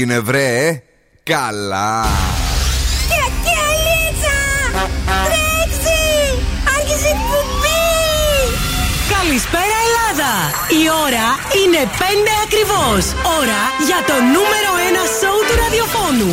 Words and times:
Τι 0.00 0.06
έγινε 0.06 0.20
βρε 0.20 0.82
Καλά 1.22 2.06
Καλησπέρα 9.16 9.76
Ελλάδα! 9.86 10.32
Η 10.80 10.82
ώρα 11.06 11.28
είναι 11.60 11.80
5 11.98 12.02
ακριβώς. 12.44 13.02
Ώρα 13.40 13.62
για 13.88 14.00
το 14.08 14.16
νούμερο 14.34 14.70
1 15.04 15.06
σόου 15.18 15.40
του 15.46 15.54
ραδιοφώνου. 15.62 16.32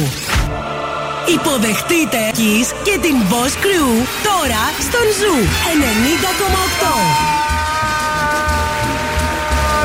Υποδεχτείτε 1.35 2.21
Nakis 2.39 2.67
και 2.83 2.95
την 3.05 3.15
Boss 3.29 3.53
Crew 3.63 3.91
τώρα 4.27 4.63
στον 4.87 5.05
Zoo 5.19 5.37
90,8. 7.33 7.37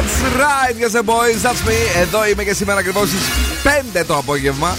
That's 0.02 0.18
right, 0.44 0.74
yes 0.82 0.94
boys, 1.12 1.42
that's 1.46 1.62
me. 1.68 1.78
Εδώ 2.00 2.26
είμαι 2.26 2.44
και 2.44 2.54
σήμερα 2.54 2.78
ακριβώς 2.78 3.08
στις 3.08 3.41
5 3.64 4.04
το 4.06 4.16
απόγευμα. 4.16 4.76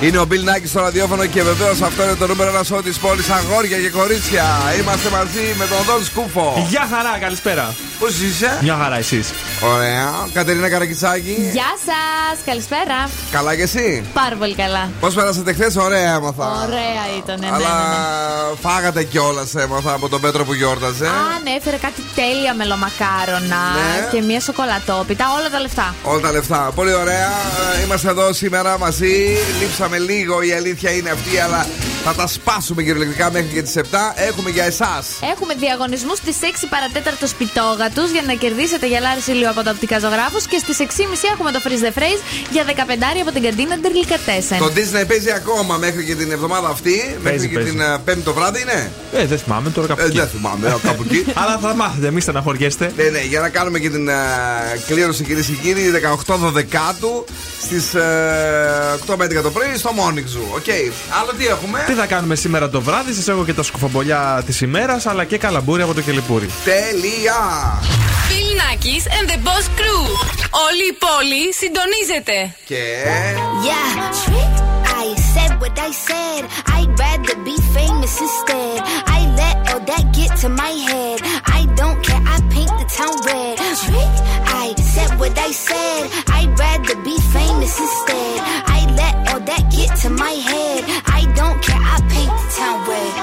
Είναι 0.00 0.18
ο 0.18 0.26
Bill 0.30 0.42
Νάκη 0.42 0.66
στο 0.66 0.80
ραδιόφωνο 0.80 1.26
και 1.26 1.42
βεβαίως 1.42 1.82
αυτό 1.82 2.02
είναι 2.02 2.14
το 2.14 2.26
νούμερο 2.26 2.50
ένα 2.50 2.62
σώμα 2.62 2.82
της 2.82 2.98
πόλης. 2.98 3.30
Αγόρια 3.30 3.78
και 3.78 3.88
κορίτσια. 3.88 4.44
Είμαστε 4.80 5.10
μαζί 5.10 5.54
με 5.58 5.66
τον 5.66 5.78
Δον 5.86 6.04
Σκούφο. 6.04 6.66
Γεια 6.68 6.88
χαρά, 6.90 7.18
καλησπέρα. 7.20 7.74
Πώς 7.98 8.20
είσαι, 8.20 8.58
Μια 8.62 8.76
χαρά, 8.82 8.96
εσείς. 8.98 9.30
Ωραία. 9.74 10.10
Κατερίνα 10.32 10.68
Καρακιτσάκη. 10.70 11.36
Γεια 11.52 11.72
σας, 11.86 12.38
καλησπέρα. 12.46 13.08
Καλά 13.30 13.56
και 13.56 13.62
εσύ; 13.62 14.04
Πάρα 14.12 14.36
πολύ 14.36 14.54
καλά. 14.54 14.90
Πώς 15.00 15.14
πέρασατε 15.14 15.52
χθες, 15.52 15.76
ωραία 15.76 16.14
έμαθα. 16.14 16.46
Ωραία 16.66 17.02
ήταν, 17.18 17.38
ναι, 17.40 17.46
Αλλά 17.52 17.58
ναι, 17.58 17.84
ναι. 17.84 18.56
φάγατε 18.60 19.02
κιόλας 19.04 19.54
έμαθα 19.54 19.92
από 19.92 20.08
τον 20.08 20.20
Πέτρο 20.20 20.44
που 20.44 20.54
γιόρταζε. 20.54 21.06
Α, 21.06 21.10
ναι, 21.44 21.50
έφερε 21.50 21.76
κάτι 21.76 22.02
τέλεια 22.14 22.54
μελομακάρονα 22.54 23.62
Ναι. 23.74 24.08
και 24.12 24.20
μια 24.20 24.40
σοκολατόπιτα, 24.40 25.24
όλα 25.38 25.50
τα 25.50 25.60
λεφτά. 25.60 25.94
Όλα 26.02 26.20
τα 26.20 26.32
λεφτά. 26.32 26.70
Πολύ 26.74 26.94
ωραία. 26.94 27.28
Ε, 27.78 27.82
Είμαστε 27.84 28.08
εδώ 28.08 28.32
σήμερα 28.32 28.78
μαζί. 28.78 29.36
Λείψαμε 29.60 29.98
λίγο, 29.98 30.42
η 30.42 30.52
αλήθεια 30.52 30.90
είναι 30.90 31.10
αυτή, 31.10 31.38
αλλά 31.38 31.66
θα 32.04 32.14
τα 32.14 32.26
σπάσουμε 32.26 32.82
κυριολεκτικά 32.82 33.30
μέχρι 33.30 33.48
και 33.48 33.62
τις 33.62 33.76
7. 33.76 33.80
Έχουμε 34.14 34.50
για 34.50 34.64
εσάς. 34.64 35.06
Έχουμε 35.32 35.54
διαγωνισμούς 35.54 36.18
στις 36.18 36.36
6 36.42 36.66
παρατέταρτο 36.70 37.26
σπιτόγατου 37.84 38.12
για 38.12 38.22
να 38.26 38.34
κερδίσετε 38.34 38.86
γυαλάρι 38.86 39.20
ήλιο 39.26 39.50
από 39.50 39.62
τα 39.62 39.70
οπτικά 39.70 39.98
ζωγράφους 39.98 40.46
και 40.46 40.58
στις 40.64 40.76
6.30 40.80 40.84
έχουμε 41.32 41.50
το 41.50 41.60
freeze 41.64 41.84
the 41.86 41.92
phrase 41.98 42.20
για 42.50 42.64
15 42.66 42.70
από 43.22 43.30
την 43.32 43.42
καντίνα 43.42 43.76
Ντερλικατέσεν. 43.78 44.58
Το 44.58 44.70
Disney 44.76 45.04
παίζει 45.08 45.30
ακόμα 45.32 45.76
μέχρι 45.76 46.04
και 46.04 46.14
την 46.14 46.30
εβδομάδα 46.32 46.68
αυτή. 46.68 47.16
μέχρι 47.22 47.48
και 47.48 47.54
παίζει. 47.54 47.70
την 47.70 47.80
ε, 47.80 47.98
Πέμπτη 48.04 48.20
το 48.22 48.32
βράδυ 48.34 48.60
είναι. 48.60 48.90
Ε, 49.12 49.26
δεν 49.26 49.38
θυμάμαι 49.38 49.70
τώρα 49.70 49.86
κάπου 49.86 50.00
Ε, 50.02 50.04
εκεί. 50.04 50.16
δεν 50.16 50.28
θυμάμαι, 50.28 50.66
ε, 50.68 50.74
κάπου 50.86 51.02
εκεί. 51.10 51.24
Αλλά 51.40 51.58
θα 51.62 51.74
μάθετε, 51.74 52.10
μη 52.10 52.20
στεναχωριέστε. 52.20 52.92
Ναι, 52.96 53.04
ναι, 53.04 53.20
για 53.20 53.40
να 53.40 53.48
κάνουμε 53.48 53.78
και 53.78 53.90
την 53.90 54.08
ε, 54.08 54.14
κλήρωση 54.86 55.24
κυρίες 55.24 55.46
και 55.46 55.52
κύριοι 55.62 55.82
18 56.26 56.34
Δεκάτου 56.52 57.24
στις 57.62 57.84
8 57.94 59.14
με 59.16 59.24
11 59.24 59.42
το 59.42 59.50
πρωί 59.50 59.76
στο 59.76 59.90
Morning 59.96 60.18
Zoo. 60.36 60.54
OK. 60.54 60.68
Άλλο 61.20 61.32
τι 61.38 61.46
έχουμε; 61.46 61.82
Τι 61.86 61.92
θα 61.92 62.06
κάνουμε 62.06 62.34
σήμερα 62.34 62.68
το 62.68 62.80
βράδυ, 62.80 63.12
σας 63.12 63.28
έχω 63.28 63.44
και 63.44 63.52
τα 63.54 63.62
κουτσομπολιά 63.62 64.42
της 64.46 64.60
ημέρας, 64.60 65.06
αλλά 65.06 65.24
και 65.24 65.38
καλαμπούρι 65.38 65.82
από 65.82 65.94
το 65.94 66.00
κελεπούρι. 66.00 66.48
Τέλεια. 66.64 67.73
Bill 68.29 68.51
Nackis 68.61 69.05
and 69.15 69.25
the 69.31 69.37
Boss 69.45 69.65
Crew. 69.77 70.03
Όλη 70.65 70.85
η 70.93 70.95
πόλη 71.03 71.43
συντονίζεται. 71.59 72.55
Και. 72.65 72.83
Yeah, 73.67 73.93
trick. 74.21 74.55
I 75.03 75.07
said 75.33 75.51
what 75.61 75.75
I 75.87 75.91
said. 76.07 76.41
I'd 76.75 76.91
rather 77.05 77.35
be 77.49 77.55
famous 77.77 78.13
instead. 78.25 78.77
I 79.17 79.21
let 79.41 79.55
all 79.69 79.81
that 79.91 80.05
get 80.17 80.31
to 80.43 80.49
my 80.63 80.73
head. 80.89 81.17
I 81.59 81.61
don't 81.79 81.99
care. 82.07 82.23
I 82.35 82.37
paint 82.53 82.73
the 82.81 82.87
town 82.97 83.15
red. 83.29 83.55
Trick. 83.83 84.13
I 84.63 84.67
said 84.93 85.11
what 85.21 85.35
I 85.47 85.51
said. 85.67 86.01
I'd 86.37 86.51
rather 86.65 86.95
be 87.09 87.15
famous 87.35 87.73
instead. 87.85 88.37
I 88.77 88.79
let 89.01 89.15
all 89.29 89.41
that 89.51 89.63
get 89.77 89.89
to 90.03 90.09
my 90.23 90.35
head. 90.49 90.81
I 91.19 91.21
don't 91.39 91.59
care. 91.67 91.83
I 91.95 91.97
paint 92.13 92.33
the 92.41 92.47
town 92.57 92.77
red. 92.91 93.22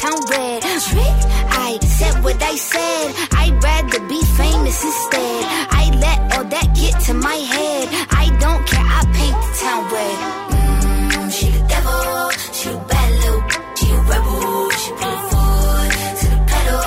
town 0.00 0.20
red. 0.30 0.62
Trick. 0.62 1.18
I 1.66 1.78
said 1.82 2.22
what 2.22 2.40
I 2.42 2.54
said. 2.56 3.06
I'd 3.32 3.54
rather 3.62 4.00
be 4.06 4.20
famous 4.40 4.78
instead. 4.84 5.40
I 5.82 5.84
let 6.04 6.18
all 6.34 6.44
that 6.54 6.68
get 6.80 6.94
to 7.06 7.14
my 7.14 7.38
head. 7.54 7.88
I 8.22 8.24
don't 8.38 8.62
care. 8.70 8.86
I 8.98 9.02
paint 9.18 9.38
the 9.44 9.50
town 9.62 9.82
red. 9.94 10.18
Mm, 10.54 11.32
she 11.36 11.46
the 11.50 11.62
devil. 11.72 12.30
She 12.58 12.66
a 12.70 12.78
bad 12.90 13.10
little. 13.22 13.42
She 13.78 13.86
a 13.90 13.98
rebel. 14.10 14.70
She 14.80 14.90
put 15.00 15.10
her 15.14 15.22
foot 15.30 15.90
to 16.20 16.26
the 16.34 16.40
pedal. 16.50 16.80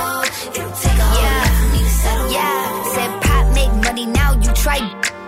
It'll 0.56 0.76
take 0.84 1.00
a 1.04 1.08
whole 1.12 1.32
lot 1.36 1.52
for 1.60 1.68
me 1.74 1.80
to 1.84 1.94
settle. 2.04 2.30
Yeah. 2.32 2.60
Said 2.96 3.12
pop 3.24 3.46
make 3.60 3.74
money 3.88 4.06
now. 4.06 4.30
You 4.44 4.52
try. 4.64 4.80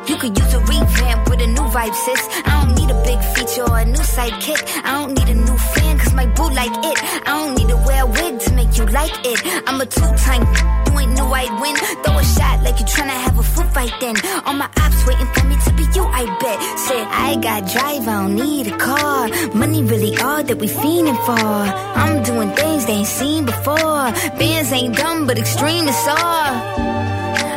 You 0.08 0.16
could 0.22 0.34
use 0.38 0.54
a 0.54 0.60
revamp 0.72 1.30
with 1.30 1.42
a 1.42 1.48
new 1.48 1.68
vibe, 1.76 1.96
sis. 2.06 2.22
I 2.48 2.52
don't 2.60 2.76
need 2.80 2.90
a 2.92 3.00
big 3.08 3.20
feature 3.36 3.64
or 3.70 3.80
a 3.80 3.86
new 3.86 4.06
sidekick. 4.16 4.62
I 4.84 4.92
don't 5.00 5.14
need 5.18 5.30
a 5.36 5.38
new 5.48 5.58
fan, 5.74 5.83
my 6.14 6.26
boo 6.28 6.50
like 6.50 6.72
it. 6.72 6.98
I 7.28 7.32
don't 7.40 7.56
need 7.58 7.70
to 7.70 7.78
wear 7.78 8.04
a 8.04 8.08
wig 8.08 8.40
to 8.40 8.54
make 8.54 8.78
you 8.78 8.86
like 8.86 9.14
it. 9.26 9.40
I'm 9.68 9.82
a 9.82 9.86
two-time, 9.86 10.44
you 10.88 11.00
ain't 11.00 11.14
knew 11.18 11.26
I'd 11.26 11.54
win. 11.62 11.76
Throw 12.04 12.18
a 12.18 12.24
shot 12.24 12.64
like 12.64 12.80
you 12.80 12.86
tryna 12.86 13.18
have 13.26 13.38
a 13.38 13.44
foot 13.44 13.68
fight 13.74 13.94
then. 14.00 14.16
All 14.46 14.54
my 14.54 14.70
ops 14.78 15.06
waiting 15.08 15.28
for 15.34 15.46
me 15.48 15.56
to 15.66 15.74
be 15.74 15.84
you, 15.96 16.04
I 16.06 16.26
bet. 16.42 16.58
Said, 16.80 17.08
I 17.08 17.36
got 17.36 17.72
drive, 17.72 18.08
I 18.08 18.14
don't 18.22 18.36
need 18.36 18.68
a 18.68 18.78
car. 18.78 19.30
Money 19.54 19.84
really 19.84 20.18
all 20.18 20.44
that 20.44 20.58
we 20.58 20.68
fiending 20.68 21.20
for. 21.26 21.48
I'm 22.02 22.24
doing 22.24 22.50
things 22.52 22.86
they 22.86 22.94
ain't 22.94 23.08
seen 23.08 23.46
before. 23.46 24.12
Bands 24.40 24.72
ain't 24.72 24.96
dumb, 24.96 25.28
but 25.28 25.38
extreme 25.38 25.88
is 25.88 26.08
all. 26.08 27.13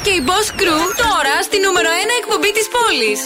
Και 0.00 0.10
η 0.10 0.24
boss 0.26 0.60
group 0.60 0.94
τώρα 0.96 1.42
στη 1.42 1.60
Νούμερο 1.60 1.88
1 1.88 1.92
εκπομπή 2.20 2.52
της 2.52 2.68
πόλης. 2.68 3.20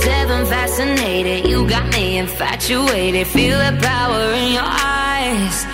24-7 0.00 0.48
fascinated, 0.48 1.46
you 1.46 1.68
got 1.68 1.92
me 1.92 2.16
infatuated. 2.18 3.26
Feel 3.26 3.58
the 3.58 3.78
power 3.82 4.32
in 4.32 4.52
your 4.54 4.62
eyes. 4.64 5.69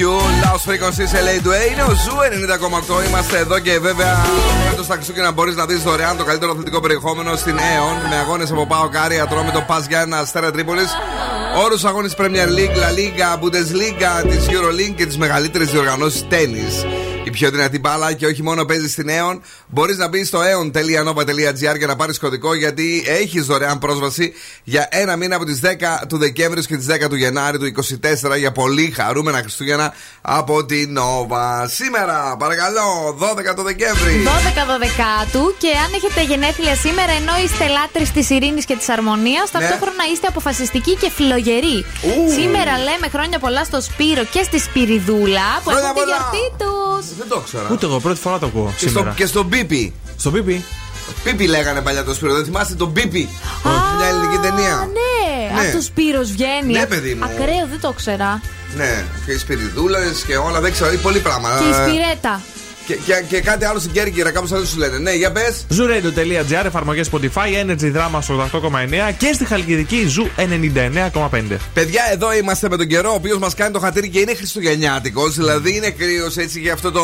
You. 0.00 0.12
Lost 0.42 0.64
Frequencies 0.68 1.12
LA 1.24 1.36
Way. 1.48 1.70
Είναι 1.72 1.82
ο 1.82 1.94
Zoo 2.04 2.16
90,8. 3.00 3.08
Είμαστε 3.08 3.38
εδώ 3.38 3.58
και 3.58 3.78
βέβαια 3.78 4.24
φέτος 4.68 4.84
στα 4.84 4.94
Χριστούγεννα 4.94 5.32
μπορείς 5.32 5.54
να 5.56 5.66
δεις 5.66 5.82
δωρεάν 5.82 6.16
το 6.16 6.24
καλύτερο 6.24 6.50
αθλητικό 6.50 6.80
περιεχόμενο 6.80 7.36
στην 7.36 7.56
EON 7.56 8.08
με 8.08 8.16
αγώνες 8.16 8.50
από 8.50 8.66
ΠΑΟΚ, 8.66 8.88
Άρη, 8.88 9.20
Ατρόμητο, 9.20 9.60
ΠΑΣ 9.66 9.86
Γιάννινα, 9.86 10.18
Αστέρα 10.18 10.50
Τρίπολης. 10.50 10.90
Όλους 11.64 11.75
τους 11.75 11.84
αγώνες 11.84 12.14
Premier 12.18 12.48
League, 12.58 12.76
La 12.76 12.90
Liga, 12.98 13.42
Bundesliga, 13.42 14.28
της 14.28 14.46
EuroLeague 14.48 14.94
και 14.96 15.06
τις 15.06 15.18
μεγαλύτερες 15.18 15.70
διοργανώσεις 15.70 16.28
τένις. 16.28 16.64
Η 17.34 17.36
πιο 17.36 17.50
δυνατή 17.50 17.78
μπάλα 17.78 18.12
και 18.12 18.26
όχι 18.26 18.42
μόνο 18.42 18.64
παίζεις 18.64 18.92
στην 18.92 19.08
EON. 19.08 19.38
Μπορείς 19.66 19.96
να 19.96 20.08
μπεις 20.08 20.28
στο 20.28 20.38
eon.nova.gr 20.40 21.76
για 21.78 21.86
να 21.86 21.96
πάρεις 21.96 22.18
κωδικό 22.18 22.54
γιατί 22.54 23.04
έχεις 23.06 23.46
δωρεάν 23.46 23.78
πρόσβαση 23.78 24.32
για 24.64 24.88
ένα 24.90 25.16
μήνα 25.16 25.36
από 25.36 25.44
τις 25.44 25.60
10 25.62 25.66
του 26.08 26.16
Δεκέμβρη 26.18 26.66
και 26.66 26.76
τις 26.76 26.86
10 27.04 27.08
του 27.08 27.14
Γενάρη 27.16 27.58
του 27.58 27.66
24 28.32 28.38
για 28.38 28.52
πολύ 28.52 28.90
χαρούμενα 28.96 29.38
Χριστούγεννα 29.38 29.94
από 30.22 30.64
την 30.64 30.98
Nova. 30.98 31.64
Σήμερα, 31.66 32.36
παρακαλώ, 32.38 33.16
12 33.18 33.54
το 33.56 33.62
Δεκέμβρη. 33.62 34.22
12 34.24 35.26
του 35.32 35.54
και 35.58 35.68
αν 35.84 35.90
έχετε 35.94 36.22
γενέθλια 36.22 36.74
σήμερα, 36.76 37.12
ενώ 37.12 37.32
είστε 37.44 37.66
λάτρε 37.68 38.04
της 38.14 38.30
ειρήνης 38.30 38.64
και 38.64 38.76
της 38.76 38.88
αρμονίας, 38.88 39.52
Ναι. 39.52 39.60
ταυτόχρονα 39.60 40.02
είστε 40.12 40.26
αποφασιστικοί 40.26 40.94
και 40.96 41.10
φιλογεροί. 41.10 41.78
Ου. 42.02 42.30
Σήμερα 42.38 42.72
λέμε 42.78 43.06
χρόνια 43.14 43.38
πολλά 43.38 43.64
στο 43.64 43.80
Σπύρο 43.80 44.24
και 44.24 44.42
στη 44.42 44.58
Σπυριδούλα 44.58 45.48
που 45.64 45.70
Χρόνια 45.70 45.88
έχουν 45.88 45.94
τη 45.94 46.00
πολλά. 46.00 46.16
γιορτή 46.16 46.44
τους. 46.62 47.23
Δεν 47.28 47.38
το 47.38 47.42
ξέρω. 47.44 47.66
Ούτε 47.70 47.86
εγώ 47.86 48.00
πρώτη 48.00 48.20
φορά 48.20 48.38
το 48.38 48.46
ακούω 48.46 48.72
Και, 48.76 48.78
στο, 48.78 48.88
σήμερα. 48.88 49.14
και 49.16 49.26
στον 49.26 49.48
Πίπι. 49.48 49.92
Στο 50.16 50.30
Πίπι. 50.30 50.64
Πίπι 51.24 51.46
λέγανε 51.46 51.80
παλιά 51.80 52.04
το 52.04 52.14
Σπύρο. 52.14 52.34
Δεν 52.34 52.44
θυμάστε 52.44 52.74
τον 52.74 52.92
Πίπι. 52.92 53.28
Μια 53.98 54.06
ελληνική 54.06 54.36
ταινία. 54.42 54.76
Ναι, 54.98 55.54
Ναι. 55.54 55.60
αυτός 55.60 55.80
ο 55.80 55.84
Σπύρος 55.84 56.30
βγαίνει. 56.32 56.72
Ναι, 56.72 56.86
παιδί 56.86 57.14
μου. 57.14 57.24
Ακραίο, 57.24 57.66
δεν 57.70 57.80
το 57.80 57.92
ξέρα. 57.92 58.40
Ναι, 58.76 59.04
και 59.26 59.32
οι 59.32 59.38
σπυριδούλες 59.38 60.24
και 60.26 60.36
όλα, 60.36 60.60
δεν 60.60 60.72
ξέρω, 60.72 60.92
είναι 60.92 61.00
πολύ 61.00 61.18
πράγμα. 61.18 61.48
Και 61.58 61.64
η 61.64 61.70
Ε, 61.70 61.74
Σπυρέτα. 61.88 62.40
Και, 62.86 62.94
και, 62.94 63.24
και 63.28 63.40
κάτι 63.40 63.64
άλλο 63.64 63.78
στην 63.78 63.92
Κέρκυρα, 63.92 64.30
κάπως 64.30 64.52
αλλιώ 64.52 64.64
σου 64.66 64.78
λένε. 64.78 64.98
Ναι, 64.98 65.12
για 65.12 65.32
πες. 65.32 65.66
Zooradio.gr, 65.70 66.64
εφαρμογές 66.64 67.10
Spotify, 67.12 67.64
Energy 67.66 67.96
Drama 67.96 68.18
στο 68.20 68.48
88,9 68.52 69.12
και 69.18 69.30
στη 69.34 69.44
Χαλκιδική 69.44 70.06
Zoo 70.16 70.40
99,5. 70.40 71.42
Παιδιά, 71.74 72.02
εδώ 72.12 72.34
είμαστε 72.34 72.68
με 72.68 72.76
τον 72.76 72.86
καιρό, 72.86 73.10
ο 73.10 73.14
οποίος 73.14 73.38
μας 73.38 73.54
κάνει 73.54 73.72
το 73.72 73.78
χατήρι 73.80 74.08
και 74.08 74.18
είναι 74.18 74.34
χριστουγεννιάτικος. 74.34 75.34
Δηλαδή 75.34 75.76
είναι 75.76 75.90
κρύος 75.90 76.36
έτσι 76.36 76.60
για 76.60 76.72
αυτό 76.72 76.90
το. 76.92 77.02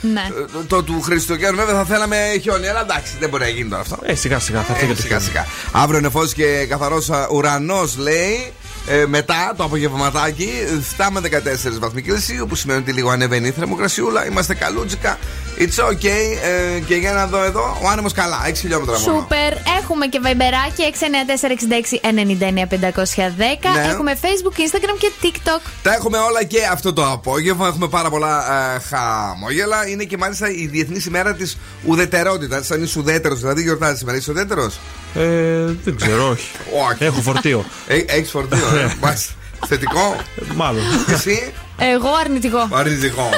Ναι. 0.00 0.28
Το, 0.52 0.64
το 0.66 0.82
του 0.82 1.00
Χριστουγέννου. 1.00 1.56
Βέβαια 1.56 1.74
θα 1.74 1.84
θέλαμε 1.84 2.16
χιόνι, 2.42 2.66
αλλά 2.68 2.80
εντάξει, 2.80 3.12
δεν 3.20 3.28
μπορεί 3.28 3.42
να 3.42 3.48
γίνει 3.48 3.68
τώρα 3.68 3.82
αυτό. 3.82 3.98
Ε, 4.02 4.14
σιγά 4.14 4.38
σιγά 4.38 4.62
θα 4.62 4.74
φύγει 4.74 4.90
Ε, 4.90 4.94
το 4.94 5.00
σιγά 5.00 5.16
χιόνι. 5.18 5.24
σιγά. 5.30 5.46
Αύριο 5.72 5.98
είναι 5.98 6.08
φως 6.10 6.32
και 6.32 6.66
καθαρός 6.68 7.10
ουρανός, 7.32 7.96
λέει. 7.98 8.52
Ε, 8.90 9.06
μετά 9.06 9.52
το 9.56 9.64
απογευματάκι 9.64 10.48
7 10.96 11.06
με 11.10 11.20
14 11.20 11.78
βαθμοί 11.78 12.02
Κελσίου, 12.02 12.46
που 12.46 12.54
σημαίνει 12.54 12.80
ότι 12.80 12.92
λίγο 12.92 13.10
ανεβαίνει 13.10 13.48
η 13.48 13.50
θερμοκρασιούλα. 13.50 14.26
Είμαστε 14.26 14.54
καλούτσικα. 14.54 15.18
It's 15.58 15.84
okay. 15.90 16.36
Ε, 16.76 16.80
και 16.80 16.94
για 16.94 17.12
να 17.12 17.26
δω 17.26 17.42
εδώ, 17.42 17.78
ο 17.82 17.88
άνεμος 17.88 18.12
καλά. 18.12 18.40
6 18.46 18.52
χιλιόμετρα 18.54 18.98
μόνο. 18.98 19.18
Σούπερ. 19.18 19.52
Έχουμε 19.80 20.06
και 20.06 20.20
βαϊμπεράκι 20.20 20.82
694-66-99-510. 20.82 23.74
Ναι. 23.74 23.86
Έχουμε 23.90 24.18
Facebook, 24.22 24.56
Instagram 24.58 24.96
και 24.98 25.10
TikTok. 25.22 25.60
Τα 25.82 25.94
έχουμε 25.94 26.18
όλα 26.18 26.44
και 26.44 26.58
αυτό 26.72 26.92
το 26.92 27.10
απόγευμα. 27.10 27.66
Έχουμε 27.66 27.88
πάρα 27.88 28.10
πολλά 28.10 28.52
ε, 28.74 28.78
χαμόγελα. 28.78 29.88
Είναι 29.88 30.04
και 30.04 30.16
μάλιστα 30.16 30.50
η 30.50 30.66
Διεθνής 30.66 31.06
ημέρα 31.06 31.34
της 31.34 31.58
ουδετερότητας. 31.86 32.70
Αν 32.70 32.82
είσαι 32.82 32.98
ουδέτερος, 32.98 33.40
δηλαδή 33.40 33.62
γιορτάζεις 33.62 33.98
σήμερα. 33.98 34.16
Είσαι 34.16 34.30
ουδέτερος; 34.30 34.78
Ε, 35.14 35.64
δεν 35.84 35.96
ξέρω, 35.96 36.28
όχι. 36.28 36.48
Έχω 36.98 37.20
φορτίο. 37.20 37.64
Ε, 37.86 37.96
έχεις 38.06 38.30
φορτίο, 38.30 38.58
ε. 38.76 38.96
Ναι. 39.00 39.14
Θετικό; 39.66 40.16
Μάλλον. 40.54 40.82
Εσύ; 41.08 41.52
Εγώ 41.78 42.08
αρνητικό. 42.24 42.68
Αρνητικό. 42.72 43.30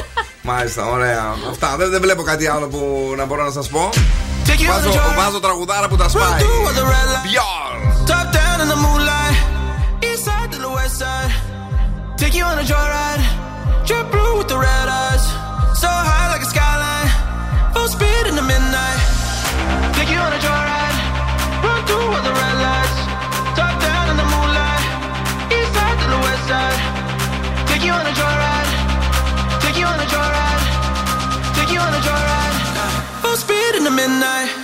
Μάλιστα, 0.42 0.86
ωραία. 0.86 1.34
Αυτά. 1.50 1.76
Δεν, 1.76 2.00
βλέπω 2.00 2.22
κάτι 2.22 2.46
άλλο 2.46 2.66
που 2.66 3.12
να 3.16 3.24
μπορώ 3.24 3.44
να 3.44 3.50
σας 3.50 3.68
πω. 3.68 3.88
Βάζω, 4.66 5.00
βάζω 5.16 5.40
τραγουδάρα 5.40 5.88
που 5.88 5.96
τα 5.96 6.08
σπάει. 6.08 6.40
Top 8.06 8.30
So 15.80 15.88
high 15.88 16.28
like 16.32 16.42
a 16.42 16.50
skyline. 16.52 17.00
midnight. 34.00 34.59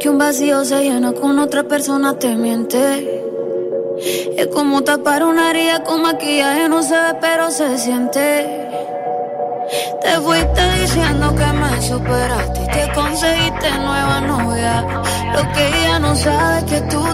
Que 0.00 0.08
un 0.08 0.18
vacío 0.18 0.64
se 0.64 0.84
llena 0.84 1.12
con 1.12 1.38
otra 1.40 1.64
persona, 1.64 2.16
te 2.18 2.36
miente. 2.36 3.24
Es 4.36 4.46
como 4.46 4.82
tapar 4.84 5.24
una 5.24 5.50
herida 5.50 5.82
con 5.82 6.02
maquillaje, 6.02 6.68
no 6.68 6.82
se 6.82 6.94
ve, 6.94 7.14
pero 7.20 7.50
se 7.50 7.76
siente. 7.78 8.68
Te 10.00 10.10
fuiste 10.20 10.80
diciendo 10.80 11.34
que 11.34 11.46
me 11.46 11.82
superaste 11.82 12.62
y 12.62 12.66
que 12.68 12.92
conseguiste 12.94 13.70
nueva 13.72 14.20
novia. 14.20 14.86
Lo 15.34 15.52
que 15.52 15.66
ella 15.66 15.98
no 15.98 16.14
sabe 16.14 16.58
es 16.58 16.64
que 16.64 16.80
tú 16.82 17.04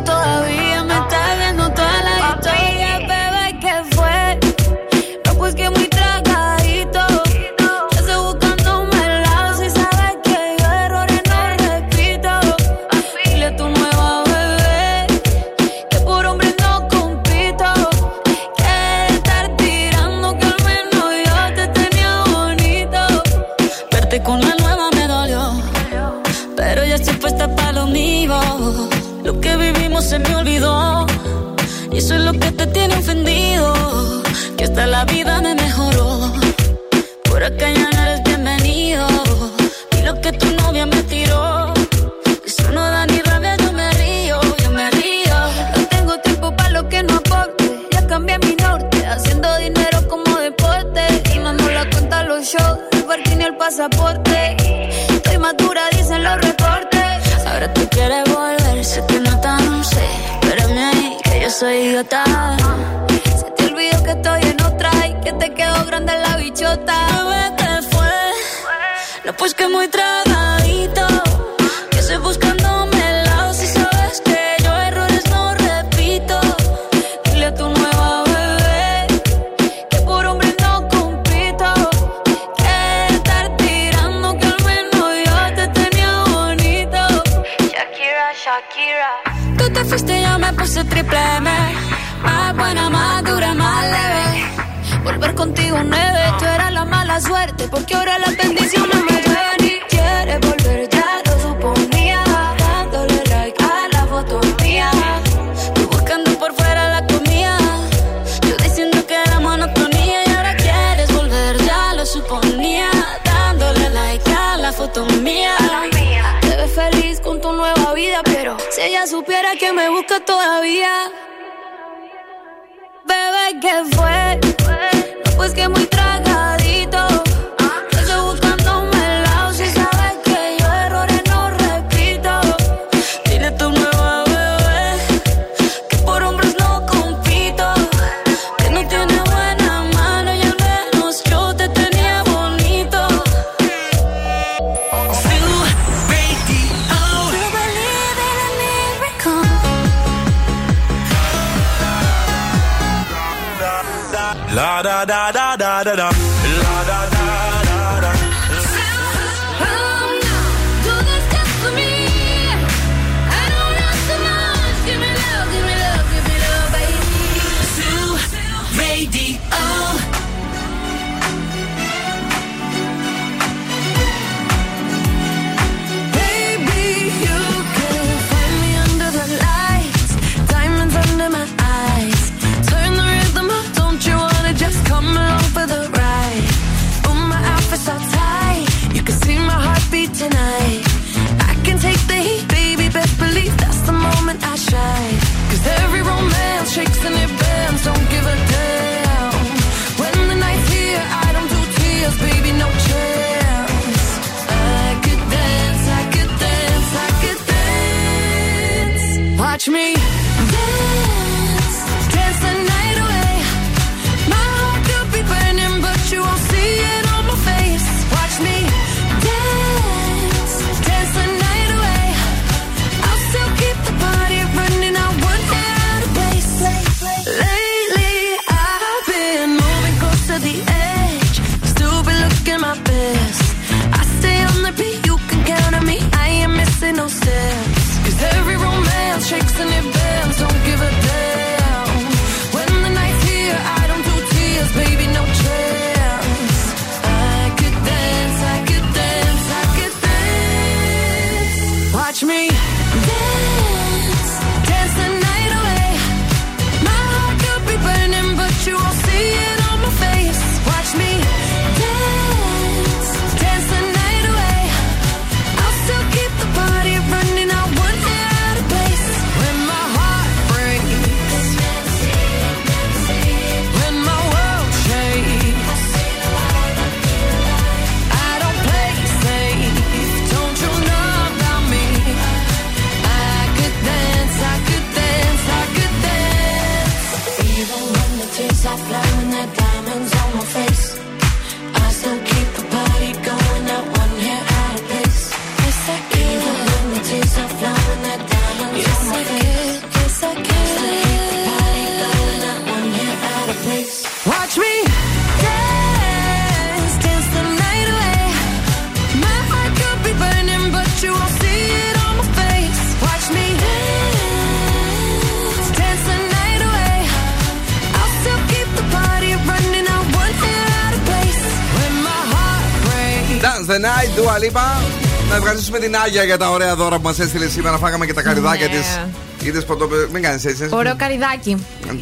την 325.84 325.97
Άγια 325.97 326.25
για 326.25 326.38
τα 326.38 326.50
ωραία 326.50 326.75
δώρα 326.76 326.97
που 326.97 327.02
μας 327.02 327.18
έστειλε 327.18 327.49
σήμερα. 327.49 327.78
Φάγαμε 327.78 328.06
και 328.06 328.12
τα 328.12 328.23
καριδάκια 328.23 328.68
ναι. 328.68 328.75
της. 328.75 329.00
Είδες 329.49 329.64
πρώτο. 329.64 329.84
Ε, 329.84 330.08
μην 330.12 330.23
κάνεις 330.23 330.44
έτσι. 330.44 330.68
Ωραίο 330.70 330.97
καριδάκι. 330.97 331.66
Ε, 331.88 331.92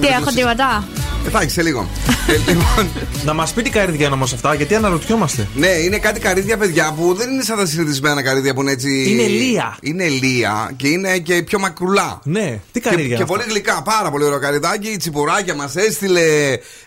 Τι 0.00 0.06
έχω 0.06 0.30
τίποτα; 0.34 0.84
Εντάξει, 1.26 1.48
σε 1.48 1.62
λίγο. 1.62 1.88
Ε, 2.26 2.32
λοιπόν, 2.32 2.88
να 3.24 3.32
μας 3.32 3.52
πει 3.52 3.62
τι 3.62 3.70
καρύδια 3.70 4.10
όμως 4.12 4.32
αυτά, 4.32 4.54
γιατί 4.54 4.74
αναρωτιόμαστε. 4.74 5.48
Ναι, 5.54 5.68
είναι 5.68 5.98
κάτι 5.98 6.20
καρύδια, 6.20 6.56
παιδιά, 6.56 6.92
που 6.96 7.14
δεν 7.14 7.30
είναι 7.30 7.42
σαν 7.42 7.56
τα 7.56 7.66
συνηθισμένα 7.66 8.22
καρύδια 8.22 8.54
που 8.54 8.60
είναι 8.60 8.70
έτσι. 8.70 9.10
Είναι 9.10 9.26
λία. 9.26 9.76
Είναι 9.80 10.08
λία 10.08 10.70
και 10.76 10.88
είναι 10.88 11.18
και 11.18 11.42
πιο 11.42 11.58
μακρουλά. 11.58 12.20
Ναι, 12.24 12.60
τι 12.72 12.80
καρύδια. 12.80 13.08
Και, 13.08 13.14
και 13.14 13.24
πολύ 13.24 13.42
γλυκά, 13.48 13.82
πάρα 13.82 14.10
πολύ 14.10 14.24
ωραίο 14.24 14.38
καρυδάκι. 14.38 14.88
Η 14.88 14.96
τσιπουράκια 14.96 15.54
μας 15.54 15.76
έστειλε 15.76 16.22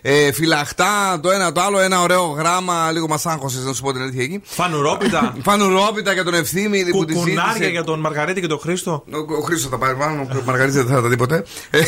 ε, 0.01 0.31
φυλαχτά 0.31 1.19
το 1.21 1.31
ένα 1.31 1.51
το 1.51 1.61
άλλο, 1.61 1.79
ένα 1.79 2.01
ωραίο 2.01 2.25
γράμμα. 2.25 2.91
Λίγο 2.91 3.07
μας 3.07 3.25
άγχωσες 3.25 3.63
να 3.63 3.73
σου 3.73 3.81
πω 3.81 3.91
την 3.91 4.01
αλήθεια 4.01 4.23
εκεί. 4.23 4.41
Φανουρόπιτα. 4.43 5.35
Φανουρόπιτα 5.47 6.13
για 6.13 6.23
τον 6.23 6.33
ευθύμη 6.33 6.85
που 6.85 7.05
τη 7.05 7.15
για 7.71 7.83
τον 7.83 7.99
Μαργαρίτη 7.99 8.41
και 8.41 8.47
τον 8.47 8.59
Χρήστο. 8.59 9.03
Ο, 9.11 9.33
ο 9.33 9.41
Χρήστο 9.41 9.69
θα 9.69 9.77
πάρει 9.77 9.95
πάνω, 9.95 10.21
ο 10.21 10.41
Μαργαρίτη 10.45 10.77
δεν 10.77 10.87
θα 10.87 11.01
τα 11.01 11.07
δει 11.07 11.17
ποτέ. 11.17 11.43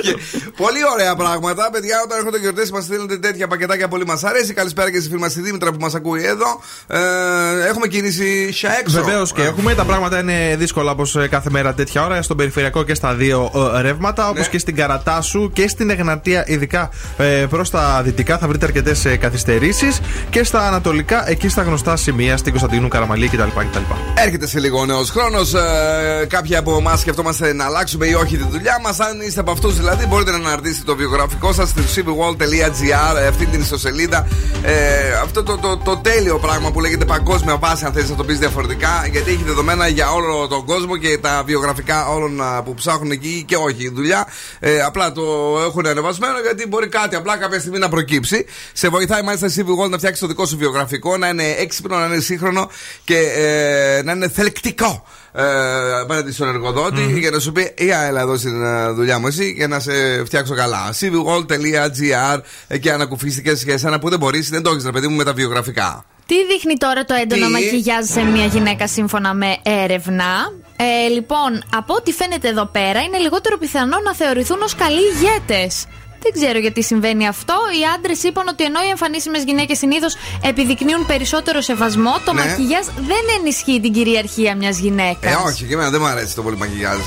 Πολύ 0.62 0.80
ωραία 0.92 1.14
πράγματα, 1.16 1.70
παιδιά, 1.72 2.00
όταν 2.04 2.18
έρχονται 2.18 2.38
γιορτές 2.38 2.70
μας 2.70 2.84
στέλνετε 2.84 3.18
τέτοια 3.18 3.41
και 3.42 3.48
πακετάκια 3.48 3.88
πολύ 3.88 4.06
μας 4.06 4.24
αρέσει. 4.24 4.52
Καλησπέρα 4.54 4.90
και 4.90 4.98
στη 5.00 5.08
φίλη 5.08 5.20
μας 5.20 5.32
τη 5.32 5.40
Δήμητρα 5.40 5.70
που 5.72 5.76
μας 5.80 5.94
ακούει 5.94 6.24
εδώ. 6.24 6.60
Ε, 6.86 6.98
έχουμε 7.68 7.86
κίνηση 7.86 8.52
σε 8.52 8.66
έξω. 8.80 9.02
Βεβαίως 9.02 9.32
και 9.32 9.42
έχουμε. 9.42 9.74
Τα 9.74 9.84
πράγματα 9.84 10.20
είναι 10.20 10.56
δύσκολα 10.58 10.90
όπως 10.90 11.16
ε, 11.16 11.28
κάθε 11.28 11.50
μέρα 11.50 11.74
τέτοια 11.74 12.04
ώρα. 12.04 12.22
Στον 12.22 12.36
περιφερειακό 12.36 12.82
και 12.82 12.94
στα 12.94 13.14
δύο 13.14 13.50
ε, 13.76 13.80
ρεύματα. 13.80 14.28
Όπως 14.28 14.40
ναι. 14.40 14.46
και 14.46 14.58
στην 14.58 14.76
Καρατάσου 14.76 15.50
και 15.52 15.68
στην 15.68 15.90
Εγνατία, 15.90 16.44
ειδικά 16.46 16.90
ε, 17.16 17.24
προς 17.24 17.70
τα 17.70 18.00
δυτικά, 18.04 18.38
θα 18.38 18.48
βρείτε 18.48 18.66
αρκετές 18.66 19.06
καθυστερήσεις. 19.20 20.00
Και 20.30 20.44
στα 20.44 20.66
ανατολικά, 20.66 21.30
εκεί 21.30 21.48
στα 21.48 21.62
γνωστά 21.62 21.96
σημεία, 21.96 22.36
στην 22.36 22.50
Κωνσταντινού 22.50 22.88
Καραμαλή 22.88 23.28
κτλ. 23.28 23.42
κτλ. 23.42 23.78
Έρχεται 24.24 24.46
σε 24.46 24.60
λίγο 24.60 24.80
ο 24.80 24.86
νέος 24.86 25.10
χρόνος. 25.10 25.54
Ε, 25.54 26.26
κάποιοι 26.28 26.56
από 26.56 26.76
εμάς 26.76 27.00
σκεφτόμαστε 27.00 27.52
να 27.52 27.64
αλλάξουμε 27.64 28.06
ή 28.06 28.14
όχι 28.14 28.36
τη 28.36 28.46
δουλειά 28.50 28.78
μας. 28.82 29.00
Αν 29.00 29.20
είστε 29.20 29.40
από 29.40 29.50
αυτούς 29.50 29.76
δηλαδή, 29.76 30.06
μπορείτε 30.06 30.30
να 30.30 30.36
αναρτήσετε 30.36 30.84
το 30.84 30.96
βιογραφικό 30.96 31.52
σας 31.52 31.68
στο 31.68 31.82
cbwall.gr 31.94 33.31
αυτή 33.32 33.46
την 33.46 33.60
ιστοσελίδα. 33.60 34.28
Ε, 34.62 35.12
αυτό 35.22 35.42
το, 35.42 35.58
το, 35.58 35.76
το, 35.76 35.96
τέλειο 35.96 36.38
πράγμα 36.38 36.70
που 36.70 36.80
λέγεται 36.80 37.04
παγκόσμια 37.04 37.56
βάση, 37.56 37.84
αν 37.84 37.92
θέλει 37.92 38.08
να 38.08 38.16
το 38.16 38.24
πεις 38.24 38.38
διαφορετικά, 38.38 39.06
γιατί 39.10 39.30
έχει 39.30 39.42
δεδομένα 39.42 39.88
για 39.88 40.10
όλο 40.10 40.46
τον 40.48 40.64
κόσμο 40.64 40.96
και 40.96 41.18
τα 41.18 41.42
βιογραφικά 41.46 42.08
όλων 42.08 42.42
α, 42.42 42.62
που 42.62 42.74
ψάχνουν 42.74 43.10
εκεί 43.10 43.44
και 43.46 43.56
όχι 43.56 43.88
δουλειά. 43.88 44.26
Ε, 44.60 44.82
απλά 44.82 45.12
το 45.12 45.22
έχουν 45.66 45.86
ανεβασμένο 45.86 46.40
γιατί 46.40 46.66
μπορεί 46.66 46.88
κάτι 46.88 47.16
απλά 47.16 47.36
κάποια 47.36 47.60
στιγμή 47.60 47.78
να 47.78 47.88
προκύψει. 47.88 48.46
Σε 48.72 48.88
βοηθάει 48.88 49.22
μάλιστα 49.22 49.46
η 49.46 49.52
CVWall 49.56 49.90
να 49.90 49.96
φτιάξεις 49.96 50.20
το 50.20 50.26
δικό 50.26 50.46
σου 50.46 50.56
βιογραφικό, 50.56 51.16
να 51.16 51.28
είναι 51.28 51.44
έξυπνο, 51.58 51.98
να 51.98 52.06
είναι 52.06 52.20
σύγχρονο 52.20 52.70
και 53.04 53.18
ε, 53.18 54.02
να 54.02 54.12
είναι 54.12 54.28
θελκτικό 54.28 55.04
ε, 55.32 55.42
απέναντι 56.00 56.32
στον 56.32 56.48
εργοδοτη 56.48 57.18
για 57.18 57.30
να 57.30 57.38
σου 57.38 57.52
πει 57.52 57.74
Ή 57.78 57.88
έλα 57.90 58.20
εδώ 58.20 58.36
στην 58.36 58.64
ε, 58.64 58.90
δουλειά 58.90 59.18
μου 59.18 59.26
εσύ 59.26 59.50
για 59.50 59.68
να 59.68 59.80
σε 59.80 60.24
φτιάξω 60.24 60.54
καλά. 60.54 60.94
cvwall.gr 61.00 62.40
εκεί 62.68 62.90
ανακουφίστηκες 62.90 63.64
και 63.64 63.72
εσένα 63.72 63.98
που 63.98 64.08
δεν 64.08 64.18
μπορείς, 64.18 64.48
δεν 64.48 64.62
το 64.62 64.70
έχεις 64.70 64.84
ρε 64.84 64.90
παιδί 64.90 65.08
μου 65.08 65.16
με 65.16 65.24
τα 65.24 65.32
βιογραφικά. 65.32 66.04
Τι 66.26 66.46
δείχνει 66.46 66.76
τώρα 66.76 67.04
το 67.04 67.14
έντονο 67.14 67.46
Τι; 67.46 67.52
μακιγιάζ 67.52 68.06
σε 68.06 68.22
μια 68.22 68.44
γυναίκα 68.44 68.88
σύμφωνα 68.88 69.34
με 69.34 69.56
έρευνα; 69.62 70.52
Ε, 70.76 71.08
λοιπόν, 71.08 71.64
από 71.76 71.94
ό,τι 71.94 72.12
φαίνεται 72.12 72.48
εδώ 72.48 72.66
πέρα, 72.66 73.00
είναι 73.00 73.18
λιγότερο 73.18 73.58
πιθανό 73.58 73.96
να 74.04 74.14
θεωρηθούν 74.14 74.62
ως 74.62 74.74
καλοί 74.74 75.00
ηγέτες. 75.14 75.86
Δεν 76.22 76.32
ξέρω 76.32 76.58
γιατί 76.58 76.82
συμβαίνει 76.82 77.26
αυτό. 77.28 77.54
Οι 77.80 77.82
άντρες 77.96 78.22
είπαν 78.22 78.48
ότι 78.48 78.64
ενώ 78.64 78.80
οι 78.86 78.88
εμφανίσιμες 78.88 79.42
γυναίκες 79.44 79.78
συνήθως 79.78 80.14
επιδεικνύουν 80.42 81.06
περισσότερο 81.06 81.60
σεβασμό, 81.60 82.14
το 82.24 82.32
Ναι. 82.32 82.40
μακιγιάζ 82.40 82.84
δεν 83.10 83.24
ενισχύει 83.38 83.80
την 83.80 83.92
κυριαρχία 83.92 84.56
μιας 84.56 84.78
γυναίκας. 84.78 85.32
Ε, 85.32 85.36
όχι, 85.48 85.64
και 85.64 85.74
εμένα 85.74 85.90
δεν 85.90 86.00
μου 86.00 86.06
αρέσει 86.06 86.34
το 86.34 86.42
πολύ 86.42 86.56
μακιγιάζ. 86.56 86.98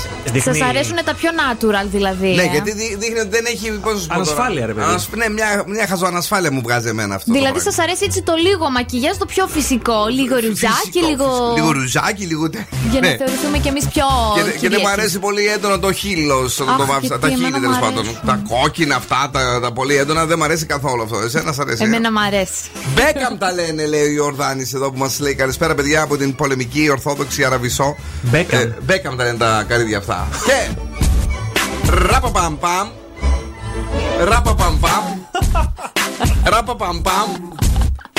Σας 0.44 0.60
αρέσουν 0.60 0.96
τα 1.04 1.14
πιο 1.14 1.30
natural 1.40 1.86
δηλαδή. 1.96 2.28
Ναι, 2.34 2.42
ε; 2.42 2.46
γιατί 2.46 2.72
δεί- 2.72 2.96
δείχνει 2.98 3.18
ότι 3.18 3.28
δεν 3.28 3.44
έχει. 3.46 3.70
Πώς 3.70 3.92
να 3.94 3.98
σου 4.00 4.06
πω 4.06 4.14
τώρα; 4.14 4.22
Ανασφάλεια, 4.22 4.66
ρε 4.66 4.72
παιδί. 4.74 4.86
Ανασ- 4.86 5.14
Ναι, 5.16 5.28
μια, 5.28 5.64
μια 5.66 5.86
χαζοανασφάλεια 5.86 6.52
μου 6.52 6.60
βγάζει 6.62 6.88
εμένα 6.88 7.14
αυτό. 7.14 7.26
το 7.26 7.32
Δηλαδή 7.38 7.52
πράγμα. 7.52 7.70
σας 7.72 7.84
αρέσει 7.84 8.04
έτσι 8.04 8.22
το 8.22 8.34
λίγο 8.46 8.70
μακιγιάζ, 8.70 9.16
το 9.16 9.26
πιο 9.26 9.46
φυσικό. 9.46 9.98
Λίγο 10.18 10.34
ρουζάκι, 10.34 10.74
Φυσικό, 10.92 11.06
λίγο. 11.08 11.24
φυσικό. 11.24 11.52
Λίγο 11.56 11.70
ρουζάκι, 11.72 12.24
λίγο. 12.24 12.50
τε- 12.50 12.66
Για 12.90 13.00
να 13.00 13.08
Ναι. 13.08 13.16
θεωρηθούμε 13.16 13.58
κι 13.58 13.68
εμείς 13.68 13.84
πιο. 13.92 14.06
Και, 14.34 14.40
και 14.40 14.44
δεν 14.44 14.54
μου 14.54 14.60
κυρίαρχοι. 14.60 14.90
αρέσει 15.00 15.18
πολύ 15.18 15.46
έντονα 15.46 15.78
το 15.78 15.92
χείλο. 15.92 16.38
όταν 16.60 16.68
Αχ, 16.68 16.76
το 16.76 16.86
βάφεις, 16.86 17.08
γιατί 17.08 17.22
τα 17.22 17.28
χείλη 17.28 17.44
εμένα 17.44 17.60
τέλος 17.60 17.74
μου 17.76 17.80
πάντων. 17.84 17.98
αρέσουν. 18.04 18.20
Τα 18.26 18.40
κόκκινα 18.50 18.94
αυτά 19.10 19.30
τα, 19.32 19.60
τα 19.60 19.72
πολύ 19.72 19.96
έντονα 19.96 20.26
δεν 20.26 20.38
μ' 20.38 20.42
αρέσει 20.42 20.66
καθόλου 20.66 21.02
αυτό. 21.02 21.18
Εσένα 21.18 21.52
σ' 21.52 21.58
αρέσει. 21.58 21.82
Ε? 21.82 21.86
Εμένα 21.86 22.12
μ' 22.12 22.18
αρέσει. 22.18 22.62
Μπέκαμ 22.94 23.38
τα 23.38 23.52
λένε, 23.52 23.86
λέει 23.86 24.02
ο 24.02 24.10
Ιορδάνης 24.10 24.74
εδώ 24.74 24.90
που 24.90 24.98
μας 24.98 25.18
λέει. 25.18 25.34
Καλησπέρα, 25.34 25.74
παιδιά 25.74 26.02
από 26.02 26.16
την 26.16 26.34
πολεμική 26.34 26.90
Ορθόδοξη 26.90 27.44
Αραβισό. 27.44 27.96
Μπέκαμ. 28.22 28.60
Ε, 29.12 29.16
τα 29.16 29.24
λένε 29.24 29.36
τα 29.38 29.64
καρύδια 29.68 29.98
αυτά. 29.98 30.28
Και. 30.46 30.74
Ραπαπαμπαμ. 31.90 32.88
Ραπαπαμπαμ. 34.24 35.04
Ραπαπαμπαμ. 36.44 37.30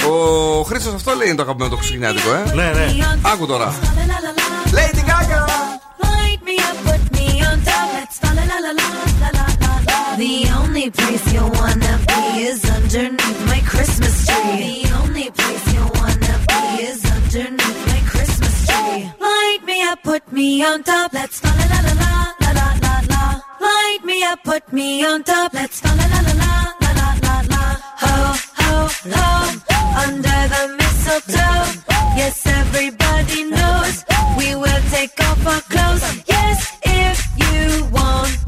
Ο 0.09 0.61
Χρήστος 0.61 0.93
αυτό 0.93 1.13
λέει 1.15 1.27
είναι 1.27 1.35
το 1.35 1.41
αγαπημένο 1.41 1.69
το 1.75 1.77
ξυγνιάτικο, 1.77 2.33
ε; 2.33 2.53
Ναι, 2.53 2.71
ναι. 2.75 2.95
Άκου 3.21 3.45
τώρα. 3.45 3.73
Λέει 4.73 4.89
την 4.91 5.03
Light 6.01 6.41
me 6.45 6.55
up, 6.69 6.77
put 6.85 7.03
me 7.15 7.27
The 10.17 10.49
only 10.57 10.89
place 10.89 11.31
you 11.31 11.41
wanna 11.41 11.99
be 12.07 12.41
is 12.49 12.65
underneath 12.67 13.45
my 13.45 13.61
Christmas 13.67 14.25
tree. 14.25 14.81
The 14.83 14.93
only 15.03 15.29
place 15.29 15.73
you 15.75 15.83
wanna 15.93 16.35
be 16.49 16.83
is 16.89 17.05
underneath 17.05 17.81
my 17.91 18.01
Christmas 18.09 18.65
tree. 18.65 19.11
Light 19.19 19.59
me 19.65 19.83
up, 19.83 20.01
put 20.01 20.31
me 20.31 20.63
on 20.63 20.81
top. 20.81 21.13
Let's 21.13 21.39
fa 21.39 21.49
la 21.59 21.65
la 21.69 21.79
la 21.85 21.93
la 22.41 22.51
la 22.59 22.69
la 22.85 22.95
la. 23.11 23.41
Light 23.61 23.99
me 24.05 24.23
up, 24.23 24.43
put 24.43 24.73
me 24.73 25.05
on 25.05 25.23
top. 25.23 25.53
Let's 25.53 25.83
la 25.83 25.91
la 25.93 26.05
la 26.13 26.21
la 26.25 26.33
la 26.81 26.91
la 26.99 27.09
la 27.25 27.35
la. 27.53 27.63
Ho 28.03 28.15
ho 28.59 28.89
ho. 29.13 29.27
Under 30.03 30.39
the 30.53 30.63
mistletoe. 30.79 31.61
Yes, 32.17 32.43
everybody 32.47 33.43
knows 33.43 34.03
we 34.35 34.55
will 34.55 34.81
take 34.89 35.13
off 35.19 35.45
our 35.45 35.61
clothes. 35.73 36.03
Yes, 36.27 36.59
if 36.81 37.17
you 37.37 37.85
want 37.91 38.46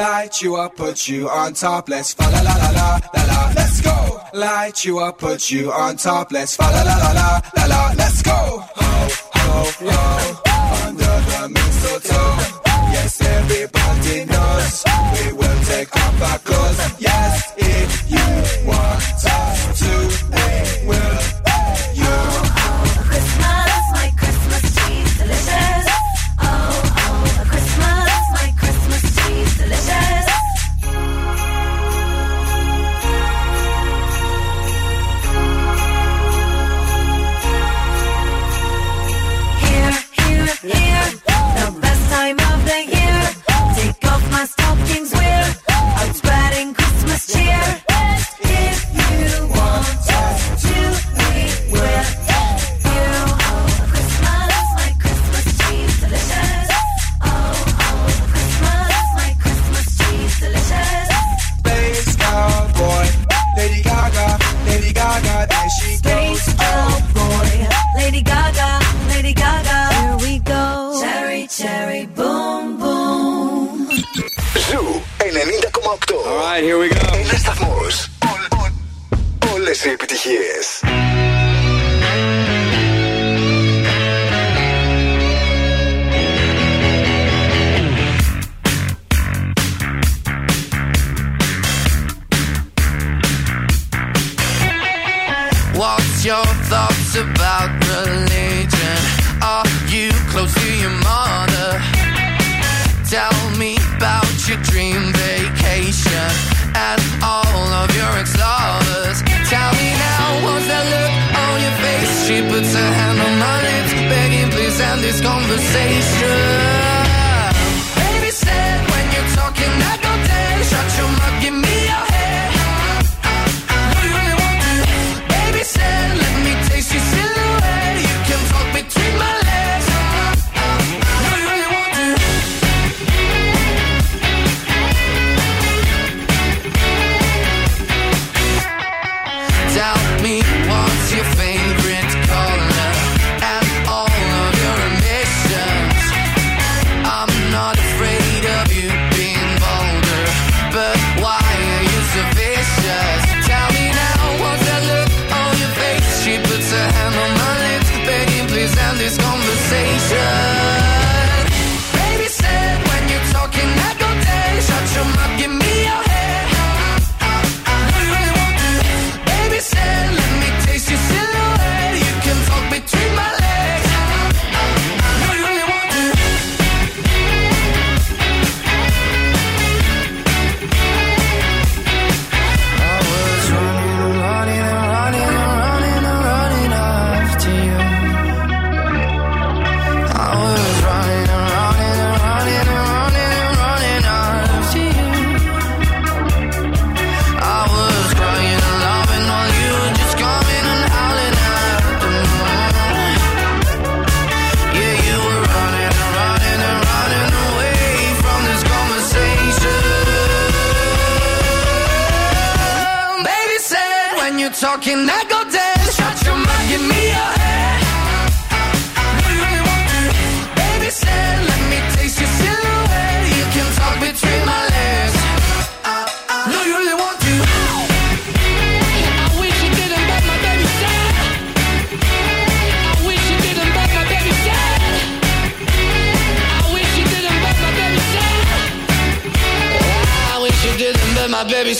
Light 0.00 0.42
you 0.42 0.56
up, 0.56 0.76
put 0.76 1.08
you 1.08 1.28
on 1.28 1.54
top. 1.54 1.88
Let's 1.88 2.14
fa 2.14 2.22
la 2.22 2.40
la 2.40 2.54
la 2.54 2.70
la 2.70 3.00
la 3.14 3.24
la. 3.24 3.52
Let's 3.54 3.80
go. 3.80 4.20
Light 4.32 4.84
you 4.84 4.98
up, 5.00 5.18
put 5.18 5.50
you 5.50 5.72
on 5.72 5.96
top. 5.96 6.32
Let's 6.32 6.56
fa 6.56 6.62
la 6.62 6.82
la 6.82 6.96
la 6.96 7.12
la 7.12 7.40
la 7.56 7.66
la. 7.66 7.92
Let's 7.98 8.22
go. 8.22 8.32
Ho 8.32 9.08
ho 9.34 9.70
ho. 9.80 10.86
Under 10.86 11.04
the 11.04 11.48
mistletoe. 11.48 12.69
Yes, 12.92 13.20
everybody 13.20 14.24
knows 14.24 14.84
we 15.14 15.32
will 15.32 15.60
take 15.64 15.94
off 15.96 16.22
our 16.22 16.38
clothes. 16.38 17.00
Yes, 17.00 17.52
if 17.56 18.10
you 18.10 18.66
want 18.68 19.02
us 19.24 19.80
to, 19.80 19.92
we 20.34 20.88
will. 20.88 21.18
You. 21.94 22.39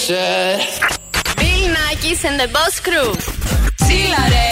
said. 0.00 0.60
Bill 1.36 1.74
Nackis 1.76 2.24
and 2.24 2.40
the 2.40 2.48
Boss 2.48 2.80
Crew. 2.80 3.12
Chillare. 3.84 4.49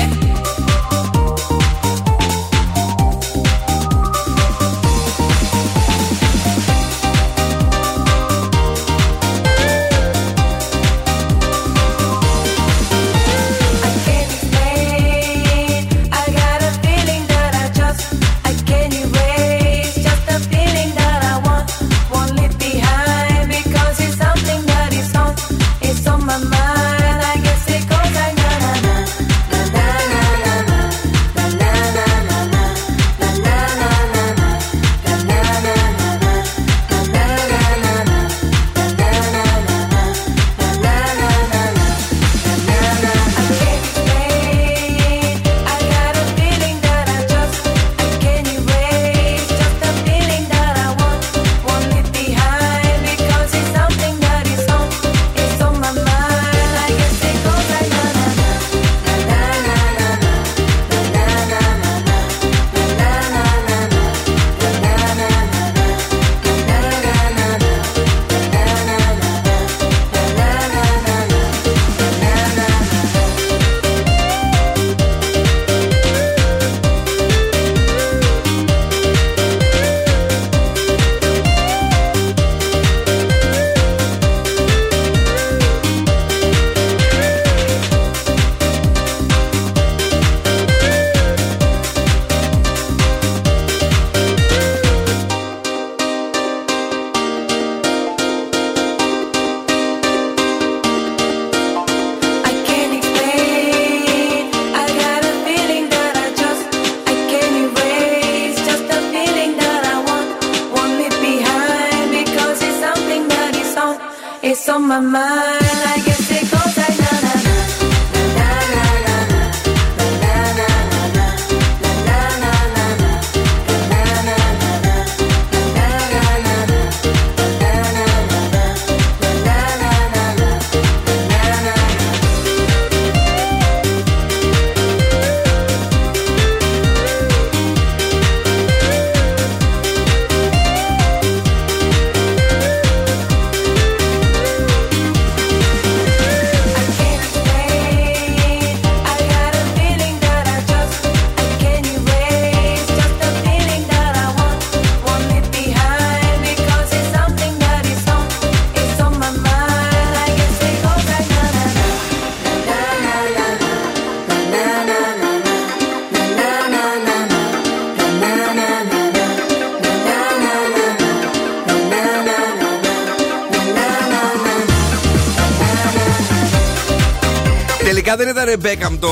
Τελικά 178.08 178.32
δεν 178.34 178.44
ήταν 178.44 178.60
Μπέκαμ 178.60 178.98
το 178.98 179.10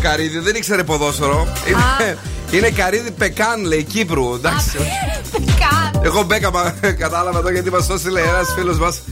καρύδι, 0.00 0.38
δεν 0.38 0.54
ήξερε 0.54 0.84
ποδόσφαιρο. 0.84 1.52
Είναι, 1.68 2.18
είναι 2.50 2.70
καρύδι 2.70 3.10
Πεκάν, 3.10 3.64
λέει 3.64 3.82
Κύπρου. 3.82 4.34
Εντάξει. 4.34 4.76
Εγώ 6.02 6.22
Μπέκαμ 6.22 6.54
κατάλαβα 6.98 7.38
εδώ 7.38 7.50
γιατί 7.50 7.70
μας 7.70 7.86
το 7.86 7.94
έστειλε 7.94 8.20
ένας 8.20 8.54
φίλος 8.58 8.78
μας. 8.78 9.02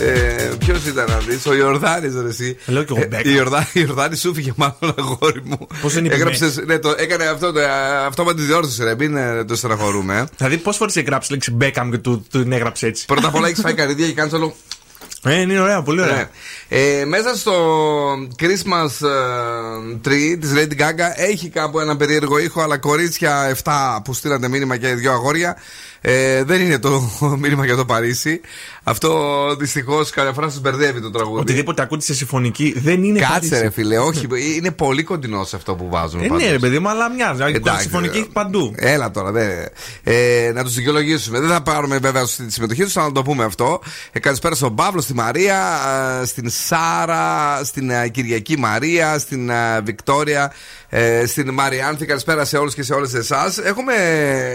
Ε, 0.00 0.50
Ποιος 0.58 0.86
ήταν 0.86 1.04
να 1.08 1.16
δεις, 1.18 1.46
ο 1.46 1.54
Ιορδάνης, 1.54 2.14
ρε 2.22 2.28
εσύ. 2.28 2.56
Λέω 2.66 2.82
κι 2.82 2.92
εγώ 2.92 3.02
Ε, 3.02 3.06
Μπέκαμ. 3.06 3.32
Η 3.32 3.34
Ιορδάνη, 3.36 3.66
η 3.72 3.80
Ιορδάνη 3.86 4.16
σου 4.16 4.34
φύγε 4.34 4.52
μάλλον 4.56 4.94
αγόρι 4.98 5.42
μου. 5.44 5.66
Πώς 5.82 5.92
δεν 5.94 6.04
είπε 6.04 6.14
Έγραψες, 6.14 6.56
ναι, 6.66 6.78
το, 6.78 6.94
έκανε 6.98 7.24
αυτό, 7.26 7.52
το, 7.52 7.60
αυτό 8.06 8.24
με 8.24 8.34
τη 8.34 8.42
διόρθωση, 8.42 8.84
ρε. 8.84 8.94
Μην 8.98 9.16
ε, 9.16 9.44
το 9.44 9.56
στεναχωρούμε. 9.56 10.18
ε. 10.18 10.24
Δηλαδή, 10.36 10.56
πόσες 10.56 10.78
φορές 10.78 10.96
έχει 10.96 11.06
γράψει 11.06 11.32
λέξη 11.32 11.50
Μπέκαμ 11.50 11.90
και 11.90 11.98
του 11.98 12.26
του 12.30 12.42
την 12.42 12.52
έγραψε 12.52 12.86
έτσι. 12.86 13.04
Πρώτα 13.06 13.28
απ' 13.28 13.34
όλα 13.34 13.48
έχεις 13.48 13.60
φάει 13.60 13.74
καρύδια 13.74 14.06
και 14.06 14.12
κάνεις 14.12 14.32
όλο. 14.32 14.54
Ε, 15.24 15.40
είναι 15.40 15.60
ωραία, 15.60 15.82
πολύ 15.82 16.00
ωραία. 16.00 16.16
Ναι. 16.16 16.28
Ε, 16.68 17.04
μέσα 17.04 17.36
στο 17.36 17.54
Christmas 18.38 19.06
ε, 19.06 19.98
tree 20.04 20.36
της 20.40 20.52
Lady 20.54 20.80
Gaga 20.80 21.12
έχει 21.16 21.48
κάπου 21.48 21.80
ένα 21.80 21.96
περίεργο 21.96 22.38
ήχο, 22.38 22.60
αλλά 22.60 22.78
κορίτσια 22.78 23.56
7 23.64 23.98
που 24.04 24.14
στείλατε 24.14 24.48
μήνυμα 24.48 24.76
και 24.76 24.94
δύο 24.94 25.12
αγόρια. 25.12 25.56
Ε, 26.00 26.44
δεν 26.44 26.60
είναι 26.60 26.78
το 26.78 27.02
μήνυμα 27.42 27.64
για 27.64 27.76
το 27.76 27.84
Παρίσι. 27.84 28.40
Αυτό 28.84 29.54
δυστυχώς 29.58 30.10
καμιά 30.10 30.32
φορά 30.32 30.48
σας 30.48 30.60
μπερδεύει 30.60 31.00
το 31.00 31.10
τραγούδι. 31.10 31.40
Οτιδήποτε 31.40 31.82
ακούτε 31.82 32.02
σε 32.02 32.14
συμφωνική 32.14 32.74
δεν 32.76 33.02
είναι 33.02 33.18
Κάτσε 33.18 33.32
Παρίσι. 33.32 33.60
ρε 33.60 33.70
φίλε, 33.70 33.98
όχι, 33.98 34.28
είναι 34.56 34.70
πολύ 34.70 35.02
κοντινό 35.02 35.44
σε 35.44 35.56
αυτό 35.56 35.74
που 35.74 35.88
βάζουν. 35.90 36.22
Ε, 36.22 36.26
πάντως. 36.26 36.42
ναι, 36.44 36.50
ρε 36.50 36.58
παιδί 36.58 36.78
μου, 36.78 36.88
αλλά 36.88 37.10
μοιάζει. 37.10 37.34
Δηλαδή, 37.34 37.54
Εντάξει, 37.54 37.82
συμφωνική 37.82 38.16
ε, 38.16 38.20
έχει 38.20 38.28
παντού. 38.28 38.72
Έλα 38.76 39.10
τώρα, 39.10 39.32
δε. 39.32 39.64
Ε, 40.02 40.50
να 40.54 40.64
τους 40.64 40.74
δικαιολογήσουμε. 40.74 41.40
Δεν 41.40 41.48
θα 41.48 41.62
πάρουμε 41.62 41.98
βέβαια 41.98 42.24
στη 42.24 42.50
συμμετοχή 42.50 42.82
τους, 42.82 42.96
αλλά 42.96 43.06
να 43.06 43.12
το 43.12 43.22
πούμε 43.22 43.44
αυτό. 43.44 43.80
Ε, 44.12 44.18
καλησπέρα 44.18 44.54
στον 44.54 44.74
Παύλο, 44.74 45.00
στη 45.00 45.14
Μαρία, 45.14 45.58
ε, 46.22 46.24
στην 46.26 46.50
Σάρα, 46.50 47.60
στην 47.64 47.90
ε, 47.90 48.08
Κυριακή 48.08 48.58
Μαρία, 48.58 49.18
στην 49.18 49.50
ε, 49.50 49.80
Βικτόρια, 49.84 50.52
ε, 50.94 51.26
στην 51.26 51.50
Μαριάνθη. 51.52 52.06
Καλησπέρα 52.06 52.44
σε 52.44 52.56
όλους 52.56 52.74
και 52.74 52.82
σε 52.82 52.94
όλες 52.94 53.14
εσάς. 53.14 53.58
Έχουμε 53.58 53.92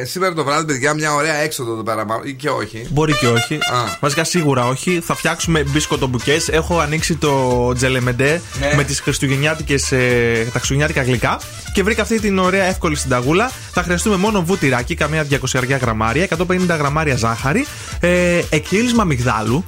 σήμερα 0.05 0.33
το 0.33 0.43
βράδυ, 0.43 0.65
παιδιά, 0.65 0.93
μια 0.93 1.13
ωραία 1.13 1.33
έξοδο 1.35 1.71
εδώ 1.73 1.83
πέρα. 1.83 2.05
μα- 2.05 2.19
ή 2.23 2.33
και 2.33 2.49
όχι; 2.49 2.87
Μπορεί 2.89 3.13
και 3.13 3.27
όχι. 3.27 3.53
Α. 3.55 3.97
Βασικά 3.99 4.23
σίγουρα 4.23 4.65
όχι. 4.67 5.01
Θα 5.03 5.15
φτιάξουμε 5.15 5.63
μπίσκοτο 5.67 6.07
μπουκές. 6.07 6.47
Έχω 6.49 6.79
ανοίξει 6.79 7.15
το 7.15 7.71
τζελεμεντέ 7.75 8.41
Ναι. 8.59 8.73
με 8.75 8.83
τις 8.83 8.99
χριστουγεννιάτικες, 8.99 9.91
ε, 9.91 10.33
τα 10.43 10.59
χριστουγεννιάτικα 10.59 11.01
γλυκά 11.03 11.39
και 11.73 11.83
βρήκα 11.83 12.01
αυτή 12.01 12.19
την 12.19 12.39
ωραία 12.39 12.63
εύκολη 12.63 12.95
συνταγούλα. 12.95 13.51
Θα 13.71 13.83
χρειαστούμε 13.83 14.15
μόνο 14.15 14.41
βούτυράκι, 14.43 14.95
καμία 14.95 15.23
200 15.23 15.77
γραμμάρια, 15.77 16.23
150 16.23 16.75
γραμμάρια 16.75 17.15
ζάχαρη, 17.15 17.65
ε, 17.99 18.41
εκχύλισμα 18.49 19.03
μυγδάλου 19.03 19.63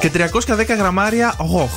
και 0.00 0.10
310 0.10 0.74
γραμμάρια 0.78 1.34
γοχ. 1.38 1.70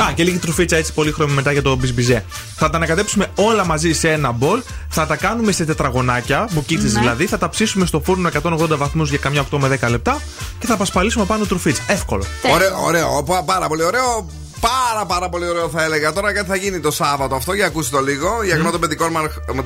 Α, 0.00 0.12
και 0.14 0.22
λίγη 0.24 0.38
τρουφίτσα 0.38 0.76
έτσι 0.76 0.92
πολύχρωμη 0.92 1.32
μετά 1.32 1.52
για 1.52 1.62
το 1.62 1.76
μπιζμπιζέ. 1.76 2.24
Θα 2.56 2.70
τα 2.70 2.76
ανακατέψουμε 2.76 3.26
όλα 3.34 3.64
μαζί 3.64 3.92
σε 3.92 4.10
ένα 4.12 4.32
μπολ. 4.32 4.62
Θα 4.88 5.06
τα 5.06 5.16
κάνουμε 5.16 5.52
σε 5.52 5.64
τετραγωνάκια, 5.64 6.48
μπουκίτσες 6.52 6.92
Ναι. 6.92 7.00
δηλαδή. 7.00 7.26
Θα 7.26 7.38
τα 7.38 7.48
ψήσουμε 7.48 7.86
στο 7.86 8.00
φούρνο 8.04 8.28
180 8.28 8.76
βαθμούς 8.76 9.08
για 9.08 9.18
καμιά 9.18 9.40
8 9.52 9.58
με 9.58 9.68
10 9.68 9.88
λεπτά 9.90 10.20
και 10.58 10.66
θα 10.66 10.76
πασπαλίσουμε 10.76 11.24
πάνω 11.24 11.44
τρουφίτσα. 11.44 11.82
Εύκολο. 11.86 12.24
Ωραίο, 12.52 12.82
ωραίο, 12.84 13.22
πα- 13.22 13.42
πάρα 13.44 13.66
πολύ 13.68 13.82
ωραίο. 13.84 14.26
Πάρα 14.60 15.06
πάρα 15.06 15.28
πολύ 15.28 15.48
ωραίο 15.48 15.68
θα 15.68 15.82
έλεγα. 15.82 16.12
Τώρα 16.12 16.32
κάτι 16.32 16.48
θα 16.48 16.56
γίνει 16.56 16.80
το 16.80 16.90
Σάββατο 16.90 17.34
αυτό, 17.34 17.52
για 17.52 17.66
ακούστε 17.66 17.96
το 17.96 18.02
λίγο. 18.02 18.28
Για 18.44 18.54
γνώμη 18.54 18.70
των 18.70 18.80
παιδικών 18.80 19.10
μας 19.12 19.24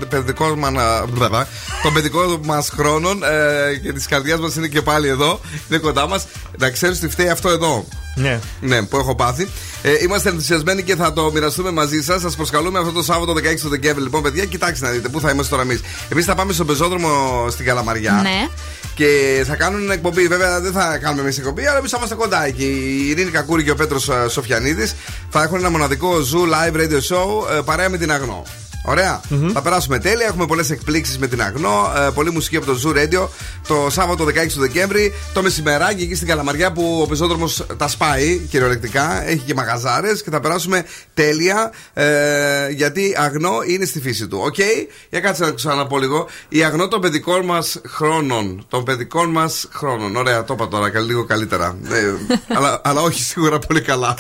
παιδικών 0.09 0.59
μα- 0.59 1.05
μπλα, 1.09 1.47
των 1.83 1.93
παιδικών 1.93 2.41
μας 2.45 2.69
χρόνων 2.69 3.23
ε, 3.23 3.77
και 3.77 3.93
της 3.93 4.07
καρδιάς 4.07 4.41
μας 4.41 4.55
είναι 4.57 4.67
και 4.67 4.83
πάλι 4.83 5.09
εδώ. 5.09 5.41
Είναι 5.69 5.79
κοντά 5.79 6.09
μας. 6.09 6.25
Να 6.59 6.71
ξέρεις 6.71 6.99
τι 6.99 7.09
φταίει 7.09 7.29
αυτό 7.29 7.49
εδώ. 7.49 7.85
Ναι. 8.19 8.41
Ναι, 8.61 8.83
που 8.83 8.97
έχω 8.97 9.15
πάθει. 9.15 9.49
Ε, 9.83 9.91
είμαστε 10.03 10.29
ενθουσιασμένοι 10.29 10.83
και 10.83 10.97
θα 10.97 11.13
το 11.13 11.31
μοιραστούμε 11.33 11.71
μαζί 11.71 12.03
σας. 12.03 12.21
Σας 12.21 12.37
προσκαλούμε 12.37 12.79
αυτό 12.79 12.93
το 12.93 13.03
Σάββατο 13.03 13.33
16 13.33 13.61
του 13.61 13.69
Δεκέμβρη. 13.69 14.03
Λοιπόν, 14.03 14.23
παιδιά, 14.23 14.45
κοιτάξτε 14.45 14.87
να 14.87 14.93
δείτε 14.93 15.09
πού 15.09 15.21
θα 15.21 15.31
είμαστε 15.31 15.51
τώρα 15.51 15.63
εμείς. 15.63 15.81
Εμείς 16.09 16.25
θα 16.25 16.35
πάμε 16.35 16.53
στον 16.53 16.67
πεζόδρομο 16.67 17.47
στην 17.51 17.65
Καλαμαριά. 17.65 18.21
Ναι. 18.23 18.49
Και 18.95 19.43
θα 19.47 19.57
κάνουν 19.57 19.91
εκπομπή. 19.91 20.27
Βέβαια, 20.27 20.61
δεν 20.61 20.73
θα 20.73 20.99
κάνουμε 20.99 21.23
εμείς 21.23 21.39
εκπομπή, 21.39 21.67
αλλά 21.67 21.79
εμείς 21.79 21.91
θα 21.91 21.97
είμαστε 21.97 22.15
κοντά 22.15 22.47
εκεί. 22.47 22.65
Η 22.65 23.09
Ειρήνη 23.09 23.31
Κακούρη 23.31 23.65
και 23.65 23.71
ο 23.71 23.75
Πέτρος 23.75 24.11
Σοφιανίδης 24.29 24.95
θα 25.31 25.43
έχουν 25.43 25.59
ένα 25.59 25.71
μοναδικό 25.71 26.11
Zoo 26.11 26.55
Live 26.55 26.77
Radio 26.77 27.17
Show 27.17 27.57
ε, 27.57 27.61
παρέα 27.65 27.89
με 27.89 27.97
την 27.97 28.13
Αγνό. 28.13 28.43
Ωραία. 28.83 29.21
Θα 29.53 29.63
περάσουμε 29.63 29.99
τέλεια. 29.99 30.27
Έχουμε 30.27 30.47
πολλές 30.47 30.71
εκπλήξεις 30.71 31.19
με 31.19 31.27
την 31.27 31.43
Αγνό. 31.43 31.93
Ε, 31.97 32.11
πολλή 32.15 32.31
μουσική 32.31 32.57
από 32.57 32.67
το 32.67 32.81
Zoo 32.85 32.97
Radio. 32.97 33.29
Το 33.69 33.87
Σάββατο 33.91 34.25
16 34.25 34.53
του 34.53 34.61
Δεκέμβρη. 34.61 35.15
Το 35.33 35.43
μεσημεράκι 35.43 36.03
εκεί 36.03 36.15
στην 36.15 36.29
Καλαμαριά 36.29 36.73
που 36.73 36.99
ο 37.03 37.07
πεζόδρομος 37.07 37.67
τα 37.77 37.89
σπάει 37.89 38.39
κυριολεκτικά. 38.39 39.29
Έχει 39.29 39.43
και 39.47 39.55
μαγαζάρες 39.55 40.23
και 40.23 40.31
θα 40.31 40.41
περάσουμε 40.41 40.85
τέλεια. 41.15 41.73
Ε, 41.93 42.69
γιατί 42.69 43.15
Αγνό 43.19 43.59
είναι 43.67 43.85
στη 43.85 44.01
φύση 44.01 44.27
του. 44.29 44.41
Οκ. 44.45 44.59
Για 45.11 45.21
κάτσε 45.21 45.45
να 45.45 45.51
ξαναπώ 45.51 45.99
λίγο. 45.99 46.27
Η 46.49 46.65
Αγνό 46.65 46.89
των 46.89 47.01
παιδικών 47.01 47.45
μας 47.45 47.81
χρόνων. 47.87 48.67
Των 48.69 48.85
παιδικών 48.85 49.31
μας 49.31 49.69
χρόνων. 49.73 50.17
Ωραία, 50.17 50.45
το 50.45 50.55
είπα 50.55 50.69
τώρα 50.69 50.91
λίγο 51.01 51.25
καλύτερα. 51.25 51.77
Ε, 51.91 52.15
αλλά, 52.57 52.81
αλλά 52.85 53.01
όχι 53.01 53.23
σίγουρα 53.23 53.59
πολύ 53.59 53.81
καλά. 53.81 54.17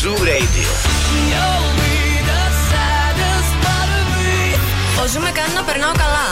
Zoo 0.00 0.14
Radio. 0.30 0.68
Ο 5.02 5.06
Zoo 5.06 5.20
με 5.20 5.30
κάνει 5.30 5.52
να 5.54 5.62
περνάω 5.62 5.92
καλά. 5.92 6.26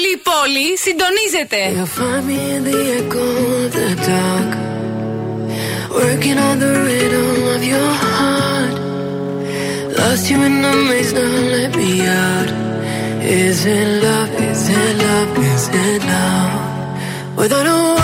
Όλη 0.00 0.12
η 0.18 0.22
πόλη 0.28 0.66
συντονίζεται. 0.84 1.60
You'll 1.76 1.92
find 1.98 2.22
me 2.28 2.38
in 2.54 2.62
the 2.68 2.78
echo 2.98 3.24
of 3.62 3.68
the 3.76 3.88
dark. 4.08 4.50
Working 6.00 6.38
on 6.48 6.54
the 6.64 6.72
rhythm 6.86 7.30
of 7.54 7.62
your 7.72 7.90
heart. 8.04 8.74
Lost 9.98 10.24
you 10.30 10.38
in 10.48 10.54
the 10.64 10.74
maze, 10.88 11.12
now 11.18 11.32
let 11.54 11.72
me 11.80 11.90
out. 12.28 12.50
Is 13.42 13.58
it 13.76 13.88
love? 14.04 14.32
Is 14.50 14.62
it 14.80 14.92
love? 15.04 15.32
Is 15.52 15.64
it 15.84 16.02
love? 16.12 16.52
Without 17.40 17.66
a 17.74 17.99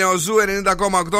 Είναι 0.00 0.08
ο 0.08 0.16
Zoo 0.16 0.34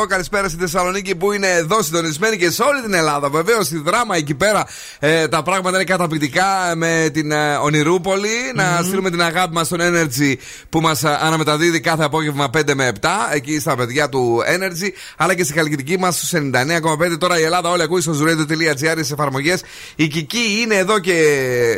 90,8. 0.01 0.07
Καλησπέρα 0.09 0.49
στη 0.49 0.59
Θεσσαλονίκη 0.59 1.15
που 1.15 1.33
είναι 1.33 1.49
εδώ 1.49 1.83
συντονισμένη 1.83 2.37
και 2.37 2.51
σε 2.51 2.63
όλη 2.63 2.83
την 2.83 2.95
Ελλάδα. 2.95 3.29
Βεβαίως 3.31 3.67
στη 3.67 3.79
Δράμα 3.79 4.17
εκεί 4.17 4.35
πέρα 4.35 4.67
ε, 4.99 5.29
τα 5.29 5.43
πράγματα 5.43 5.77
είναι 5.77 5.85
καταπληκτικά 5.85 6.73
με 6.77 7.11
την 7.13 7.33
ε, 7.33 7.57
Ονειρούπολη. 7.57 8.29
Να 8.55 8.81
στείλουμε 8.83 9.11
την 9.11 9.23
αγάπη 9.23 9.55
μας 9.55 9.67
στον 9.67 9.79
Energy 9.83 10.35
που 10.69 10.81
μας 10.81 11.05
αναμεταδίδει 11.05 11.81
κάθε 11.81 12.05
απόγευμα 12.05 12.51
5 12.57 12.75
με 12.75 12.93
7 13.01 13.09
εκεί 13.33 13.61
στα 13.61 13.77
παιδιά 13.77 14.09
του 14.09 14.43
Energy. 14.47 14.89
Αλλά 15.17 15.35
και 15.35 15.45
στη 15.45 15.53
Χαλκιδική 15.53 15.99
μας 15.99 16.17
στους 16.17 16.31
99,5. 16.35 17.19
Τώρα 17.19 17.39
η 17.41 17.43
Ελλάδα 17.43 17.71
όλοι 17.71 17.83
ακούει 17.83 18.01
στο 18.01 18.13
zooradio.gr 18.13 18.99
στις 19.03 19.13
εφαρμογές. 19.13 19.63
Η 19.97 20.09
Κική 20.09 20.61
είναι 20.63 20.75
εδώ 20.75 20.99
και 20.99 21.15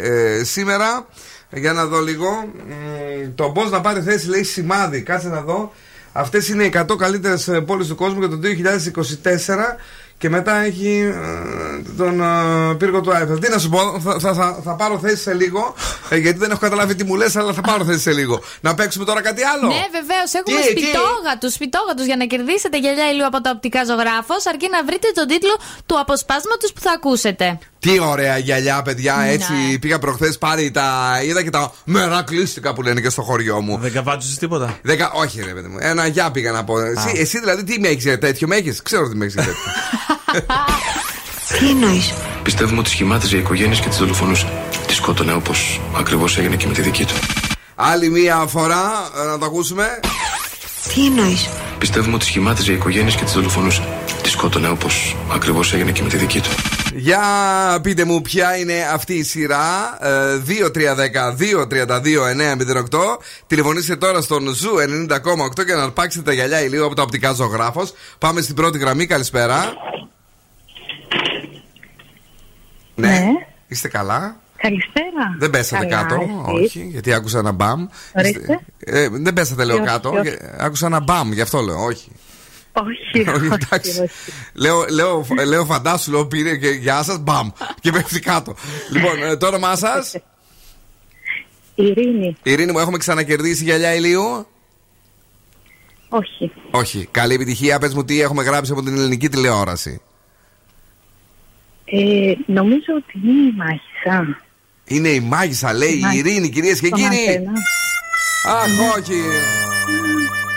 ε, 0.03 0.45
σήμερα. 0.45 1.07
Για 1.51 1.73
να 1.73 1.87
δω 1.87 2.01
λίγο. 2.01 2.53
Μ, 2.69 3.35
Το 3.35 3.51
πώ 3.51 3.65
να 3.65 3.81
πάρει 3.81 4.01
θέση 4.01 4.29
λέει 4.29 4.43
σημάδι. 4.43 5.03
Κάτσε 5.03 5.29
να 5.29 5.41
δω. 5.41 5.73
Αυτές 6.13 6.49
είναι 6.49 6.65
οι 6.65 6.73
100 6.75 6.97
καλύτερες 6.99 7.51
πόλεις 7.67 7.87
του 7.87 7.95
κόσμου 7.95 8.19
για 8.19 8.29
το 8.29 8.39
2024. 8.39 9.79
Και 10.23 10.29
μετά 10.29 10.57
έχει 10.65 11.15
ε, 11.15 11.93
τον 11.97 12.21
ε, 12.21 12.75
πύργο 12.75 13.01
του 13.01 13.13
Άιφελ. 13.15 13.39
Τι 13.39 13.49
να 13.51 13.59
σου 13.59 13.69
πω, 13.69 14.01
θα, 14.01 14.19
θα, 14.19 14.35
θα, 14.35 14.61
θα 14.65 14.75
πάρω 14.75 14.99
θέση 14.99 15.23
σε 15.23 15.35
λίγο. 15.35 15.75
ε, 16.09 16.17
γιατί 16.17 16.39
δεν 16.39 16.51
έχω 16.51 16.61
καταλάβει 16.61 16.95
τι 16.95 17.05
μου 17.05 17.15
λες, 17.15 17.37
αλλά 17.37 17.53
θα 17.53 17.61
πάρω 17.61 17.85
θέση 17.85 17.99
σε 18.01 18.13
λίγο. 18.13 18.41
Να 18.61 18.75
παίξουμε 18.75 19.05
τώρα 19.05 19.23
κάτι 19.23 19.43
άλλο; 19.43 19.67
Ναι, 19.67 19.85
βεβαίως. 19.99 20.33
Έχουμε 20.33 20.61
Τι, 20.61 20.75
τι; 20.75 20.81
σπιτόγατους. 20.81 21.53
Σπιτόγατους 21.53 22.07
για 22.07 22.17
να 22.17 22.25
κερδίσετε 22.25 22.79
γυαλιά 22.79 23.11
ηλίου 23.11 23.27
από 23.27 23.41
το 23.41 23.51
οπτικά 23.51 23.85
ζωγράφος, 23.85 24.47
αρκεί 24.47 24.69
να 24.71 24.85
βρείτε 24.85 25.09
τον 25.15 25.27
τίτλο 25.27 25.55
του 25.87 25.99
αποσπάσματος 25.99 26.73
που 26.73 26.81
θα 26.81 26.93
ακούσετε. 26.93 27.59
Τι 27.79 27.99
ωραία 27.99 28.39
γυαλιά, 28.39 28.83
παιδιά. 28.83 29.15
Ναι. 29.17 29.31
Έτσι 29.31 29.79
πήγα 29.81 29.99
προχθές 29.99 30.39
πάρει 30.39 30.71
τα. 30.71 31.19
είδα 31.25 31.43
και 31.43 31.51
τα 31.51 31.73
μερακλίστικα 31.85 32.75
που 32.75 32.83
λένε 32.83 33.01
και 33.01 33.11
στο 33.11 33.23
χωριό 33.23 33.61
μου. 33.61 33.79
Δεν 33.79 33.93
καβάτσουσες 33.93 34.39
τίποτα; 34.39 34.79
Δεκα... 34.83 35.11
Όχι, 35.15 35.43
ρε 35.45 35.53
παιδί 35.53 35.69
μου. 35.69 35.77
Ένα 35.81 36.07
γεια 36.07 36.31
πήγα 36.31 36.51
να 36.51 36.65
πω. 36.65 36.79
Εσύ, 36.79 37.13
εσύ 37.17 37.39
δηλαδή 37.39 37.65
τι 37.65 37.81
με 37.81 37.89
έχεις 37.89 38.05
για 38.05 38.19
τέτοιο, 38.19 38.49
με 38.49 38.57
έχεις. 38.57 38.83
Ξέρω 38.83 39.05
ότι 39.05 39.17
με 39.17 39.25
έχεις 39.25 39.35
για 39.35 39.45
τέτοιο. 39.45 39.63
Τι 41.59 41.69
εννοείς; 41.69 42.13
Πιστεύουμε 42.43 42.79
ότι 42.79 42.89
σχημάτιζε 42.89 43.37
οικογένειες 43.37 43.81
και 43.81 43.89
τις 43.89 43.97
δολοφονούσε. 43.97 44.53
Τις 44.87 44.95
σκότωνε 44.95 45.33
όπως 45.33 45.81
ακριβώς 45.97 46.39
έγινε 46.39 46.57
και 46.57 46.67
με 46.67 46.73
τη 46.73 46.83
δική 46.83 47.05
του. 47.05 47.15
Άλλη 47.75 48.09
μία 48.09 48.45
φορά 48.49 49.11
ε, 49.23 49.27
να 49.27 49.39
το 49.39 49.45
ακούσουμε. 49.45 50.01
Τι 50.95 51.07
εννοείς; 51.07 51.49
Πιστεύουμε 51.79 52.15
ότι 52.15 52.25
σχημάτιζε 52.25 52.73
οικογένειες 52.73 53.15
και 53.15 53.25
τις 53.25 53.33
δολοφονούσε. 53.33 53.83
Τις 54.23 54.29
σκότωνε 54.31 54.69
όπως 54.69 55.17
ακριβώς 55.33 55.73
έγινε 55.73 55.91
και 55.91 56.03
με 56.03 56.09
τη 56.09 56.17
δική 56.17 56.41
του. 56.41 56.51
Για 56.95 57.21
πείτε 57.83 58.05
μου 58.05 58.23
ποια 58.23 58.57
είναι 58.57 58.89
αυτή 58.93 59.15
η 59.15 59.23
σειρά; 59.23 59.99
Ε, 60.01 60.43
2-3-10-2-32-9-08. 60.47 63.19
Τηλεφωνήστε 63.47 63.97
τώρα 63.97 64.21
στον 64.21 64.49
Zoo 64.55 64.71
90,8 65.09 65.65
και 65.67 65.75
να 65.75 65.83
αρπάξετε 65.83 66.25
τα 66.25 66.33
γυαλιά 66.33 66.63
ηλίου 66.63 66.85
από 66.85 66.95
τα 66.95 67.03
οπτικά 67.03 67.33
Ζωγράφος. 67.33 67.93
Πάμε 68.19 68.41
στην 68.41 68.55
πρώτη 68.55 68.79
γραμμή. 68.79 69.07
Καλησπέρα. 69.07 69.73
Ναι. 72.95 73.27
Είστε 73.69 73.89
καλά; 73.89 74.37
Καλησπέρα. 74.57 75.37
Δεν 75.39 75.51
πέσατε 75.51 75.87
Καλά, 75.87 76.03
κάτω. 76.03 76.15
εσείς; 76.57 76.65
Όχι, 76.65 76.87
γιατί 76.91 77.13
άκουσα 77.13 77.39
ένα 77.39 77.53
μπαμ. 77.53 77.87
Ορίστε. 78.17 78.39
Είστε- 78.41 78.61
Ε, 78.79 79.09
δεν 79.09 79.33
πέσατε, 79.33 79.65
λέω 79.65 79.77
Όχι, 79.77 79.85
κάτω. 79.85 80.11
όχι. 80.11 80.29
Ε, 80.29 80.37
Άκουσα 80.59 80.87
ένα 80.87 81.01
μπαμ, 81.01 81.33
γι' 81.33 81.41
αυτό 81.41 81.61
λέω. 81.61 81.85
Όχι. 81.85 82.11
Όχι, 82.73 83.21
Όχι, 83.29 83.31
όχι, 83.31 83.47
εντάξει. 83.47 83.91
όχι. 84.01 84.11
Λέω, 84.53 84.85
λέω, 84.91 85.27
λέω 85.47 85.65
φαντάσου, 85.65 86.11
λέω 86.11 86.27
πήρε 86.27 86.57
και 86.57 86.69
γεια 86.69 87.03
σας, 87.03 87.19
μπαμ. 87.19 87.49
Και 87.81 87.91
πέφτει 87.91 88.21
κάτω. 88.21 88.55
λοιπόν, 88.91 89.23
ε, 89.23 89.37
το 89.37 89.47
όνομά 89.47 89.77
σας; 89.77 90.15
Ειρήνη. 91.75 92.37
Ειρήνη 92.43 92.73
μου, 92.73 92.79
έχουμε 92.79 92.99
ξανακερδίσει 92.99 93.65
γυαλιά 93.65 93.95
ηλίου; 93.95 94.47
Όχι. 96.09 96.53
Όχι. 96.71 97.09
Καλή 97.11 97.35
επιτυχία. 97.35 97.79
Πες 97.79 97.95
μου 97.95 98.05
τι 98.05 98.21
έχουμε 98.21 98.43
γράψει 98.43 98.73
από 98.73 98.83
την 98.83 98.97
ελληνική 98.97 99.29
τηλεόραση. 99.29 100.01
Ε, 101.95 102.33
νομίζω 102.47 102.93
ότι 102.97 103.21
είναι 103.25 103.49
η 103.49 103.55
μάχησα. 103.57 104.41
Είναι 104.85 105.09
η 105.09 105.21
μάγισσα, 105.21 105.73
λέει 105.73 105.89
η 105.93 106.01
Μάγισσα. 106.01 106.29
Ειρήνη, 106.29 106.49
κυρίες 106.49 106.81
και 106.81 106.89
Το 106.89 106.97
κύριοι. 106.97 107.09
μαθαίνω. 107.09 107.53
Αχ, 108.49 108.99
όχι. 108.99 109.21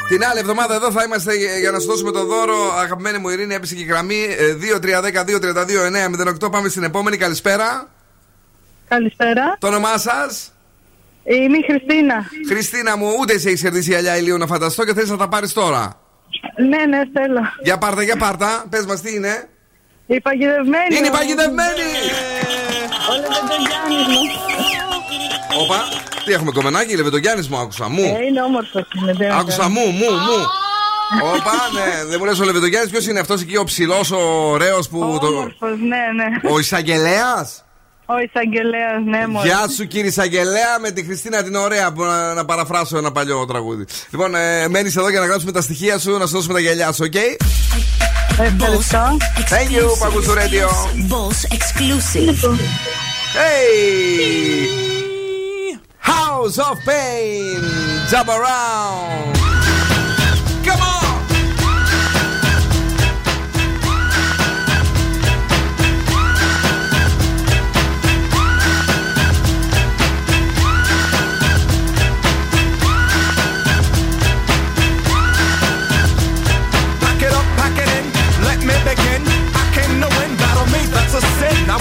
Την 0.07 0.23
άλλη 0.25 0.39
εβδομάδα 0.39 0.75
εδώ 0.75 0.91
θα 0.91 1.03
είμαστε 1.03 1.33
για 1.59 1.71
να 1.71 1.79
σου 1.79 1.87
δώσουμε 1.87 2.11
το 2.11 2.25
δώρο. 2.25 2.55
Αγαπημένη 2.83 3.17
μου 3.17 3.29
Ειρήνη, 3.29 3.53
έπεσε 3.53 3.75
και 3.75 3.81
η 3.81 3.85
γραμμή 3.85 4.25
ε, 4.37 4.57
2-3-10-2-32-9-08. 6.45 6.51
Πάμε 6.51 6.69
στην 6.69 6.83
επόμενη. 6.83 7.17
Καλησπέρα. 7.17 7.89
Καλησπέρα. 8.87 9.57
Το 9.59 9.67
όνομά 9.67 9.97
σας; 9.97 10.53
Είμαι 11.23 11.57
η 11.57 11.63
Χριστίνα. 11.69 12.29
Χριστίνα 12.47 12.97
μου, 12.97 13.07
ούτε 13.21 13.37
σε 13.37 13.47
έχεις 13.47 13.61
κερδίσει 13.61 13.89
γυαλιά 13.89 14.17
ηλίου 14.17 14.37
να 14.37 14.47
φανταστώ 14.47 14.85
και 14.85 14.93
θες 14.93 15.09
να 15.09 15.17
τα 15.17 15.27
πάρεις 15.27 15.53
τώρα. 15.53 15.99
Ναι, 16.69 16.85
ναι, 16.97 17.01
θέλω. 17.13 17.41
Για 17.63 17.77
πάρτα, 17.77 18.01
για 18.03 18.15
πάρτα. 18.17 18.65
Πες 18.69 18.85
μας 18.85 19.01
τι 19.01 19.15
είναι. 19.15 19.49
Η 20.07 20.21
παγιδευμένη. 20.21 20.95
Είναι 20.97 21.07
η 21.07 21.11
παγιδευμένη! 21.11 21.87
Όλα 23.09 23.21
δεν 23.35 23.45
τον 23.49 23.59
Γιάννη 23.67 24.13
μου. 24.13 24.21
Όπα, 25.61 25.83
τι 26.25 26.31
έχουμε 26.33 26.51
κομμενάκι, 26.51 26.95
Λεβεντογιάννη 26.95 27.47
μου 27.49 27.57
άκουσα. 27.57 27.89
Μου. 27.89 28.15
Ε, 28.19 28.25
είναι 28.25 28.41
όμορφος. 28.41 28.87
Είναι, 29.01 29.13
δεν- 29.13 29.31
Άκουσα 29.31 29.69
μου, 29.69 29.81
μου, 29.85 30.09
μου. 30.27 30.39
Όπα, 31.23 31.53
ναι, 31.73 32.05
δεν 32.05 32.15
μου 32.19 32.25
λες 32.25 32.39
ο 32.39 32.43
Λεβεντογιάννης, 32.43 32.91
ποιος 32.91 33.07
είναι 33.07 33.19
αυτός 33.19 33.41
εκεί 33.41 33.57
ο 33.57 33.63
ψηλός, 33.63 34.11
ο 34.11 34.19
ωραίος 34.49 34.89
που. 34.89 35.17
Το... 35.21 35.27
Όμορφος, 35.27 35.77
ναι, 35.79 36.23
ναι. 36.23 36.49
Ο 36.51 36.59
εισαγγελέας; 36.59 37.65
Ο 38.05 38.13
εισαγγελέας, 38.19 39.03
ναι, 39.05 39.27
μόνο. 39.27 39.45
Γεια 39.45 39.67
σου 39.75 39.87
κύριε 39.87 40.07
Εισαγγελέα 40.09 40.79
με 40.81 40.91
τη 40.91 41.03
Χριστίνα 41.03 41.43
την 41.43 41.55
ωραία 41.55 41.91
που 41.91 42.03
να, 42.03 42.33
να 42.33 42.45
παραφράσω 42.45 42.97
ένα 42.97 43.11
παλιό 43.11 43.45
τραγούδι. 43.45 43.85
Λοιπόν, 44.09 44.35
ε, 44.35 44.67
μένεις 44.67 44.95
εδώ 44.95 45.09
για 45.09 45.19
να 45.19 45.25
γράψουμε 45.25 45.51
τα 45.51 45.61
στοιχεία 45.61 45.99
σου, 45.99 46.17
να 46.17 46.25
σου 46.25 46.31
δώσουμε 46.35 46.53
τα 46.53 46.59
γυαλιά 46.59 46.91
σου, 46.91 47.03
οκ; 47.05 47.13
Ευχαριστώ. 48.38 49.16
Thank 49.50 49.70
you, 49.70 49.86
Παγκού 49.98 50.20
Radio. 50.34 50.68
Boss 51.10 51.38
exclusive. 51.56 52.58
Hey! 53.34 54.90
House 56.12 56.58
of 56.58 56.76
Pain! 56.88 57.60
Jump 58.10 58.28
around! 58.28 59.53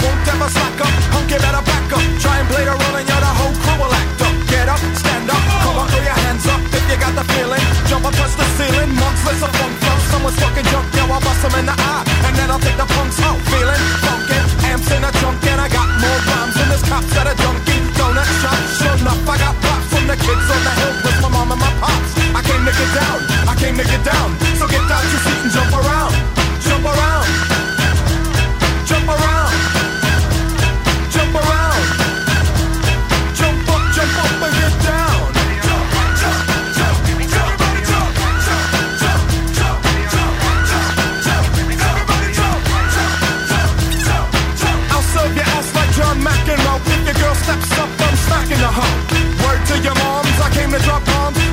won't 0.05 0.27
ever 0.29 0.49
slack 0.49 0.79
up. 0.85 0.93
Hunky 1.13 1.37
better 1.41 1.63
back 1.65 1.89
up. 1.89 2.03
Try 2.21 2.35
and 2.39 2.47
play 2.49 2.63
the 2.69 2.75
role 2.77 2.95
and 2.95 3.05
you're 3.09 3.23
the 3.25 3.33
whole 3.39 3.55
crew 3.61 3.77
will 3.81 3.93
act 3.93 4.21
up. 4.21 4.35
Get 4.51 4.67
up, 4.69 4.81
stand 5.01 5.29
up, 5.29 5.43
come 5.65 5.77
on, 5.81 5.87
throw 5.89 6.03
your 6.05 6.19
hands 6.25 6.45
up 6.45 6.61
if 6.77 6.83
you 6.89 6.97
got 7.01 7.13
the 7.17 7.25
feeling. 7.33 7.65
Jump 7.89 8.05
up, 8.05 8.13
touch 8.13 8.33
the 8.37 8.47
ceiling. 8.57 8.91
Monks, 8.93 9.21
let's 9.25 9.41
a 9.41 9.49
funk 9.57 9.73
flow. 9.81 9.97
Someone's 10.13 10.37
fucking 10.37 10.67
jump. 10.69 10.85
now 10.93 11.09
I'll 11.09 11.23
bust 11.25 11.41
them 11.41 11.55
in 11.59 11.65
the 11.65 11.75
eye. 11.75 12.03
And 12.29 12.33
then 12.37 12.47
I'll 12.53 12.61
take 12.61 12.77
the 12.77 12.85
punks 12.85 13.19
out. 13.25 13.39
Feeling 13.49 13.83
funky, 14.05 14.39
amps 14.69 14.89
in 14.93 15.01
a 15.01 15.11
trunk 15.19 15.41
and 15.49 15.59
I 15.59 15.67
got 15.73 15.89
more 15.97 16.19
rhymes 16.29 16.55
than 16.55 16.67
there's 16.69 16.85
cops 16.85 17.13
at 17.17 17.25
a 17.25 17.35
junkie 17.41 17.81
donut 17.97 18.29
shop. 18.41 18.59
Sure 18.77 18.95
enough, 19.01 19.21
I 19.25 19.35
got 19.41 19.53
props 19.63 19.87
from 19.89 20.05
the 20.05 20.17
kids 20.21 20.45
on 20.53 20.61
the 20.61 20.73
hill 20.79 20.95
with 21.01 21.17
my 21.23 21.29
mom 21.33 21.51
and 21.51 21.61
my 21.61 21.71
pops. 21.81 22.11
I 22.37 22.41
came 22.45 22.63
to 22.67 22.73
get 22.73 22.91
down, 22.93 23.17
I 23.49 23.53
came 23.57 23.75
to 23.81 23.85
get 23.85 24.03
down. 24.05 24.29
So 24.59 24.69
get 24.69 24.83
down 24.85 25.01
to 25.01 25.09
your 25.09 25.21
seat 25.25 25.41
and 25.45 25.51
jump 25.51 25.73
around. 25.73 26.34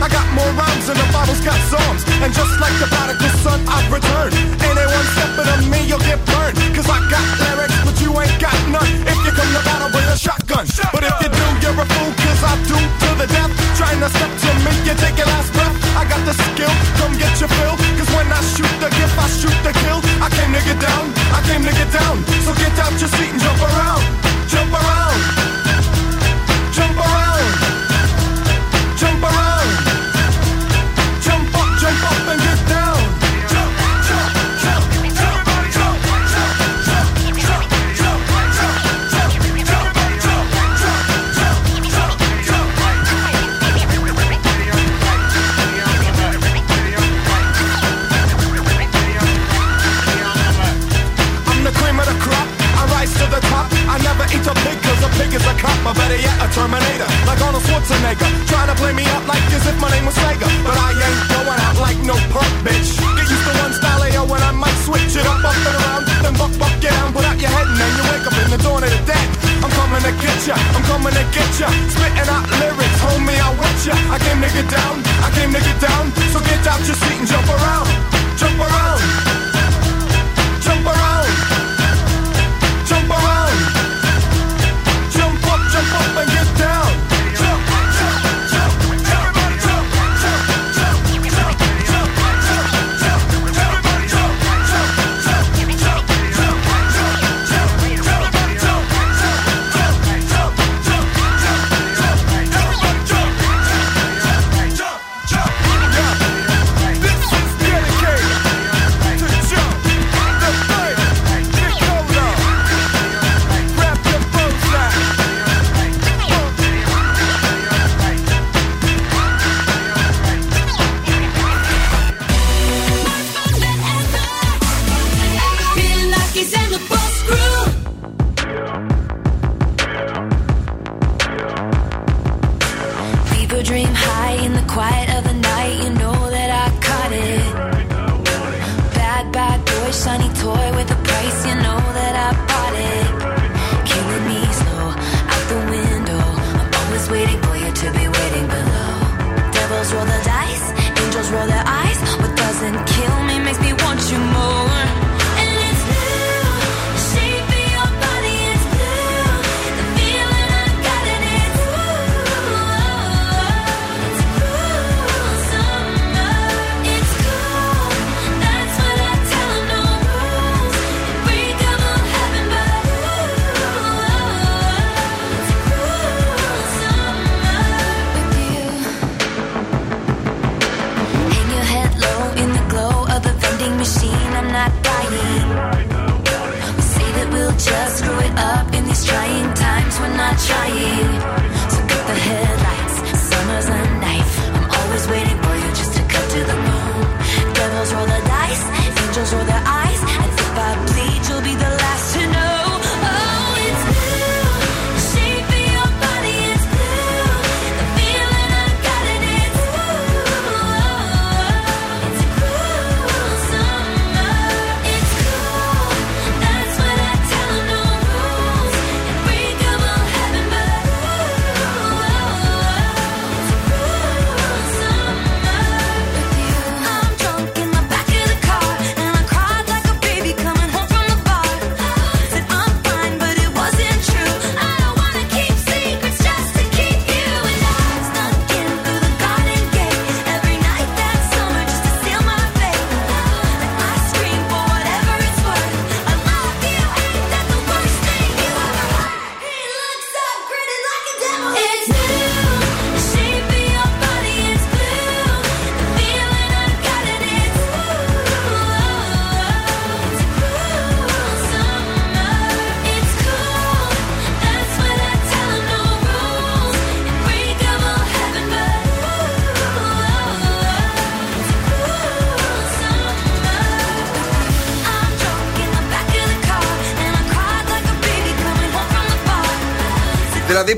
I 0.02 0.08
got 0.08 0.26
more 0.34 0.50
rhymes 0.58 0.88
than 0.88 0.98
the 0.98 1.06
Bible's 1.14 1.40
got 1.46 1.54
psalms. 1.70 2.02
And 2.26 2.34
just 2.34 2.58
like 2.58 2.74
the 2.82 2.90
prodigal 2.90 3.30
son, 3.38 3.62
I've 3.70 3.86
returned. 3.86 4.34
Anyone 4.58 5.06
stepping 5.14 5.46
on 5.46 5.70
me, 5.70 5.86
you'll 5.86 6.02
get 6.02 6.18
burned. 6.26 6.58
Cause 6.74 6.90
I 6.90 6.98
got 7.06 7.22
lyrics 7.38 7.81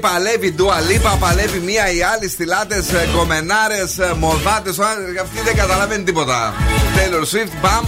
παλεύει 0.07 0.53
ντουαλίπα, 0.53 1.17
παλεύει 1.21 1.59
μία 1.59 1.85
η 1.93 2.03
άλλη, 2.03 2.29
στιλάτε, 2.29 2.77
ε, 2.77 3.17
κομμενάρε, 3.17 3.81
ε, 3.81 4.13
μοδάτες. 4.19 4.79
Αυτή 5.23 5.41
δεν 5.45 5.57
καταλαβαίνει 5.57 6.05
τίποτα. 6.05 6.55
Taylor 6.97 7.25
Swift, 7.33 7.55
μπαμ, 7.63 7.85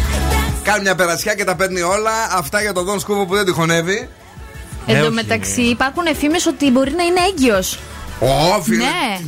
κάνει 0.62 0.82
μια 0.82 0.94
περασιά 0.94 1.34
και 1.34 1.44
τα 1.44 1.56
παίρνει 1.56 1.80
όλα. 1.80 2.12
Αυτά 2.32 2.60
για 2.60 2.72
τον 2.72 2.84
Δον 2.84 3.00
Σκούβο 3.00 3.26
που 3.26 3.34
δεν 3.34 3.44
τη 3.44 3.52
χωνεύει. 3.52 4.08
Ε, 4.86 4.92
εν 4.92 5.02
τω 5.02 5.08
ναι, 5.08 5.14
μεταξύ 5.14 5.60
ναι. 5.60 5.66
υπάρχουν 5.66 6.06
εφήμε 6.06 6.36
ότι 6.48 6.70
μπορεί 6.70 6.90
να 6.90 7.02
είναι 7.02 7.20
έγκυος. 7.28 7.78
Ω. 8.20 8.26
Ναι. 8.66 9.18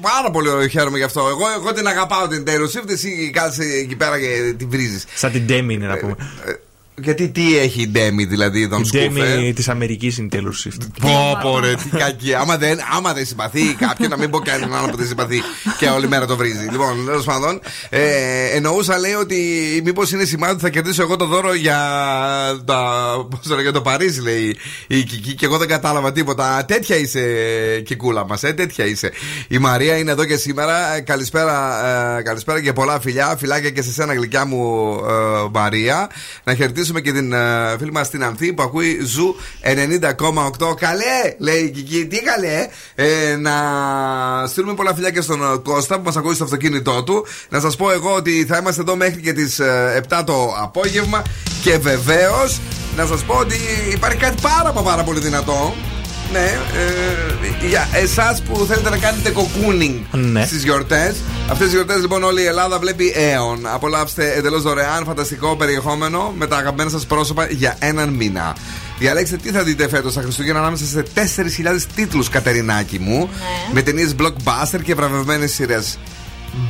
Πάρα 0.00 0.30
πολύ 0.30 0.68
χαίρομαι 0.70 0.98
γι' 0.98 1.04
αυτό. 1.04 1.20
Εγώ, 1.20 1.44
εγώ 1.56 1.72
την 1.72 1.86
αγαπάω 1.86 2.28
την 2.28 2.44
Taylor 2.46 2.78
Swift, 2.78 2.90
εσύ 2.90 3.30
κάτσε 3.32 3.62
εκεί 3.62 3.96
πέρα 3.96 4.20
και 4.20 4.54
την 4.58 4.70
βρίζεις. 4.70 5.04
Σαν 5.14 5.32
την 5.32 5.44
Demi 5.48 5.72
είναι 5.72 5.86
να 5.86 5.96
πούμε. 5.96 6.14
Γιατί 7.06 7.28
τι 7.28 7.58
έχει 7.58 7.82
η 7.82 7.92
Demi, 7.94 8.28
δηλαδή, 8.28 8.68
τον 8.68 8.82
Η 8.82 8.84
σκούφε; 8.84 9.36
Demi 9.38 9.52
της 9.54 9.68
Αμερικής 9.68 10.18
είναι 10.18 10.28
η 10.32 10.38
Taylor 10.38 10.66
Swift. 10.66 10.86
Πω, 11.00 11.38
πω, 11.42 11.58
ρε, 11.58 11.74
τι 11.74 11.96
κακή. 11.96 12.34
Άμα 12.34 12.56
δεν, 12.56 12.78
άμα 12.96 13.12
δεν 13.12 13.26
συμπαθεί 13.26 13.74
κάποιον, 13.74 14.10
να 14.10 14.16
μην 14.16 14.30
πω 14.30 14.38
κανέναν 14.38 14.74
άλλο 14.74 14.88
που 14.88 14.96
δεν 14.96 15.06
συμπαθεί 15.06 15.42
και 15.78 15.86
όλη 15.86 16.08
μέρα 16.08 16.26
το 16.26 16.36
βρίζει. 16.36 16.68
Λοιπόν, 16.70 17.04
τέλος 17.06 17.24
πάντων, 17.24 17.60
ε, 17.88 18.02
εννοούσα 18.56 18.98
λέει 18.98 19.12
ότι 19.12 19.36
μήπως 19.84 20.10
είναι 20.10 20.24
σημάδι 20.24 20.52
ότι 20.52 20.62
θα 20.62 20.68
κερδίσω 20.68 21.02
εγώ 21.02 21.16
το 21.16 21.26
δώρο 21.26 21.54
για, 21.54 21.78
τα, 22.64 22.80
πώς 23.30 23.40
το, 23.42 23.54
λέω, 23.54 23.62
για 23.62 23.72
το 23.72 23.80
Παρίσι, 23.80 24.20
λέει 24.20 24.56
η 24.86 25.02
Κική, 25.02 25.34
και 25.34 25.44
εγώ 25.44 25.58
δεν 25.58 25.68
κατάλαβα 25.68 26.12
τίποτα. 26.12 26.64
Τέτοια 26.64 26.96
είσαι, 26.96 27.20
Κικούλα 27.84 28.26
μας, 28.26 28.42
ε, 28.42 28.52
τέτοια 28.52 28.84
είσαι. 28.84 29.12
Η 29.48 29.58
Μαρία 29.58 29.96
είναι 29.96 30.10
εδώ 30.10 30.24
και 30.24 30.36
σήμερα. 30.36 30.94
Ε, 30.94 31.00
Καλησπέρα, 31.00 31.86
ε, 32.18 32.22
καλησπέρα 32.22 32.62
και 32.62 32.72
πολλά 32.72 33.00
φιλιά. 33.00 33.36
Φιλάκια 33.38 33.70
και 33.70 33.82
σε 33.82 33.92
σένα, 33.92 34.14
γλυκιά 34.14 34.44
μου 34.44 34.92
ε, 35.08 35.48
Μαρία. 35.52 36.10
Να 36.44 36.54
χαιρετήσουμε 36.54 36.95
και 37.00 37.12
την 37.12 37.32
ε, 37.32 37.76
φίλη 37.78 37.92
μας 37.92 38.10
την 38.10 38.24
Ανθή 38.24 38.52
που 38.52 38.62
ακούει 38.62 39.00
Zoo 39.04 39.36
90,8. 39.62 40.76
Καλέ, 40.78 41.34
λέει 41.38 41.60
η 41.62 41.70
Κική, 41.70 42.06
τι 42.06 42.22
καλέ. 42.22 42.68
Ε, 42.94 43.36
να 43.36 43.52
στείλουμε 44.46 44.74
πολλά 44.74 44.94
φιλιά 44.94 45.10
και 45.10 45.20
στον 45.20 45.42
ε, 45.42 45.56
Κώστα 45.62 45.96
που 45.96 46.02
μας 46.04 46.16
ακούει 46.16 46.34
στο 46.34 46.44
αυτοκίνητό 46.44 47.02
του. 47.02 47.26
Να 47.48 47.60
σας 47.60 47.76
πω 47.76 47.90
εγώ 47.90 48.14
ότι 48.14 48.44
θα 48.48 48.56
είμαστε 48.56 48.80
εδώ 48.80 48.96
μέχρι 48.96 49.20
και 49.20 49.32
τις 49.32 49.60
7 50.08 50.22
το 50.26 50.54
απόγευμα. 50.62 51.22
Και 51.62 51.78
βεβαίως 51.78 52.60
να 52.96 53.06
σας 53.06 53.22
πω 53.22 53.34
ότι 53.34 53.56
υπάρχει 53.92 54.18
κάτι 54.18 54.42
πάρα 54.42 54.72
μα 54.72 54.82
πάρα 54.82 55.02
πολύ 55.02 55.20
δυνατό. 55.20 55.74
Ναι, 56.32 56.58
ε, 57.62 57.66
για 57.66 57.88
εσάς 57.92 58.42
που 58.42 58.64
θέλετε 58.68 58.90
να 58.90 58.96
κάνετε 58.98 59.30
cocooning 59.30 59.94
Ναι. 60.12 60.44
στις 60.46 60.62
γιορτές. 60.64 61.16
Αυτές 61.50 61.66
τις 61.66 61.72
γιορτές 61.72 62.00
λοιπόν 62.00 62.22
όλη 62.22 62.42
η 62.42 62.44
Ελλάδα 62.46 62.78
βλέπει 62.78 63.14
Aeon. 63.16 63.58
Απολαύστε 63.74 64.32
εντελώς 64.36 64.62
δωρεάν 64.62 65.04
φανταστικό 65.04 65.56
περιεχόμενο 65.56 66.34
με 66.36 66.46
τα 66.46 66.56
αγαπημένα 66.56 66.90
σας 66.90 67.06
πρόσωπα 67.06 67.46
για 67.50 67.76
έναν 67.78 68.08
μήνα. 68.08 68.56
Διαλέξτε 68.98 69.36
τι 69.36 69.50
θα 69.50 69.62
δείτε 69.62 69.88
φέτος 69.88 70.12
στα 70.12 70.20
Χριστούγεννα 70.22 70.60
ανάμεσα 70.60 70.84
σε 70.84 71.02
4.000 71.14 71.86
τίτλους, 71.94 72.28
Κατερινάκη 72.28 72.98
μου, 72.98 73.28
με 73.72 73.82
ταινίες 73.82 74.14
blockbuster 74.18 74.80
και 74.82 74.94
βραβευμένες 74.94 75.52
σειρές. 75.52 75.98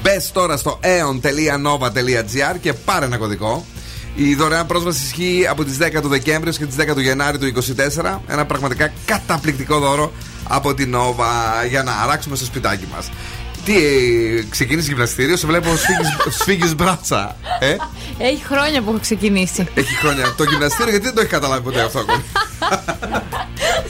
Μπες 0.03 0.33
τώρα 0.33 0.57
στο 0.57 0.81
aeon.nova.gr 0.83 2.57
και 2.61 2.73
πάρε 2.73 3.05
ένα 3.05 3.17
κωδικό. 3.17 3.67
Η 4.19 4.35
δωρεάν 4.35 4.67
πρόσβαση 4.67 5.05
ισχύει 5.05 5.47
από 5.51 5.65
τις 5.65 5.79
10 5.81 6.01
του 6.03 6.09
Δεκέμβρη 6.09 6.51
και 6.57 6.67
τις 6.67 6.77
10 6.79 6.95
του 6.95 7.01
Γενάρη 7.01 7.39
του 7.39 7.53
2024. 8.03 8.19
Ένα 8.27 8.45
πραγματικά 8.47 8.93
καταπληκτικό 9.05 9.79
δώρο 9.79 10.13
από 10.49 10.75
την 10.75 10.95
Nova 10.97 11.67
για 11.69 11.83
να 11.83 11.93
αράξουμε 11.93 12.37
στο 12.37 12.45
σπιτάκι 12.45 12.89
μας. 12.95 13.09
Τι, 13.65 13.77
ε, 13.77 14.45
ξεκίνησε 14.51 14.89
γυμναστήριο, 14.89 15.37
σε 15.37 15.47
βλέπω 15.47 15.69
σφίγγει 16.31 16.75
μπράτσα. 16.77 17.37
Ε, 17.61 17.77
Έχει 18.19 18.43
χρόνια 18.45 18.83
που 18.83 18.91
έχω 18.91 18.99
ξεκινήσει. 19.01 19.67
έχει 19.75 19.95
χρόνια. 19.95 20.35
Το 20.37 20.45
γυμναστήριο 20.45 20.91
γιατί 20.91 21.05
δεν 21.05 21.15
το 21.15 21.21
έχει 21.21 21.31
καταλάβει 21.31 21.63
ποτέ 21.63 21.81
αυτό 21.83 21.99
ακόμη. 21.99 22.23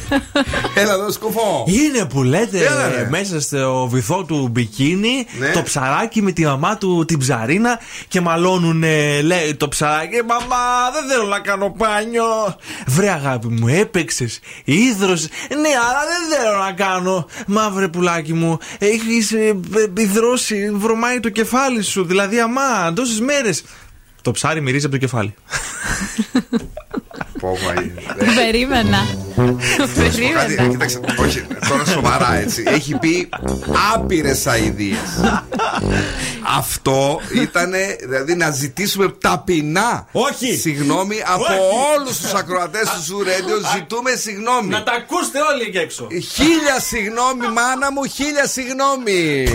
Έλα 0.81 0.93
εδώ, 0.93 1.11
σκουφό. 1.11 1.65
Είναι 1.67 2.05
που 2.05 2.23
λέτε 2.23 2.59
Έλα, 2.67 2.89
ρε. 2.89 3.01
ε, 3.01 3.09
μέσα 3.11 3.41
στο 3.41 3.89
βυθό 3.93 4.25
του 4.25 4.49
μπικίνι 4.53 5.27
Ναι. 5.39 5.51
το 5.51 5.63
ψαράκι 5.63 6.23
με 6.23 6.33
τη 6.33 6.45
μαμά 6.45 6.77
του 6.77 7.05
την 7.05 7.19
ψαρίνα 7.19 7.81
και 8.09 8.21
μαλώνουν, 8.21 8.85
λέει 9.23 9.55
το 9.57 9.69
ψαράκι, 9.69 10.15
Μαμά, 10.27 10.91
δεν 10.93 11.09
θέλω 11.11 11.25
να 11.25 11.39
κάνω 11.39 11.75
πάνιο. 11.79 12.25
Βρε 12.87 13.11
αγάπη 13.11 13.47
μου, 13.49 13.69
έπαιξες, 13.69 14.41
ίδρωσε. 14.65 15.29
Ναι, 15.49 15.69
αλλά 15.69 16.01
δεν 16.09 16.39
θέλω 16.39 16.57
να 16.65 16.73
κάνω. 16.73 17.27
Μαύρε 17.47 17.89
πουλάκι 17.89 18.33
μου, 18.33 18.59
έχεις 18.79 19.35
υδρώσει, 19.97 20.71
βρωμάει 20.75 21.21
το 21.21 21.29
κεφάλι 21.29 21.83
σου. 21.83 22.05
Δηλαδή, 22.05 22.41
αμά, 22.41 22.93
τόσες 22.95 23.21
μέρες. 23.21 23.65
Το 24.27 24.33
ψάρι 24.33 24.61
μυρίζει 24.61 24.85
από 24.85 24.95
το 24.95 25.01
κεφάλι. 25.01 25.35
Πω, 27.41 27.49
μα, 27.65 27.73
ε, 27.81 28.35
Περίμενα. 28.35 29.07
Κάτι, 29.77 29.93
Περίμενα. 30.01 30.69
κοίταξε, 30.69 31.01
όχι, 31.19 31.47
τώρα 31.69 31.85
σοβαρά 31.85 32.35
έτσι. 32.37 32.63
Έχει 32.67 32.99
πει 32.99 33.29
άπειρες 33.95 34.47
αειδίες. 34.47 34.99
Αυτό 36.59 37.21
ήταν 37.43 37.73
δηλαδή 38.09 38.35
να 38.35 38.51
ζητήσουμε 38.51 39.09
ταπεινά. 39.21 40.07
Όχι. 40.13 40.57
Συγγνώμη 40.57 41.17
από 41.27 41.43
Όχι. 41.43 41.61
όλους 41.99 42.19
τους 42.19 42.33
ακροατές 42.35 42.83
του 42.83 43.01
Zoo 43.09 43.23
Radio. 43.29 43.75
Ζητούμε 43.75 44.11
συγγνώμη. 44.15 44.69
Να 44.69 44.83
τα 44.83 44.93
ακούστε 44.93 45.39
όλοι 45.53 45.63
εκεί 45.63 45.79
έξω. 45.79 46.07
Χίλια 46.35 46.81
συγγνώμη, 46.81 47.47
μάνα 47.55 47.93
μου, 47.93 48.05
χίλια 48.07 48.47
συγγνώμη. 48.47 49.47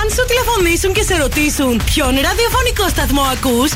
Αν 0.00 0.10
σου 0.14 0.24
τηλεφωνήσουν 0.30 0.92
και 0.92 1.02
σε 1.02 1.16
ρωτήσουν 1.16 1.82
ποιον 1.84 2.12
ραδιοφωνικό 2.28 2.88
σταθμό 2.88 3.22
ακούς, 3.34 3.70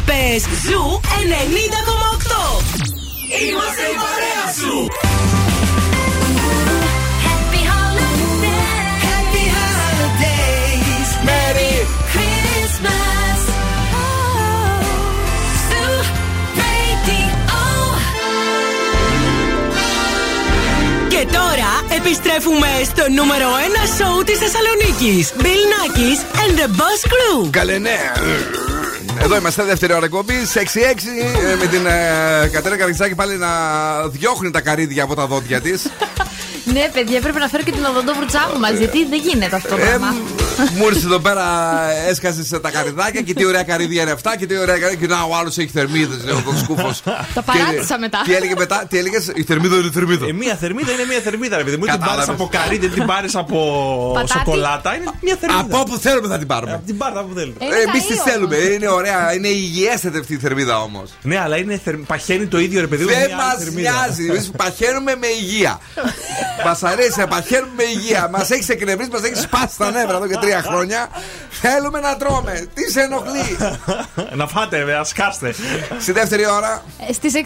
πες 0.47 0.59
Zoo 0.63 1.01
90,8. 1.03 2.63
Είμαστε 3.49 3.83
η 3.83 3.97
παρέα 4.03 4.45
σου. 4.59 4.75
Happy 7.27 7.63
holidays. 7.73 9.01
Happy 9.09 9.45
holidays. 9.59 11.09
Merry 11.29 11.75
Christmas. 12.13 13.41
Oh, 14.01 14.81
Zoo 15.69 15.97
Και 21.09 21.27
τώρα 21.33 21.97
επιστρέφουμε 21.97 22.69
στο 22.85 23.05
νούμερο 23.11 23.49
1 23.49 23.53
σοου 23.99 24.25
της 24.25 24.39
Θεσσαλονίκης. 24.39 25.33
Bill 25.39 25.65
Nackis 25.73 26.21
and 26.43 26.53
the 26.59 26.69
Boss 26.79 27.01
Crew. 27.13 27.49
Καλέ, 27.51 27.79
ναι. 27.79 27.99
Εδώ 29.31 29.37
είμαστε, 29.37 29.65
δεύτερη 29.65 29.93
ώρα 29.93 30.05
εκπομπή. 30.05 30.35
6-6 30.55 30.59
ε, 30.59 31.57
με 31.57 31.67
την 31.67 31.87
ε, 31.87 32.49
Κατέρινα 32.53 32.77
Καριτσάκη 32.81 33.15
πάλι 33.15 33.37
να 33.37 33.49
διώχνει 34.09 34.51
τα 34.51 34.61
καρύδια 34.61 35.03
από 35.03 35.15
τα 35.15 35.27
δόντια 35.27 35.61
της. 35.61 35.87
Ναι, 36.73 36.89
παιδιά, 36.93 37.21
πρέπει 37.21 37.39
να 37.39 37.49
φέρω 37.49 37.63
και 37.63 37.71
την 37.73 37.85
οδοντόβουρτσά 37.85 38.51
μου 38.53 38.61
μαζί, 38.61 38.77
γιατί 38.77 39.05
δεν 39.05 39.21
γίνεται 39.25 39.57
αυτό 39.57 39.69
το 39.69 39.77
πράγμα. 39.77 40.15
Μου 40.77 40.87
ήρθε 40.87 41.07
εδώ 41.07 41.19
πέρα, 41.19 41.45
έσκασες 42.09 42.49
τα 42.49 42.71
καρυδάκια 42.71 43.21
και 43.21 43.35
τι 43.35 43.45
ωραία 43.45 43.63
καρύδια 43.63 44.03
είναι 44.03 44.11
αυτά 44.11 44.37
και 44.37 44.47
τι 44.47 44.57
ωραία 44.59 44.79
καρύδια. 44.79 45.07
Και 45.07 45.15
να 45.15 45.23
ο 45.23 45.37
άλλος 45.37 45.59
έχει 45.59 45.69
θερμίδες, 45.69 46.25
λέει 46.25 46.35
ο 46.35 46.57
σκούφος. 46.63 47.03
Τα 47.35 47.43
παράτησα 47.43 47.99
μετά. 47.99 48.21
Τι 48.25 48.35
έλεγε 48.35 48.55
μετά, 48.59 48.85
τι 48.89 48.99
έλεγες, 48.99 49.31
η 49.35 49.43
θερμίδα 49.43 49.77
είναι 49.77 49.91
θερμίδα. 49.93 50.27
Ε, 50.27 50.33
μία 50.33 50.55
θερμίδα 50.57 50.93
είναι 50.93 51.05
μία 51.09 51.21
θερμίδα, 51.21 51.57
ρε 51.57 51.65
παιδί 51.65 51.77
μου. 51.77 51.85
Την 51.85 51.91
πάρεις 51.99 52.05
Κατάλαβες. 52.09 52.35
από 52.35 52.49
καρύδι, 52.53 52.87
δεν 52.87 52.97
την 52.99 53.07
πάρεις 53.07 53.35
από 53.37 53.59
Πατάτι. 54.15 54.31
σοκολάτα. 54.39 54.95
Είναι 54.97 55.11
μία 55.21 55.37
θερμίδα. 55.41 55.61
Από 55.61 55.79
όπου 55.79 55.97
θέλουμε 55.99 56.29
θα 56.29 56.39
την 56.39 56.47
πάρουμε. 56.47 56.73
Από 56.73 56.87
την 56.87 56.97
πάρτα 56.97 57.25
που 57.25 57.33
θέλετε. 57.35 57.65
Είναι 57.65 57.75
Εμείς 57.77 58.07
τη 58.07 58.15
καεί 58.15 58.33
θέλουμε, 58.33 58.57
όμως. 58.57 58.69
είναι 58.75 58.89
ωραία, 58.89 59.35
είναι 59.35 59.49
υγιέστατη 59.49 60.19
αυτή 60.19 60.35
η 60.35 60.39
θερμίδα 60.39 60.83
όμως. 60.83 61.11
Ναι, 61.23 61.39
αλλά 61.41 61.57
είναι 61.57 61.81
θερ... 61.85 61.95
παχαίνει 61.97 62.47
το 62.47 62.59
ίδιο, 62.59 62.81
ρε 62.81 62.87
παιδί 62.87 63.03
μου. 63.05 63.09
Δεν 63.11 63.19
μια 63.19 63.37
άλλη 63.37 63.43
μας 63.45 63.57
θερμίδα. 63.65 63.91
νοιάζει. 63.91 64.27
Εμείς 64.29 64.51
παχαίνουμε 64.57 65.17
με 65.21 65.27
υγεία. 65.41 65.81
Μας 66.65 66.83
αρέσει 66.83 67.19
να 67.19 67.27
παχαίνουμε 67.27 67.73
με 67.77 67.83
υγεία. 67.83 68.29
Μας 68.33 68.51
έχεις 68.51 68.69
εκνευρίσει, 68.69 69.11
μας 69.13 69.23
έχεις 69.23 69.41
σπάσει 69.41 69.79
τα 69.79 69.91
νεύρα 69.91 70.17
εδώ 70.17 70.27
και 70.27 70.37
τρία 70.41 70.63
χρόνια. 70.63 71.09
Θέλουμε 71.51 72.01
να 72.01 72.17
τρώμε. 72.17 72.67
Τι 72.75 72.91
σε 72.91 73.01
ενοχλεί; 73.01 73.57
να 74.35 74.47
φάτε, 74.47 74.77
βέβαια, 74.79 75.05
σκάστε. 75.05 75.55
Στη 76.01 76.13
δεύτερη 76.13 76.47
ώρα. 76.51 76.83
Ε, 77.09 77.13
Στις 77.13 77.33
6.30 77.35 77.41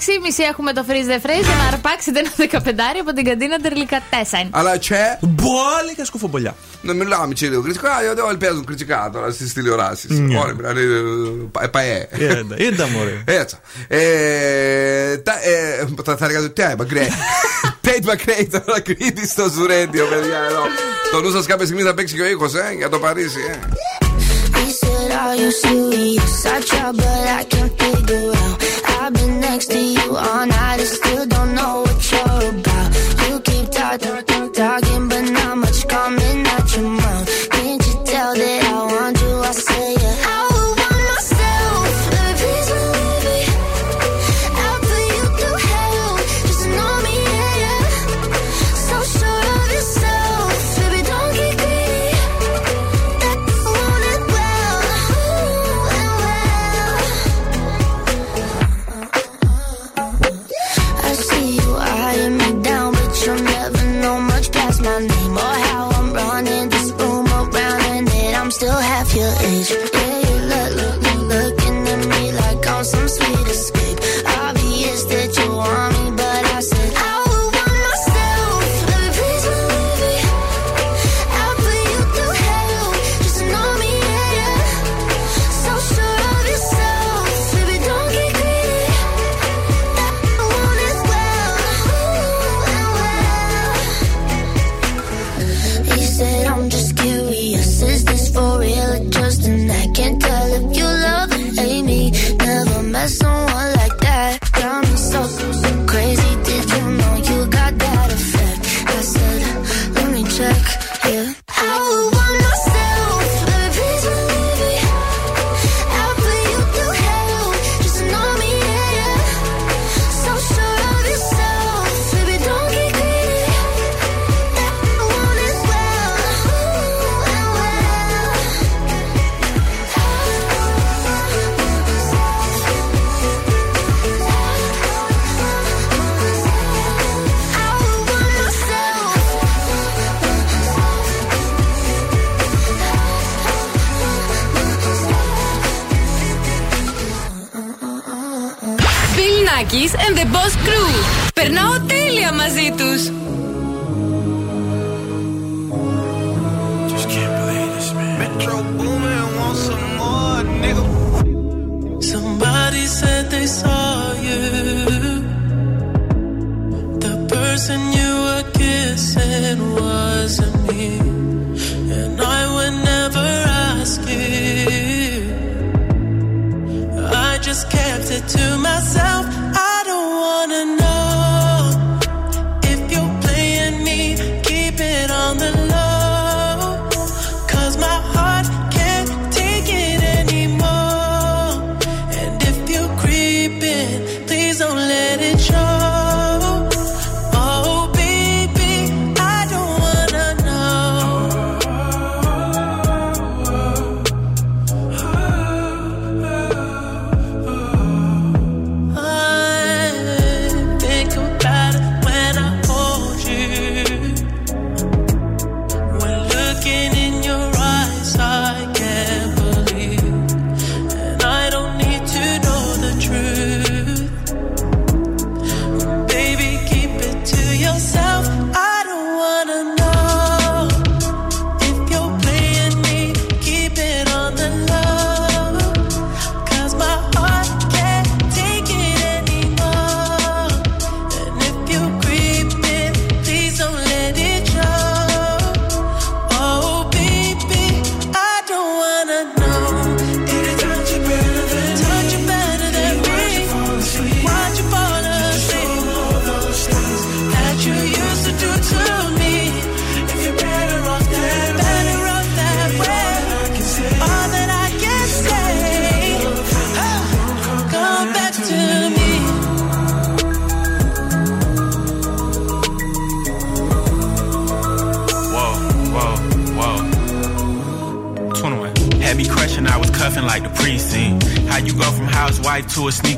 έχουμε 0.50 0.72
το 0.72 0.84
freeze 0.88 1.10
the 1.10 1.26
phrase 1.26 1.44
για 1.44 1.54
να 1.62 1.68
αρπάξετε 1.72 2.18
ένα 2.18 2.30
15 2.64 3.00
από 3.00 3.12
την 3.12 3.24
καντίνα 3.24 3.58
Τερλικατέσσαν. 3.58 4.48
Αλλά 4.50 4.78
τσε. 4.78 5.18
Μπόλι 5.20 5.94
και 5.96 6.04
σκουφομπολιά. 6.04 6.54
Να 6.82 6.92
μιλάμε 6.92 7.26
έτσι 7.30 7.44
λίγο 7.44 7.62
κριτικά, 7.62 7.90
γιατί 8.02 8.20
όλοι 8.20 8.36
παίζουν 8.36 8.64
κριτικά 8.64 9.10
τώρα 9.12 9.30
στις 9.30 9.52
τηλεοράσεις. 9.52 10.18
Ναι. 10.18 10.38
Όλοι 10.38 10.54
μιλάνε 10.56 10.80
ε, 11.60 11.66
παέ. 11.66 12.08
Είδα, 12.18 12.44
είδα, 12.56 12.86
μωρέ. 12.88 13.22
Έτσι. 13.24 13.56
Ε, 13.88 15.16
τα- 15.16 15.42
ε, 15.42 15.86
Θα 16.04 16.16
θα 16.16 16.24
έλεγα 16.24 16.50
τι 16.52 16.62
είπα, 17.88 18.14
γκρέ. 18.14 18.34
Τέιτ 18.34 18.46
Μακρέι 18.46 18.48
τώρα 18.52 18.80
Κρήτη 18.80 19.28
στο 19.28 19.48
Ζουρέντιο, 19.48 20.06
παιδιά 20.06 20.38
εδώ. 20.50 20.62
Το 21.10 21.20
νου 21.20 21.30
σα 21.30 21.46
κάποια 21.46 21.64
στιγμή 21.66 21.82
θα 21.82 21.94
παίξει 21.94 22.14
και 22.14 22.22
ο 22.22 22.26
ήχο, 22.26 22.44
ε, 22.44 22.72
για 22.76 22.88
το 22.88 22.98
Παρίσι, 22.98 23.40
ε. 23.50 23.58
He 24.56 24.70
said, 24.80 25.10
Are 25.22 25.36
you 25.42 25.50
serious? 25.64 26.46
I 26.46 26.60
try, 26.68 26.92
but 27.00 27.24
I 27.40 27.42
can't 27.52 27.72
figure 27.80 28.30
out. 28.42 28.56
I've 29.00 29.12
been 29.18 29.34
next 29.40 29.68
to 29.74 29.80
you 29.96 30.06
all 30.26 30.44
night 30.46 30.78
and 30.84 30.92
still 30.98 31.24
don't 31.34 31.52
know 31.58 31.74
what 31.84 32.00
you're 32.10 32.42
about. 32.52 32.88
You 33.26 33.34
keep 33.48 33.66
talking, 33.78 34.44
talking, 34.60 35.04
but 35.10 35.24
not 35.36 35.54
much 35.62 35.80
coming 35.94 36.40
out 36.54 36.66
your 36.76 36.88
mouth. 37.00 37.26
Can't 37.54 37.82
you 37.88 37.96
tell 38.12 38.32
that 38.40 38.60
I 38.74 38.78
want 38.92 39.16
you? 39.24 39.34
I 39.50 39.52
say, 39.66 39.86
yeah. 40.02 40.21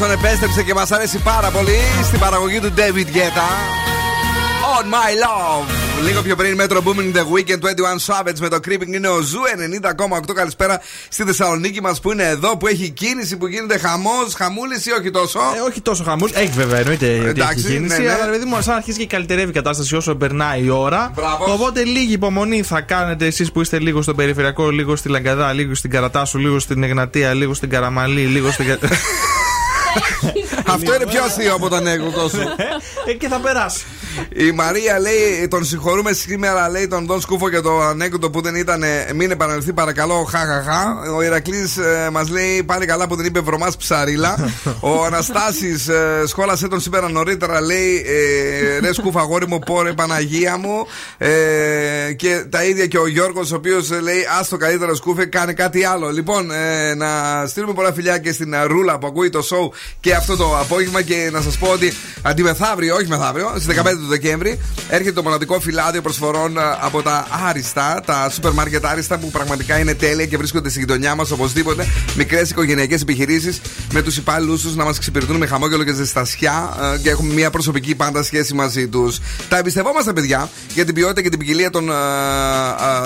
Λάρσον 0.00 0.18
επέστρεψε 0.18 0.62
και 0.62 0.74
μας 0.74 0.92
αρέσει 0.92 1.18
πάρα 1.18 1.50
πολύ 1.50 1.78
στην 2.04 2.18
παραγωγή 2.18 2.60
του 2.60 2.72
David 2.76 3.16
Guetta. 3.16 3.48
On 4.78 4.84
my 4.84 5.12
love. 5.24 6.04
Λίγο 6.06 6.22
πιο 6.22 6.36
πριν 6.36 6.60
Metro 6.60 6.76
Boomin 6.76 7.16
The 7.16 7.24
Weeknd 7.34 7.60
21 7.60 8.14
Savage 8.14 8.38
με 8.40 8.48
το 8.48 8.56
Creepin' 8.66 8.86
είναι 8.86 9.08
ο 9.08 9.20
Zoo 9.20 9.40
90,8. 10.28 10.34
Καλησπέρα 10.34 10.80
στη 11.08 11.24
Θεσσαλονίκη 11.24 11.80
μας 11.80 12.00
που 12.00 12.12
είναι 12.12 12.22
εδώ, 12.22 12.56
που 12.56 12.66
έχει 12.66 12.90
κίνηση, 12.90 13.36
που 13.36 13.46
γίνεται 13.46 13.78
χαμός, 13.78 14.34
χαμούλης 14.36 14.86
ή 14.86 14.92
όχι 14.92 15.10
τόσο. 15.10 15.38
Ε, 15.56 15.60
όχι 15.60 15.80
τόσο 15.80 16.04
χαμούλη. 16.04 16.32
Έχει 16.34 16.52
βέβαια 16.52 16.78
εννοείται 16.78 17.18
ότι 17.18 17.28
Εντάξει, 17.28 17.64
έχει 17.66 17.74
κίνηση. 17.74 18.00
ναι, 18.00 18.06
ναι. 18.06 18.12
Αλλά 18.12 18.24
ρε 18.24 18.30
παιδί 18.30 18.44
μου, 18.44 18.62
σαν 18.62 18.74
αρχίζει 18.74 18.98
και 18.98 19.06
καλυτερεύει 19.06 19.50
η 19.50 19.52
κατάσταση 19.52 19.96
όσο 19.96 20.14
περνάει 20.14 20.64
η 20.64 20.70
ώρα. 20.70 21.12
Οπότε 21.48 21.84
λίγη 21.84 22.12
υπομονή 22.12 22.62
θα 22.62 22.80
κάνετε 22.80 23.26
εσείς 23.26 23.52
που 23.52 23.60
είστε 23.60 23.78
λίγο 23.78 24.02
στον 24.02 24.16
περιφερειακό, 24.16 24.70
λίγο 24.70 24.96
στη 24.96 25.08
Λαγκαδά, 25.08 25.52
λίγο 25.52 25.74
στην 25.74 25.90
Καρατάσου, 25.90 26.38
λίγο 26.38 26.58
στην 26.58 26.82
Εγνατία, 26.82 27.34
λίγο 27.34 27.54
στην 27.54 27.70
Καραμανλή, 27.70 28.24
λίγο 28.26 28.50
στην. 28.50 28.66
Αυτό 30.66 30.94
είναι 30.94 31.06
πιο 31.06 31.24
αστείο 31.24 31.54
από 31.54 31.68
τον 31.68 31.78
ανέκδοτο 31.78 32.28
σου. 32.28 32.40
Ε, 33.06 33.12
και 33.14 33.28
θα 33.28 33.38
περάσει. 33.38 33.84
Η 34.36 34.50
Μαρία 34.52 34.98
λέει: 35.00 35.48
Τον 35.48 35.64
συγχωρούμε 35.64 36.12
σήμερα, 36.12 36.68
λέει 36.70 36.88
τον 36.88 37.06
Δον 37.06 37.20
Σκούφο 37.20 37.48
για 37.48 37.62
το 37.62 37.80
ανέκδοτο 37.80 38.30
που 38.30 38.40
δεν 38.40 38.54
ήταν. 38.54 38.82
ε, 38.82 39.06
Μην 39.14 39.30
επαναληφθεί, 39.30 39.72
παρακαλώ. 39.72 40.24
Χαχαχά. 40.24 41.02
Ο 41.16 41.22
Ηρακλής 41.22 41.76
ε, 41.76 42.08
μας 42.12 42.28
λέει: 42.28 42.62
Πάλι 42.62 42.86
καλά 42.86 43.06
που 43.08 43.16
δεν 43.16 43.24
είπε 43.26 43.40
βρωμάς 43.40 43.76
ψαρίλα. 43.76 44.36
Ο 44.80 45.04
Αναστάσης 45.04 45.88
ε, 45.88 46.22
σχόλασε 46.26 46.68
τον 46.68 46.80
σήμερα 46.80 47.08
νωρίτερα, 47.10 47.60
λέει: 47.60 48.04
ε, 48.06 48.78
Ρε 48.78 48.92
Σκούφα, 48.92 49.20
αγόρι 49.20 49.46
μου, 49.46 49.58
πόρε 49.58 49.92
Παναγία 49.92 50.56
μου. 50.56 50.86
Ε, 51.18 52.12
και 52.16 52.44
τα 52.50 52.64
ίδια 52.64 52.86
και 52.86 52.98
ο 52.98 53.06
Γιώργος, 53.06 53.52
ο 53.52 53.56
οποίος 53.56 53.90
λέει: 53.90 54.26
Άστο 54.40 54.56
καλύτερα, 54.56 54.94
Σκούφε, 54.94 55.24
κάνε 55.24 55.52
κάτι 55.52 55.84
άλλο. 55.84 56.10
Λοιπόν, 56.10 56.50
ε, 56.50 56.94
να 56.94 57.06
στείλουμε 57.46 57.72
πολλά 57.72 57.92
φιλιά 57.92 58.18
και 58.18 58.32
στην 58.32 58.52
ε, 58.52 58.62
Ρούλα 58.64 58.98
που 58.98 59.06
ακούει 59.06 59.30
το 59.30 59.46
show 59.50 59.76
και 60.00 60.14
αυτό 60.14 60.36
το 60.36 60.58
απόγευμα 60.58 61.02
και 61.02 61.28
να 61.32 61.40
σας 61.40 61.58
πω 61.58 61.68
ότι 61.68 61.92
αντιμεθαύριο, 62.22 62.94
όχι 62.94 63.06
μεθαύριο, 63.06 63.52
στις 63.58 63.66
15 63.66 64.05
του 64.06 64.12
Δεκέμβρη 64.12 64.60
έρχεται 64.88 65.12
το 65.12 65.22
μοναδικό 65.22 65.60
φυλάδιο 65.60 66.02
προσφορών 66.02 66.58
ε, 66.58 66.60
από 66.80 67.02
τα 67.02 67.26
Άριστα, 67.46 68.02
τα 68.06 68.30
σούπερ 68.30 68.52
μάρκετ 68.52 68.86
Άριστα 68.86 69.18
που 69.18 69.30
πραγματικά 69.30 69.78
είναι 69.78 69.94
τέλεια 69.94 70.26
και 70.26 70.36
βρίσκονται 70.36 70.68
στη 70.68 70.78
γειτονιά 70.78 71.14
μας 71.14 71.30
οπωσδήποτε. 71.30 71.86
Μικρές 72.16 72.50
οικογενειακές 72.50 73.00
επιχειρήσεις 73.00 73.60
με 73.92 74.02
τους 74.02 74.16
υπάλληλους 74.16 74.62
τους 74.62 74.74
να 74.76 74.84
μας 74.84 74.96
εξυπηρετούν 74.96 75.36
με 75.36 75.46
χαμόγελο 75.46 75.84
και 75.84 75.92
ζεστασιά 75.92 76.76
ε, 76.94 76.98
και 76.98 77.10
έχουμε 77.10 77.32
μια 77.32 77.50
προσωπική 77.50 77.94
πάντα 77.94 78.22
σχέση 78.22 78.54
μαζί 78.54 78.88
τους. 78.88 79.18
Τα 79.48 79.58
εμπιστευόμαστε, 79.58 80.12
παιδιά, 80.12 80.50
για 80.74 80.84
την 80.84 80.94
ποιότητα 80.94 81.22
και 81.22 81.28
την 81.28 81.38
ποικιλία 81.38 81.70
των 81.70 81.90
ε, 81.90 81.94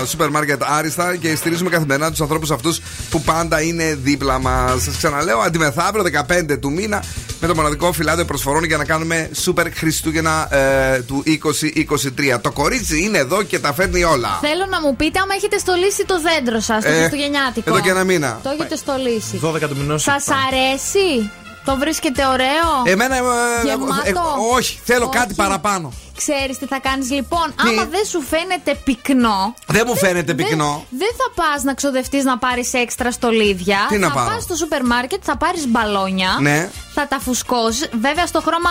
ε, 0.00 0.06
σούπερ 0.06 0.30
μάρκετ 0.30 0.62
Άριστα 0.64 1.16
και 1.16 1.36
στηρίζουμε 1.36 1.70
καθημερινά 1.70 2.10
τους 2.10 2.20
ανθρώπους 2.20 2.50
αυτούς 2.50 2.80
που 3.10 3.22
πάντα 3.22 3.62
είναι 3.62 3.98
δίπλα 4.02 4.38
μας. 4.38 4.82
Σας 4.82 4.96
ξαναλέω, 4.96 5.38
αντιμεθαύριο 5.38 6.02
15 6.02 6.58
του 6.60 6.72
μήνα 6.72 7.02
με 7.40 7.46
το 7.48 7.54
μοναδικό 7.54 7.92
φυλάδιο 7.92 8.24
προσφορών 8.24 8.64
για 8.64 8.76
να 8.76 8.84
κάνουμε 8.84 9.30
σούπερ 9.34 9.72
Χριστούγεννα 9.74 10.48
ε, 10.54 10.98
του 11.00 11.22
2023. 11.26 12.40
Το 12.40 12.50
κορίτσι 12.52 13.02
είναι 13.02 13.18
εδώ 13.18 13.42
και 13.42 13.58
τα 13.58 13.72
φέρνει 13.72 14.04
όλα. 14.04 14.38
Θέλω 14.40 14.66
να 14.70 14.80
μου 14.80 14.96
πείτε 14.96 15.18
άμα 15.22 15.34
έχετε 15.34 15.58
στολίσει 15.58 16.04
το 16.04 16.14
δέντρο 16.20 16.60
σας, 16.60 16.84
το 16.84 16.90
Ε, 16.90 16.96
Χριστουγεννιάτικο. 16.98 17.70
εδώ 17.70 17.80
και 17.80 17.90
ένα 17.90 18.04
μήνα. 18.04 18.40
Το 18.42 18.50
έχετε 18.50 18.76
στολίσει. 18.76 19.40
12 19.42 19.68
του 19.68 19.76
μηνός. 19.76 20.02
Σας 20.02 20.24
αρέσει, 20.28 21.30
το 21.64 21.76
βρίσκετε 21.76 22.26
ωραίο; 22.26 22.68
Εμένα. 22.84 23.16
ε, 23.16 23.20
Γεμάτο. 23.64 24.00
ε, 24.04 24.12
όχι, 24.56 24.80
θέλω 24.84 25.04
Όχι. 25.08 25.18
κάτι 25.18 25.34
παραπάνω. 25.34 25.92
Ξέρεις 26.22 26.58
τι 26.58 26.66
θα 26.66 26.78
κάνεις 26.80 27.10
λοιπόν. 27.10 27.46
Άμα 27.66 27.84
δεν 27.94 28.04
σου 28.04 28.20
φαίνεται 28.32 28.72
πυκνό. 28.84 29.54
Δεν 29.66 29.82
μου 29.86 29.96
φαίνεται 29.96 30.32
δεν- 30.32 30.36
πυκνό. 30.46 30.84
Δεν 30.90 31.12
θα 31.20 31.42
πας 31.42 31.62
να 31.62 31.74
ξοδευτείς 31.74 32.24
να 32.24 32.38
πάρεις 32.38 32.72
έξτρα 32.72 33.10
στολίδια. 33.12 33.78
Τι 33.88 33.98
να 33.98 34.08
θα 34.08 34.14
πάρω; 34.14 34.34
πας 34.34 34.42
στο 34.42 34.54
σούπερ 34.54 34.84
μάρκετ, 34.86 35.20
θα 35.24 35.36
πάρεις 35.36 35.64
μπαλόνια. 35.68 36.36
Ναι. 36.40 36.70
Θα 36.94 37.06
τα 37.08 37.18
φουσκώσεις. 37.20 37.88
Βέβαια 38.00 38.26
στο 38.26 38.40
χρώμα 38.40 38.70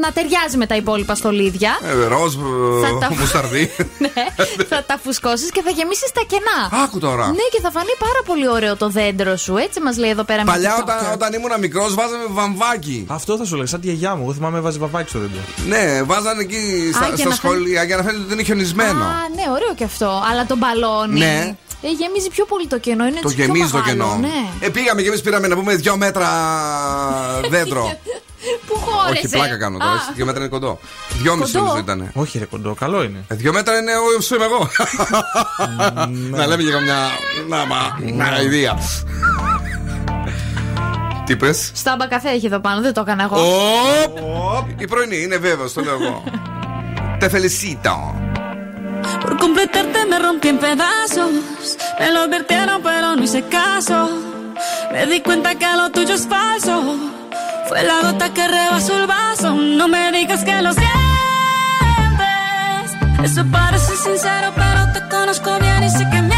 να 0.00 0.12
ταιριάζει 0.12 0.56
με 0.56 0.66
τα 0.66 0.76
υπόλοιπα 0.76 1.14
στολίδια. 1.14 1.78
Ε, 1.82 2.06
ροζ, 2.06 2.34
Θα 2.82 2.98
τα- 3.00 3.08
ε, 3.12 3.16
μουσταρδί. 3.18 3.70
ναι, 4.04 4.12
θα 4.68 4.84
τα 4.86 4.98
φουσκώσεις 5.04 5.50
και 5.50 5.62
θα 5.64 5.70
γεμίσεις 5.70 6.10
τα 6.12 6.22
κενά. 6.26 6.82
Άκου 6.84 6.98
τώρα. 6.98 7.26
Ναι, 7.26 7.46
και 7.52 7.60
θα 7.62 7.70
φανεί 7.70 7.94
πάρα 7.98 8.20
πολύ 8.26 8.48
ωραίο 8.48 8.76
το 8.76 8.88
δέντρο 8.88 9.36
σου. 9.36 9.56
Έτσι 9.56 9.80
μας 9.80 9.96
λέει 9.96 10.10
εδώ 10.10 10.22
πέρα 10.24 10.44
με 10.44 10.50
Παλιά 10.50 10.76
TikTok. 10.76 10.82
όταν, 10.82 11.12
όταν 11.12 11.32
ήμουν 11.32 11.50
μικρός 11.60 11.94
βάζαμε 11.94 12.24
βαμβάκι. 12.28 13.06
Αυτό 13.08 13.36
θα 13.36 13.44
σου 13.44 13.56
λέω, 13.56 13.66
σαν 13.66 13.80
τη 13.80 13.86
γιαγιά 13.86 14.14
μου. 14.14 14.22
Εγώ 14.22 14.32
θυμάμαι 14.34 14.60
βάζει 14.60 14.78
βαμβάκι 14.78 15.08
στο 15.08 15.18
δέντρο. 15.18 15.40
Ναι, 15.68 16.02
βάζανε 16.02 16.42
εκεί 16.42 16.57
στα, 16.94 17.08
και 17.08 17.16
στα 17.16 17.28
να 17.28 17.34
σχολεία 17.34 17.82
για 17.82 17.96
να 17.96 18.02
φαίνεται 18.02 18.24
ότι 18.24 18.32
είναι 18.32 18.42
χιονισμένο. 18.42 19.04
Α, 19.04 19.12
ναι, 19.34 19.42
ωραίο 19.52 19.74
και 19.74 19.84
αυτό. 19.84 20.22
Αλλά 20.30 20.46
το 20.46 20.56
μπαλόνι. 20.56 21.18
Ναι. 21.18 21.56
Ε, 21.82 21.88
γεμίζει 21.90 22.28
πιο 22.30 22.44
πολύ 22.44 22.66
το 22.66 22.78
κενό. 22.78 23.04
Είναι 23.06 23.20
Το 23.20 23.20
έτσι 23.22 23.34
πιο 23.36 23.44
γεμίζει 23.44 23.70
το 23.70 23.78
μεγάλο, 23.78 23.92
κενό. 23.92 24.16
Ναι. 24.20 24.66
Ε, 24.66 24.68
πήγαμε 24.68 25.02
και 25.02 25.08
εμείς 25.08 25.20
πήραμε 25.20 25.46
να 25.48 25.54
πούμε 25.54 25.74
δύο 25.74 25.96
μέτρα 25.96 26.28
δέντρο. 27.50 27.92
Πού 28.66 28.74
χώρεσε. 28.78 29.26
Όχι, 29.26 29.28
πλάκα 29.28 29.56
κάνω 29.56 29.78
τώρα. 29.78 29.90
Α. 29.90 29.94
έτσι, 29.94 30.08
Δύο 30.14 30.24
μέτρα 30.24 30.40
είναι 30.40 30.50
κοντό. 30.50 30.78
Δυόμιση 31.22 31.52
Κοντό. 31.52 31.64
νομίζω 31.64 31.82
ήταν. 31.82 32.10
Όχι, 32.14 32.38
ρε 32.38 32.44
κοντό, 32.44 32.74
καλό 32.74 33.02
είναι. 33.02 33.24
Ε, 33.28 33.34
Δύο 33.34 33.52
μέτρα 33.52 33.78
είναι 33.78 33.92
εγώ 33.92 34.20
σου 34.20 34.34
είμαι 34.34 34.44
εγώ. 34.44 34.68
Να 36.38 36.46
λέμε 36.46 36.62
και 36.62 36.70
καμιά. 36.70 36.96
Να, 37.48 37.66
μα. 37.66 37.98
Να, 38.14 38.40
ιδέα. 38.40 38.78
Τι 41.28 41.36
πε. 41.36 41.52
Στάμπα 41.52 42.06
καφέ 42.06 42.28
έχει 42.28 42.46
εδώ 42.46 42.58
πάνω, 42.60 42.80
δεν 42.80 42.92
το 42.92 43.00
έκανα 43.00 43.22
εγώ. 43.22 43.36
Η 44.76 44.86
πρωινή 44.86 45.22
είναι 45.22 45.36
βέβαιο, 45.36 45.70
το 45.70 45.80
λέω 45.80 45.94
εγώ. 45.94 46.22
Te 47.20 47.28
felicito. 47.34 47.94
Por 49.22 49.32
completarte 49.44 49.98
me 50.10 50.16
rompí 50.24 50.48
en 50.54 50.58
pedazos. 50.66 51.66
Me 51.98 52.06
lo 52.14 52.20
advirtieron, 52.26 52.78
pero 52.88 53.06
no 53.16 53.22
hice 53.26 53.42
caso. 53.58 53.98
Me 54.92 55.00
di 55.10 55.18
cuenta 55.26 55.50
que 55.60 55.70
lo 55.80 55.86
tuyo 55.96 56.14
es 56.20 56.24
falso. 56.34 56.74
Fue 57.68 57.80
la 57.90 57.96
gota 58.04 58.26
que 58.36 58.44
rebasó 58.56 58.92
el 59.00 59.06
vaso. 59.16 59.48
No 59.78 59.86
me 59.94 60.02
digas 60.16 60.40
que 60.48 60.56
lo 60.66 60.72
sientes. 60.82 60.96
Eso 63.26 63.42
parece 63.58 63.92
sincero, 64.06 64.48
pero 64.62 64.80
te 64.94 65.00
conozco 65.14 65.50
bien 65.64 65.80
y 65.88 65.90
sé 65.98 66.04
que 66.12 66.20
mientes. 66.30 66.37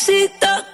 necesita 0.00 0.69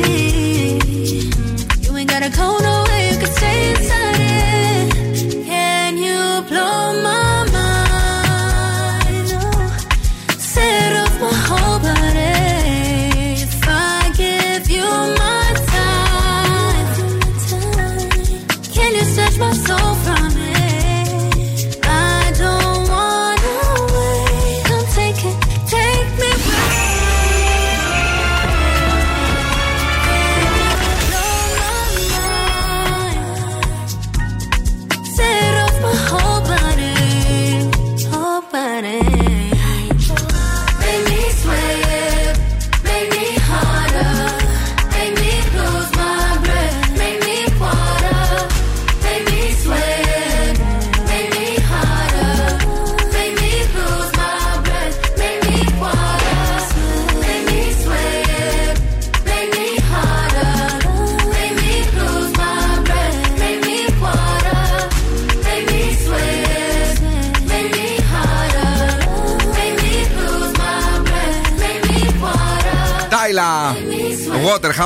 see. 0.00 0.21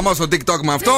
Χαμό 0.07 0.15
στο 0.15 0.25
TikTok 0.25 0.61
με 0.63 0.73
αυτό. 0.73 0.93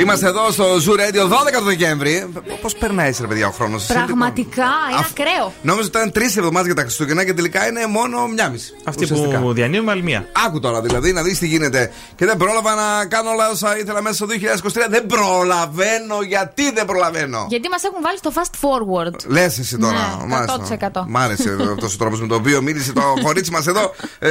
Είμαστε 0.00 0.26
εδώ 0.26 0.50
στο 0.50 0.64
Zoo 0.64 0.92
Radio 0.92 1.24
12 1.24 1.30
το 1.58 1.64
Δεκέμβρη. 1.64 2.32
Πώς 2.62 2.74
περνάει 2.74 3.08
έτσι, 3.08 3.22
ρε 3.22 3.28
παιδιά, 3.28 3.46
ο 3.46 3.50
χρόνος. 3.50 3.86
Πραγματικά, 3.86 4.70
είναι 4.90 5.06
ακραίο. 5.10 5.52
Νόμιζα 5.62 5.86
ότι 5.86 5.96
ήταν 5.98 6.12
τρεις 6.12 6.36
εβδομάδες 6.36 6.66
για 6.66 6.74
τα 6.74 6.82
Χριστούγεννα 6.82 7.24
και 7.24 7.34
τελικά 7.34 7.68
είναι 7.68 7.86
μόνο 7.86 8.26
μια 8.26 8.48
μισή. 8.48 8.72
Αυτή 8.84 9.06
που 9.06 9.52
διανύουμε 9.52 9.90
άλλη 9.90 10.02
μία. 10.02 10.26
Άκου 10.46 10.60
τώρα 10.60 10.80
δηλαδή 10.80 11.12
να 11.12 11.22
δεις 11.22 11.38
τι 11.38 11.46
γίνεται. 11.46 11.92
Και 12.16 12.26
δεν 12.26 12.36
πρόλαβα 12.36 12.74
να 12.74 13.06
κάνω 13.06 13.30
όλα 13.30 13.50
όσα 13.50 13.78
ήθελα 13.78 14.02
μέσα 14.02 14.14
στο 14.14 14.26
2023. 14.26 14.86
Δεν 14.90 15.06
προλαβαίνω. 15.06 16.22
Γιατί 16.26 16.72
δεν 16.72 16.84
προλαβαίνω; 16.84 17.46
Γιατί 17.48 17.68
μας 17.68 17.82
έχουν 17.82 17.98
βάλει 18.02 18.18
στο 18.18 18.32
fast 18.34 18.54
forward. 18.64 19.26
Λες 19.26 19.58
εσύ 19.58 19.78
τώρα. 19.78 20.18
Ναι, 20.20 20.26
μάλιστα. 20.26 20.90
100%. 20.92 21.04
Μ' 21.06 21.16
άρεσε 21.16 21.56
αυτός 21.74 21.94
ο 21.94 21.96
τρόπος 21.96 22.20
με 22.20 22.26
τον 22.26 22.36
οποίο 22.36 22.62
μίλησε 22.62 22.92
το 22.92 23.02
κορίτσι 23.22 23.50
μας 23.50 23.66
εδώ. 23.66 23.94
Ε, 24.18 24.30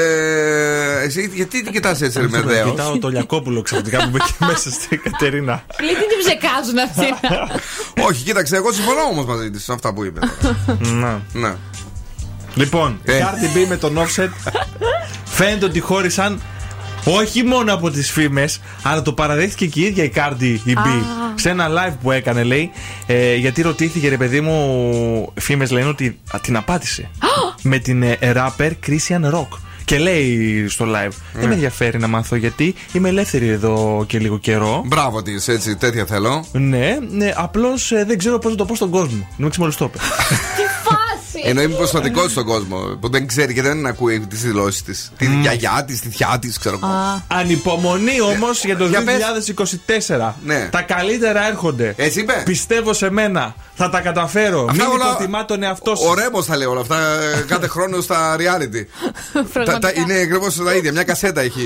εσύ 1.04 1.32
γιατί 1.34 1.64
την 1.64 1.72
κοιτάς 1.72 2.02
έτσι, 2.02 2.20
ρε 2.20 2.28
Μεδέο; 2.28 2.70
Κοιτάω 2.70 2.98
το 2.98 3.08
Λιακόπουλο 3.08 3.62
ξαφνικά 3.62 3.98
που 4.04 4.10
μπήκε 4.10 4.34
μέσα 4.50 4.72
στην 4.72 5.02
Κατερίνα; 5.02 5.59
Λέει 5.82 5.94
τι 5.94 6.08
την 6.08 6.18
ψεκάζουν 6.24 6.78
αυτή. 6.80 7.28
Όχι, 8.08 8.24
κοίταξε, 8.24 8.56
εγώ 8.56 8.72
συμφωνώ 8.72 9.02
όμως 9.02 9.26
μαζί 9.26 9.50
της 9.52 9.64
σε 9.64 9.74
αυτά 9.74 9.94
που 9.94 10.04
είπε. 10.06 10.20
Να. 10.80 11.22
Ναι. 11.34 11.56
Λοιπόν, 12.56 13.00
η 13.04 13.12
Ε. 13.12 13.20
Cardi 13.22 13.58
B 13.58 13.68
με 13.68 13.78
τον 13.78 13.98
Offset 13.98 14.52
φαίνεται 15.26 15.66
ότι 15.66 15.80
χώρισαν 15.80 16.42
όχι 17.06 17.44
μόνο 17.44 17.74
από 17.74 17.90
τις 17.92 18.12
φήμες 18.12 18.62
αλλά 18.84 19.02
το 19.02 19.14
παραδέχτηκε 19.14 19.66
και 19.66 19.80
η 19.80 19.84
ίδια 19.84 20.04
η 20.04 20.12
Cardi 20.16 20.58
η 20.64 20.74
B 20.76 20.88
σε 21.36 21.50
ένα 21.50 21.68
live 21.70 21.96
που 22.02 22.12
έκανε 22.12 22.44
λέει 22.44 22.72
ε, 23.06 23.36
γιατί 23.36 23.62
ρωτήθηκε 23.62 24.10
ρε 24.10 24.18
παιδί 24.18 24.42
μου 24.42 25.34
φήμες 25.40 25.72
λένε 25.72 25.88
ότι 25.88 26.20
α, 26.36 26.40
την 26.40 26.56
απάτησε 26.58 27.10
με 27.62 27.78
την 27.78 28.04
ε, 28.04 28.18
rapper 28.22 28.72
Christian 28.88 29.32
Rock 29.34 29.48
και 29.90 29.98
λέει 29.98 30.68
στο 30.68 30.86
live 30.86 31.12
Δεν 31.34 31.48
με 31.48 31.54
ενδιαφέρει 31.54 32.00
να 32.00 32.08
μάθω 32.08 32.36
γιατί 32.36 32.76
είμαι 32.92 33.10
ελεύθερη 33.10 33.48
εδώ 33.48 34.06
και 34.08 34.20
λίγο 34.20 34.38
καιρό 34.38 34.84
Μπράβο 34.86 35.22
της, 35.22 35.48
έτσι, 35.48 35.76
τέτοια 35.76 36.06
θέλω. 36.06 36.46
Ναι, 36.52 36.98
ναι 37.10 37.34
απλώς 37.36 37.92
ε, 37.92 38.04
δεν 38.08 38.18
ξέρω 38.18 38.40
πώς 38.40 38.52
να 38.52 38.58
το 38.58 38.66
πω 38.66 38.76
στον 38.76 38.90
κόσμο 38.90 39.28
Μην 39.38 39.52
μόλις 39.58 39.76
το 39.76 39.86
είπε 39.86 39.98
Εννοεί 41.44 41.68
μήπω 41.68 41.88
το 41.88 42.00
δικό 42.00 42.26
τη 42.26 42.32
στον 42.32 42.46
κόσμο 42.46 42.78
που 42.78 43.10
δεν 43.10 43.28
ξέρει 43.28 43.54
και 43.54 43.62
δεν 43.62 43.86
ακούει 43.86 44.20
τις 44.20 44.42
δηλώσεις 44.42 44.84
της. 44.84 45.12
Τη 45.18 45.26
γιαγιά 45.42 45.84
της, 45.88 46.00
τη 46.00 46.10
θιά 46.10 46.38
της, 46.42 46.58
ξέρω 46.58 46.80
εγώ. 46.84 47.24
Ανυπομονή 47.28 48.22
όμως 48.22 48.66
για 48.66 48.78
το 48.78 48.86
Για 48.86 49.04
πες. 49.04 49.22
2024. 50.08 50.34
Ναι. 50.46 50.68
Τα 50.72 50.82
καλύτερα 50.82 51.48
έρχονται. 51.48 51.94
Έτσι 51.98 52.20
είπε. 52.20 52.42
Πιστεύω 52.46 52.94
σε 52.94 53.10
μένα. 53.10 53.56
Θα 53.82 53.90
τα 53.90 54.00
καταφέρω. 54.02 54.66
Αυτά 54.70 54.84
Μην 54.84 54.94
όλα- 54.94 55.10
υποτιμά 55.10 55.46
τον 55.46 55.64
εαυτό 55.64 55.96
σου. 55.96 56.06
Ο 56.10 56.14
Ρέμος 56.14 56.46
τα 56.46 56.58
λέει 56.58 56.68
όλα 56.68 56.80
αυτά 56.82 56.98
ε, 56.98 57.44
κάθε 57.48 57.68
χρόνο 57.68 58.02
στα 58.02 58.36
reality. 58.38 58.86
τα, 59.66 59.80
τα, 59.80 59.92
είναι 59.96 60.14
ακριβώς 60.14 60.56
τα 60.56 60.74
ίδια. 60.76 60.92
Μια 60.92 61.04
κασέτα 61.04 61.42
έχει, 61.42 61.64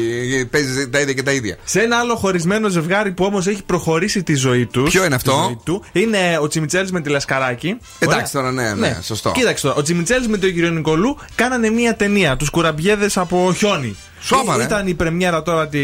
παίζει 0.51 0.89
τα 0.89 0.99
ίδια 0.99 1.13
και 1.13 1.23
τα 1.23 1.31
ίδια. 1.31 1.57
Σε 1.63 1.79
ένα 1.81 1.97
άλλο 1.97 2.15
χωρισμένο 2.15 2.69
ζευγάρι 2.69 3.11
που 3.11 3.25
όμως 3.25 3.47
έχει 3.47 3.63
προχωρήσει 3.63 4.23
τη 4.23 4.35
ζωή 4.35 4.65
τους. 4.65 4.89
Ποιο 4.89 5.05
είναι 5.05 5.15
αυτό; 5.15 5.61
Του, 5.63 5.83
είναι 5.91 6.37
ο 6.41 6.47
Τσιμιτσέλης 6.47 6.91
με 6.91 7.01
τη 7.01 7.09
Λασκαράκη. 7.09 7.77
Εντάξει 7.99 8.31
τώρα, 8.33 8.51
ναι, 8.51 8.73
ναι, 8.73 8.97
σωστό. 9.03 9.31
Κοίταξε 9.31 9.63
τώρα. 9.67 9.75
Ο 9.77 9.81
Τσιμιτσέλης 9.81 10.27
με 10.27 10.37
τον 10.37 10.53
κύριο 10.53 10.69
Νικολού 10.69 11.17
κάνανε 11.35 11.69
μία 11.69 11.95
ταινία. 11.95 12.35
Τους 12.37 12.49
κουραμπιέδες 12.49 13.17
από 13.17 13.53
χιόνι. 13.57 13.95
Σοβαρά, 14.25 14.61
ε. 14.61 14.65
Ήταν 14.65 14.87
η 14.87 14.93
πρεμιέρα 14.93 15.41
τώρα 15.43 15.67
τη 15.67 15.79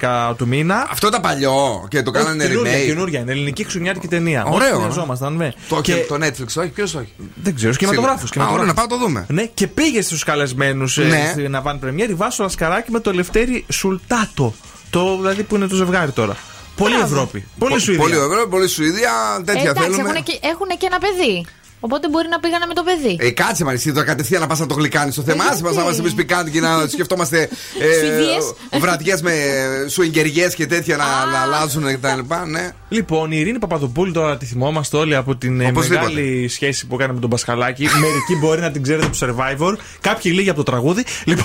11 0.00 0.34
του 0.36 0.46
μήνα. 0.46 0.86
Αυτό 0.90 1.06
ήταν 1.06 1.20
παλιό 1.20 1.86
και 1.88 2.02
το 2.02 2.10
κάνανε 2.10 2.42
Όχι, 2.44 2.52
καινούρια, 2.52 2.72
remake. 2.82 2.86
καινούρια, 2.86 3.20
είναι 3.20 3.32
ελληνική 3.32 3.64
ξουνιάτικη 3.64 4.08
ταινία. 4.08 4.44
Ωραίο, 4.44 4.68
Όχι, 4.68 4.76
ε. 4.76 4.80
χρειαζόμασταν, 4.80 5.36
ναι. 5.36 5.52
Το, 5.68 5.80
Και- 5.80 5.94
το 6.08 6.14
Netflix, 6.14 6.46
όχι, 6.58 6.68
ποιος 6.68 6.94
όχι. 6.94 7.12
Δεν 7.42 7.54
ξέρω, 7.54 7.72
κινηματογράφο. 7.74 8.26
Σίγουρα. 8.26 8.50
Α, 8.50 8.52
ωραία, 8.52 8.66
να 8.66 8.74
πάω 8.74 8.84
να 8.84 8.90
το 8.90 8.98
δούμε. 9.04 9.26
Ναι, 9.28 9.44
και 9.54 9.66
πήγε 9.66 10.02
στους 10.02 10.24
καλεσμένους 10.24 10.96
Ναι. 10.96 11.28
στην 11.32 11.56
Αβάν 11.56 11.78
Πρεμιέρη 11.78 12.14
Βάσο 12.14 12.42
Λασκαράκη 12.42 12.90
με 12.90 13.00
το 13.00 13.12
Λευτέρη 13.12 13.64
Σουλτάτο. 13.68 14.54
Το 14.90 15.16
δηλαδή 15.16 15.42
που 15.42 15.56
είναι 15.56 15.66
το 15.66 15.74
ζευγάρι 15.74 16.10
τώρα. 16.10 16.36
Πολύ 16.76 16.94
Μπράβο. 16.96 17.14
Ευρώπη. 17.14 17.46
Πολύ 17.58 17.72
Πο- 17.72 17.78
Σουηδία. 17.78 18.02
Πολύ 18.02 18.14
Ευρώπη, 18.16 18.48
πολύ 18.48 18.68
Σουηδία. 18.68 19.10
Τέτοια 19.44 19.62
Εντάξει, 19.70 19.82
θέλουμε. 19.90 20.08
έχουν 20.10 20.22
και, 20.22 20.38
έχουνε 20.42 20.74
και 20.74 20.86
ένα 20.86 20.98
παιδί. 20.98 21.46
Οπότε 21.80 22.08
μπορεί 22.08 22.28
να 22.28 22.40
πήγανε 22.40 22.66
με 22.66 22.74
το 22.74 22.82
παιδί. 22.82 23.16
Ε, 23.20 23.30
κάτσε 23.30 23.64
μα, 23.64 23.72
εσύ 23.72 23.92
τώρα 23.92 24.06
κατευθείαν 24.06 24.40
να 24.40 24.46
πας 24.46 24.58
να 24.58 24.66
το 24.66 24.74
γλυκάνεις 24.74 25.14
στο 25.14 25.22
θέμα. 25.22 25.44
Άσε 25.44 25.62
μα 25.62 25.72
να 25.72 25.82
είμαστε 25.82 26.02
εμεί 26.02 26.12
πικάντικοι 26.12 26.60
να 26.60 26.86
σκεφτόμαστε 26.88 27.48
Φιδιές. 28.00 28.54
ε, 28.70 28.78
βραδιές 28.78 29.22
με 29.22 29.32
σουιγκεριέ 29.88 30.48
και 30.48 30.66
τέτοια 30.66 30.96
να, 30.96 31.04
να 31.04 31.40
αλλάζουν 31.40 31.84
κτλ. 31.84 32.34
Ναι. 32.50 32.70
Λοιπόν, 32.88 33.32
η 33.32 33.36
Ειρήνη 33.38 33.58
Παπαδοπούλου 33.58 34.12
τώρα 34.12 34.36
τη 34.36 34.46
θυμόμαστε 34.46 34.96
όλοι 34.96 35.16
από 35.16 35.36
την 35.36 35.60
ε, 35.60 35.66
Οπωσδήποτε. 35.66 36.12
μεγάλη 36.12 36.48
σχέση 36.48 36.86
που 36.86 36.94
έκανε 36.94 37.12
με 37.12 37.20
τον 37.20 37.30
Πασχαλάκη. 37.30 37.82
Μερικοί 37.82 38.36
μπορεί 38.40 38.60
να 38.60 38.70
την 38.70 38.82
ξέρετε 38.82 39.06
από 39.06 39.16
το 39.18 39.26
survivor, 39.26 39.74
κάποιοι 40.00 40.32
λίγοι 40.34 40.48
από 40.48 40.58
το 40.64 40.70
τραγούδι. 40.70 41.04
Λοιπόν. 41.24 41.44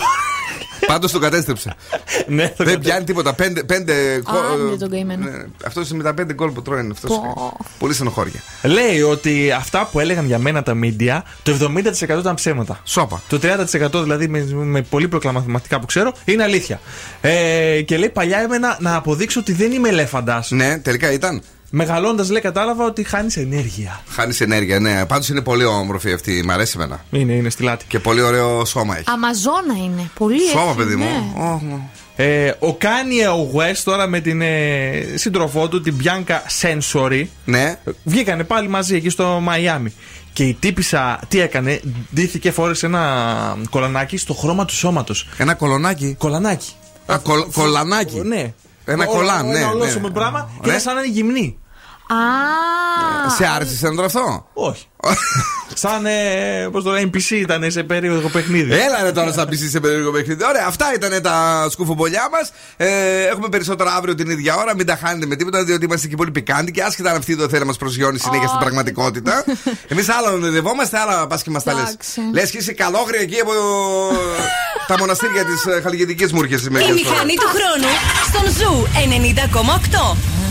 Πάντως 0.87 1.11
τον 1.11 1.21
κατέστρεψε. 1.21 1.73
ναι, 2.27 2.53
Δεν 2.57 2.79
πιάνει 2.79 3.03
τίποτα. 3.05 3.33
Πέντε, 3.33 3.63
πέντε 3.63 4.19
κο- 4.23 4.37
Άντε 4.37 4.75
τον 4.77 4.89
καημένο. 4.89 5.25
ναι, 5.29 5.43
Αυτός 5.65 5.89
με 5.91 6.03
τα 6.03 6.13
πέντε 6.13 6.33
γκολ 6.33 6.49
που 6.51 6.61
τρώει 6.61 6.79
είναι 6.79 6.91
αυτός. 6.91 7.09
Πω. 7.09 7.57
Πολύ 7.79 7.93
στενοχώρια. 7.93 8.39
Λέει 8.63 9.01
ότι 9.01 9.51
αυτά 9.51 9.89
που 9.91 9.99
έλεγαν 9.99 10.25
για 10.25 10.37
μένα 10.39 10.63
τα 10.63 10.73
media, 10.83 11.21
το 11.43 11.51
70% 11.53 12.19
ήταν 12.19 12.35
ψέματα. 12.35 12.79
Σόπα. 12.83 13.21
Το 13.27 13.39
30% 13.43 14.01
δηλαδή 14.03 14.27
με, 14.27 14.45
με 14.53 14.81
πολύ 14.81 15.07
προκλαματικά 15.07 15.79
που 15.79 15.85
ξέρω 15.85 16.13
είναι 16.25 16.43
αλήθεια. 16.43 16.79
Ε, 17.21 17.81
και 17.81 17.97
λέει 17.97 18.09
παλιά 18.09 18.39
έμενα 18.39 18.77
να 18.79 18.95
αποδείξω 18.95 19.39
ότι 19.39 19.53
δεν 19.53 19.71
είμαι 19.71 19.89
ελέφαντας. 19.89 20.51
Ναι, 20.51 20.77
τελικά 20.79 21.11
ήταν. 21.11 21.41
Μεγαλώντας 21.75 22.29
λέει 22.29 22.41
κατάλαβα 22.41 22.85
ότι 22.85 23.03
χάνεις 23.03 23.37
ενέργεια. 23.37 24.01
Χάνεις 24.09 24.41
ενέργεια, 24.41 24.79
ναι. 24.79 25.05
Πάντως 25.05 25.29
είναι 25.29 25.41
πολύ 25.41 25.63
όμορφη 25.65 26.13
αυτή. 26.13 26.43
Μ' 26.45 26.51
αρέσει 26.51 26.73
εμένα. 26.75 27.05
Είναι, 27.11 27.33
είναι 27.33 27.49
στη 27.49 27.63
λάτη. 27.63 27.85
Και 27.87 27.99
πολύ 27.99 28.21
ωραίο 28.21 28.65
σώμα 28.65 28.95
έχει. 28.97 29.05
Αμαζόνα 29.07 29.75
είναι. 29.83 30.09
Πολύ 30.17 30.39
Σώμα, 30.51 30.65
έχει, 30.67 30.75
παιδί 30.77 30.95
μου. 30.95 31.05
ναι. 31.05 31.43
Ω, 31.43 31.89
Ε, 32.15 32.47
ο 32.59 32.77
Kanye 32.81 33.37
ο 33.37 33.51
West 33.57 33.77
τώρα 33.83 34.07
με 34.07 34.19
την 34.19 34.41
ε, 34.41 35.03
σύντροφό 35.15 35.67
του, 35.67 35.81
την 35.81 35.95
Bianca 36.03 36.35
Sensory. 36.61 37.25
Ναι. 37.45 37.79
Βγήκανε 38.03 38.43
πάλι 38.43 38.67
μαζί 38.67 38.95
εκεί 38.95 39.09
στο 39.09 39.39
Μαϊάμι. 39.41 39.93
Και 40.33 40.43
η 40.43 40.53
τύπησα 40.53 41.19
τι 41.27 41.39
έκανε, 41.39 41.81
ντύθηκε, 42.13 42.51
φόρεσε 42.51 42.85
ένα 42.85 43.57
κολανάκι 43.69 44.17
στο 44.17 44.33
χρώμα 44.33 44.65
του 44.65 44.73
σώματος. 44.73 45.27
Ένα 45.37 45.53
κολονάκι. 45.53 46.15
Κολανάκι. 46.17 46.71
Α, 47.05 47.17
κολ- 47.17 47.51
κολανάκι. 47.53 48.19
Ναι. 48.19 48.53
Ένα 48.85 49.05
Όλο- 49.07 49.17
κολάν, 49.17 49.47
ναι. 49.47 49.57
Ένα 49.57 49.67
ναι. 49.67 49.73
ολόσωμο 49.73 50.09
πράγμα 50.09 50.49
και 50.53 50.59
Ναι. 50.61 50.67
ήταν 50.67 50.79
σαν 50.81 50.95
να 50.95 51.01
είναι 51.01 51.11
γυμνή. 51.13 51.57
Α, 52.07 53.29
Σε 53.29 53.45
άρεσε 53.55 53.75
σαν 53.75 53.99
αυτό. 53.99 54.47
Όχι. 54.53 54.87
σαν, 55.73 56.05
ε, 56.05 56.67
πώς 56.71 56.83
το 56.83 56.91
λένε, 56.91 57.09
NPC 57.13 57.29
ήταν 57.29 57.71
σε 57.71 57.83
περίοδο 57.83 58.27
παιχνίδι. 58.29 58.73
Έλα 58.73 59.03
ρε 59.03 59.11
τώρα 59.11 59.31
σαν 59.31 59.47
PC 59.47 59.69
σε 59.69 59.79
περίεργο 59.79 60.11
παιχνίδι. 60.11 60.43
Ωραία, 60.43 60.65
αυτά 60.67 60.93
ήταν 60.93 61.21
τα 61.21 61.67
σκουφομπολιά 61.69 62.29
μας. 62.31 62.51
Ε, 62.77 63.23
έχουμε 63.23 63.49
περισσότερα 63.49 63.93
αύριο 63.93 64.15
την 64.15 64.29
ίδια 64.29 64.55
ώρα. 64.55 64.75
Μην 64.75 64.85
τα 64.85 64.99
χάνετε 65.03 65.25
με 65.25 65.35
τίποτα, 65.35 65.63
διότι 65.63 65.85
είμαστε 65.85 66.07
και 66.07 66.15
πολύ 66.15 66.31
πικάντικοι. 66.31 66.81
Άσχετα 66.81 67.09
αν 67.09 67.17
αυτή 67.17 67.37
το 67.37 67.47
θέλει 67.47 67.59
να 67.59 67.65
μας 67.65 67.77
προσγειώνει 67.77 68.19
συνέχεια 68.19 68.47
στην 68.47 68.59
πραγματικότητα. 68.59 69.43
Εμείς 69.91 70.09
άλλα 70.09 70.31
ονειρευόμαστε, 70.31 70.99
άλλα 70.99 71.27
πας 71.27 71.43
και 71.43 71.49
μας 71.49 71.63
τα 71.63 71.73
λες. 71.73 71.83
Εντάξει. 71.83 72.21
Λες 72.33 72.49
και 72.51 72.57
είσαι 72.57 72.73
καλόγρια 72.73 73.19
εκεί 73.21 73.39
από 73.39 73.51
τα 74.87 74.97
μοναστήρια 74.97 75.45
της 75.45 75.63
Χαλιγετική 75.83 76.33
Μούρχε. 76.33 76.55
Η 76.55 76.69
μηχανή 76.69 77.35
του 77.35 77.49
χρόνου 77.55 77.91
στον 78.27 78.51
Ζου 78.57 78.87
90,8. 80.13 80.42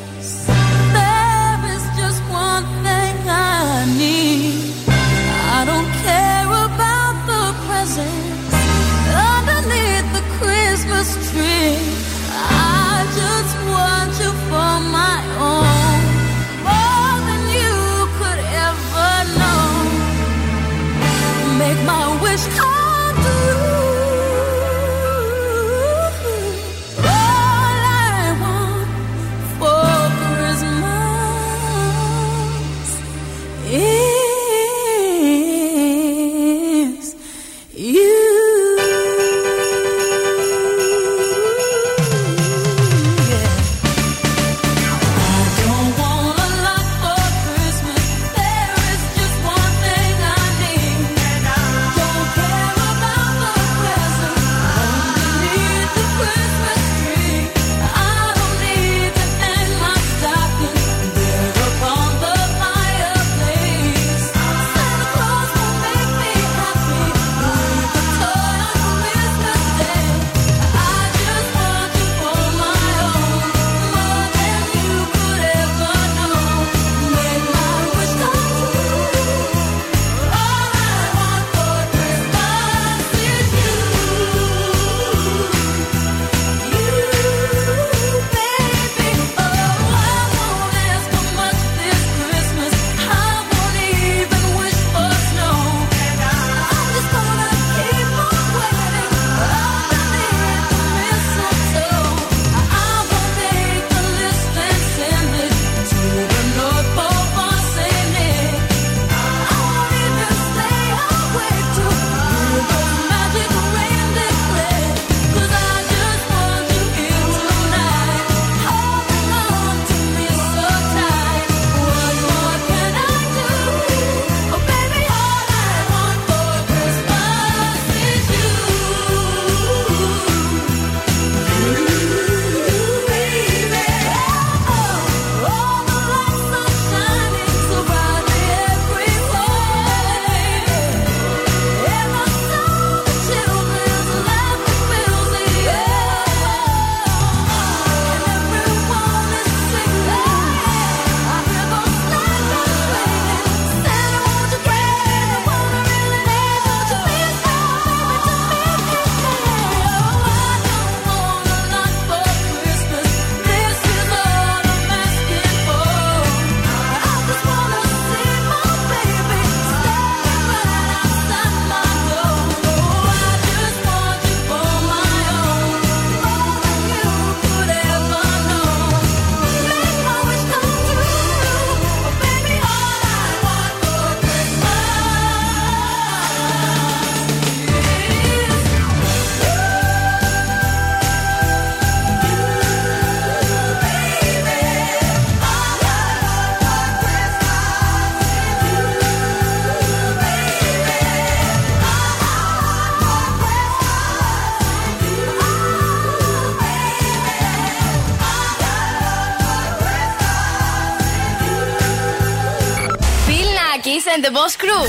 and 214.08 214.24
the 214.24 214.32
Boss 214.32 214.56
Crew. 214.56 214.86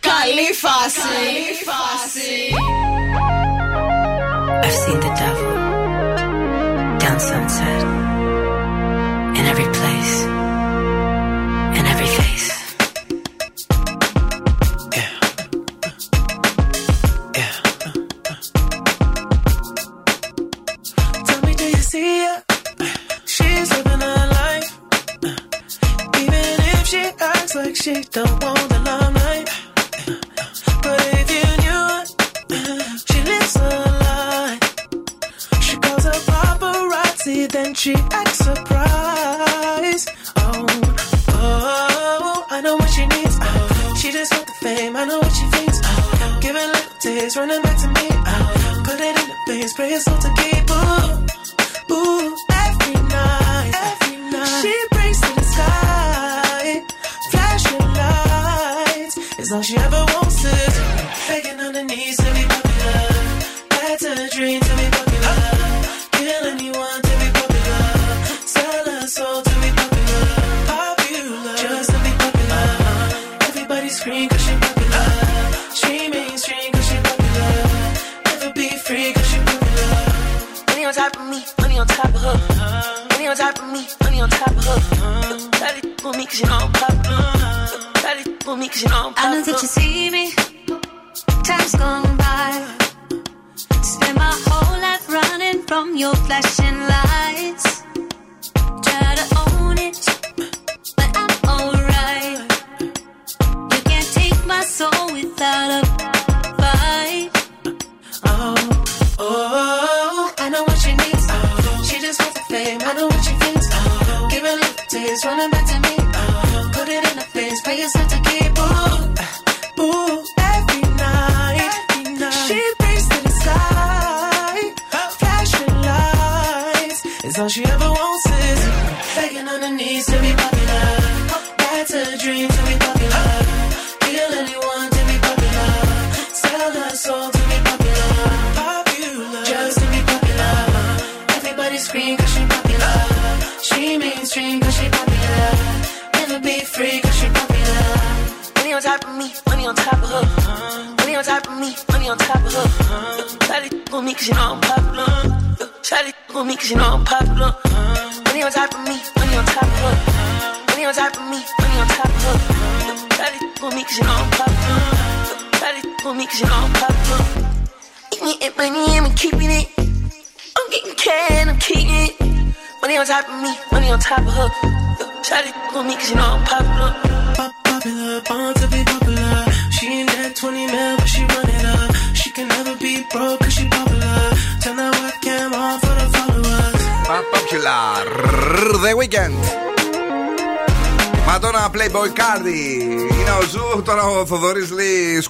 Καλή 0.00 0.52
φάση. 0.54 1.00
I've 4.64 4.76
seen 4.82 5.00
the 5.00 5.12
devil 5.22 5.52
down 7.02 7.18
sunset 7.20 7.95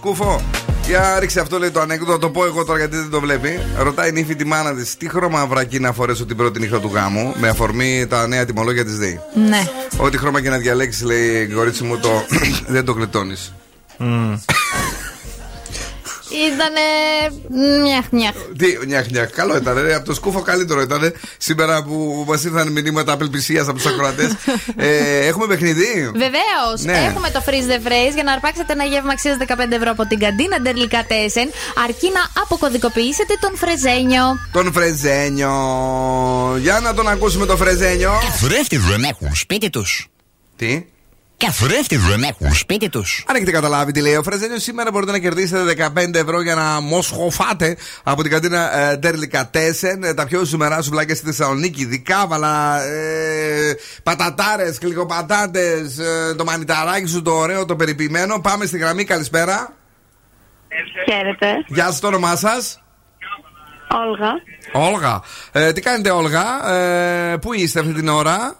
Λέει 0.08 0.16
σκούφο. 0.16 0.42
Για 0.86 1.20
ρίξε 1.20 1.40
αυτό 1.40 1.60
λέει 1.60 1.72
το 1.72 1.80
ανέκδοτο, 1.80 2.12
θα 2.12 2.20
το 2.20 2.30
πω 2.30 2.46
εγώ 2.46 2.66
τώρα 2.66 2.80
γιατί 2.80 2.96
δεν 2.96 3.10
το 3.10 3.20
βλέπει. 3.20 3.60
Ρωτάει 3.78 4.10
η 4.10 4.12
νύφη 4.12 4.36
τη 4.36 4.46
μάνα 4.46 4.74
της 4.74 4.98
τι 4.98 5.10
χρώμα 5.10 5.46
βρακεί 5.46 5.80
να 5.80 5.94
φορέσω 5.94 6.26
την 6.26 6.38
πρώτη 6.38 6.60
νύχτα 6.60 6.80
του 6.80 6.92
γάμου 6.94 7.34
με 7.38 7.48
αφορμή 7.48 8.08
τα 8.10 8.28
νέα 8.28 8.46
τιμολόγια 8.46 8.86
της 8.86 8.98
ΔΕΗ. 8.98 9.20
Ναι. 9.34 9.68
Ό,τι 9.98 10.18
χρώμα 10.18 10.42
και 10.42 10.50
να 10.50 10.58
διαλέξεις, 10.58 11.04
λέει 11.04 11.48
κορίτσι 11.48 11.84
μου, 11.84 11.98
το 11.98 12.10
δεν 12.74 12.86
το 12.86 12.92
γλιτώνεις. 12.92 13.54
Ήτανε. 16.58 17.82
Μιαχ, 17.84 18.06
μιαχ. 18.12 18.34
Τι, 18.58 18.86
νιάχ, 18.86 19.08
νιάχ. 19.10 19.30
Καλό 19.30 19.56
ήταν. 19.58 19.82
Ρε. 19.82 19.96
Από 19.96 20.06
το 20.06 20.14
σκούφο 20.14 20.42
καλύτερο 20.42 20.82
ήταν. 20.82 21.14
Σήμερα 21.38 21.84
που 21.84 22.24
μας 22.28 22.44
ήρθαν 22.44 22.72
μηνύματα 22.72 23.12
απελπισίας 23.14 23.68
από 23.68 23.78
τους 23.78 23.86
ακροατές. 23.86 24.32
ε, 24.76 25.26
έχουμε 25.28 25.48
παιχνίδι; 25.48 26.12
Βεβαίως, 26.14 26.82
Ναι. 26.84 27.06
έχουμε 27.10 27.30
το 27.30 27.44
freeze 27.46 27.70
the 27.72 27.88
phrase 27.88 28.14
για 28.14 28.24
να 28.24 28.32
αρπάξετε 28.32 28.74
ένα 28.74 28.84
γεύμα 28.84 29.12
αξίας 29.12 29.38
15 29.48 29.72
ευρώ 29.72 29.92
από 29.92 30.06
την 30.08 30.20
καντίνα 30.20 30.60
Ντερλικατέσεν, 30.62 31.50
αρκεί 31.86 32.10
να 32.14 32.42
αποκωδικοποιήσετε 32.42 33.34
τον 33.40 33.56
φρεζένιο. 33.58 34.24
Τον 34.52 34.74
Φρεζένιο. 34.74 35.54
Για 36.60 36.80
να 36.80 36.94
τον 36.94 37.08
ακούσουμε 37.08 37.46
το 37.46 37.58
Φρεζένιο. 37.58 38.12
Καθρέφτη 38.22 38.78
δεν 38.78 39.04
έχουν 39.04 39.36
σπίτι 39.36 39.70
τους. 39.70 40.08
Τι; 40.56 40.86
Καθρέφτη 41.38 41.98
δεν 41.98 42.24
έχουν 42.24 42.54
σπίτι 42.54 42.90
τους. 42.90 43.24
Αν 43.28 43.36
έχετε 43.36 43.52
καταλάβει 43.52 43.92
τι 43.92 44.02
λέει 44.02 44.16
ο 44.16 44.24
Φρεζένιο, 44.24 44.60
σήμερα 44.60 44.92
μπορείτε 44.92 45.12
να 45.12 45.20
κερδίσετε 45.20 45.92
15 45.96 46.14
ευρώ 46.16 46.42
για 46.42 46.56
να 46.56 46.82
μοσχοφάτε 46.82 47.78
από 48.04 48.22
την 48.22 48.32
καντίνα 48.32 48.78
ε, 48.78 48.98
Ντερλικατέσεν 48.98 50.04
ε, 50.04 50.14
τα 50.14 50.26
πιο 50.26 50.44
ζουμερά 50.44 50.82
σουβλάκια 50.82 51.16
στη 51.16 51.26
Θεσσαλονίκη. 51.26 51.86
Δικάβαλα, 51.86 52.84
ε, 52.84 53.76
πατατάρες, 54.04 54.78
κλικοπατάτε, 54.78 55.74
ε, 56.00 56.36
το 56.36 56.44
μανιταράκι 56.44 57.08
σου 57.08 57.22
το 57.22 57.32
ωραίο, 57.32 57.66
το 57.66 57.76
περιποιημένο. 57.76 58.40
Πάμε 58.40 58.66
στη 58.66 58.78
γραμμή, 58.78 59.04
καλησπέρα. 59.04 59.74
Χαίρετε. 61.10 61.48
Γεια 61.68 61.86
σας, 61.86 62.00
το 62.00 62.08
όνομά 62.08 62.36
σας; 62.36 62.82
Όλγα. 63.92 64.34
Όλγα. 64.72 65.22
Ε, 65.52 65.72
τι 65.74 65.82
κάνετε, 65.82 66.10
Όλγα, 66.10 66.72
ε, 66.74 67.38
πού 67.38 67.54
είστε 67.54 67.80
αυτή 67.80 67.94
την 67.94 68.08
ώρα; 68.08 68.56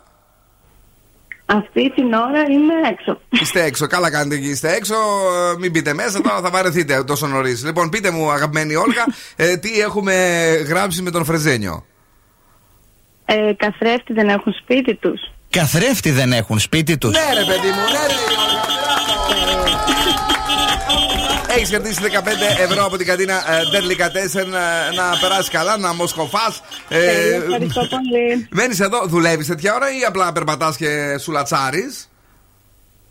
Αυτή 1.50 1.92
την 1.92 2.14
ώρα 2.14 2.42
είμαι 2.50 2.74
έξω. 2.92 3.22
Είστε 3.30 3.64
έξω, 3.64 3.88
καλά 3.88 4.12
κάνετε 4.12 4.38
και 4.38 4.48
είστε 4.48 4.74
έξω. 4.74 4.94
ε, 4.94 5.58
Μην 5.60 5.72
μπείτε 5.72 5.94
μέσα, 5.94 6.22
τώρα 6.22 6.40
θα 6.42 6.50
βαρεθείτε 6.50 7.04
τόσο 7.04 7.28
νωρίς. 7.28 7.64
Λοιπόν, 7.66 7.90
πείτε 7.90 8.12
μου, 8.12 8.32
αγαπημένη 8.32 8.76
Όλγα, 8.76 9.06
ε, 9.36 9.58
τι 9.58 9.80
έχουμε 9.80 10.14
γράψει 10.68 11.02
με 11.02 11.12
τον 11.12 11.26
Φρεζένιο; 11.26 11.86
Ε, 13.26 13.54
καθρέφτη 13.58 14.14
δεν 14.14 14.30
έχουν 14.30 14.54
σπίτι 14.62 14.96
τους. 14.96 15.22
Καθρέφτη 15.50 16.12
δεν 16.12 16.32
έχουν 16.34 16.60
σπίτι 16.60 16.98
τους. 16.98 17.12
Ναι, 17.12 17.34
ρε 17.34 17.46
παιδί 17.46 17.68
μου, 17.68 17.82
ναι, 17.92 18.08
ρε. 18.08 18.77
Έχεις 21.58 21.70
κερδίσει 21.70 22.00
15 22.04 22.62
ευρώ 22.70 22.86
από 22.86 22.98
την 22.98 23.06
κατίνα 23.06 23.34
ε, 23.34 23.62
Deadly 23.74 24.02
Catessen 24.02 24.48
ε, 24.92 24.96
να 24.96 25.18
περάσεις 25.22 25.50
καλά, 25.50 25.78
να 25.78 25.94
μοσκοφά. 25.94 26.54
Ε, 26.88 27.34
ευχαριστώ 27.34 27.88
πολύ. 27.90 28.48
Μένεις 28.52 28.80
εδώ, 28.80 29.06
δουλεύεις 29.06 29.48
τέτοια 29.48 29.76
ώρα 29.76 29.88
ή 29.90 30.04
απλά 30.08 30.32
περπατάς 30.32 30.78
και 30.78 31.18
σουλατσάρει. 31.18 31.94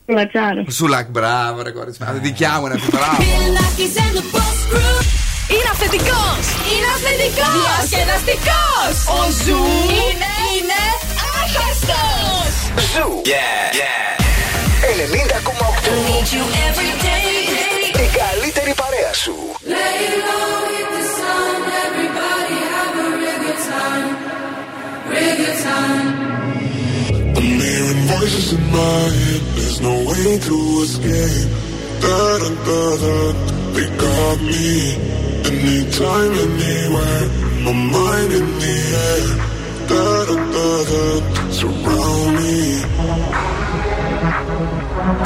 Σουλατσάρω. 0.07 0.65
Σουλακ, 0.71 1.09
μπράβο, 1.11 1.63
ρε 1.63 1.71
κορίτσι. 1.71 2.01
Δικιά 2.23 2.59
μου 2.61 2.67
είναι 2.67 2.75
αυτή, 2.75 2.91
μπράβο. 2.91 3.23
Είναι 5.53 5.69
αυθεντικό! 5.73 6.23
Είναι 6.73 6.89
αυθεντικό! 6.95 7.49
Διασκεδαστικός! 7.57 8.95
Ο 9.19 9.31
Zoo 9.45 9.65
είναι, 10.01 10.33
είναι 10.55 10.81
άχαστος! 11.41 12.55
Zoo! 12.93 13.23
Yeah! 13.25 13.77
yeah. 13.79 14.07
90,8 14.97 15.87
Need 16.07 16.33
you 16.35 16.43
every 16.69 16.93
day. 17.07 17.36
καλύτερη 18.23 18.73
παρέα 18.81 19.13
σου. 19.23 19.35
Lay 19.73 20.07
the 20.95 21.05
sun, 21.17 21.57
everybody 21.87 22.59
a 22.81 23.37
good 23.43 23.61
time, 23.71 24.09
good 25.11 25.57
time. 25.67 26.07
I'm 27.39 27.49
hearing 27.65 28.03
voices 28.13 28.47
in 28.57 28.65
my 28.79 29.03
head, 29.21 29.43
there's 29.57 29.81
no 29.89 29.95
way 30.09 30.29
to 30.49 30.57
escape. 30.85 31.49
Da 32.05 32.21
da 32.43 32.51
da 32.69 32.83
da, 33.03 33.17
they 33.75 33.89
got 34.05 34.37
me. 34.51 34.69
Anytime, 35.51 36.33
anywhere, 36.47 37.25
my 37.65 37.75
mind 37.95 38.31
in 38.39 38.49
the 38.63 38.77
air. 39.09 39.27
Da 39.91 40.07
da 40.29 40.37
da 40.55 40.71
da, 40.91 41.05
surround 41.59 42.31
me. 42.39 42.57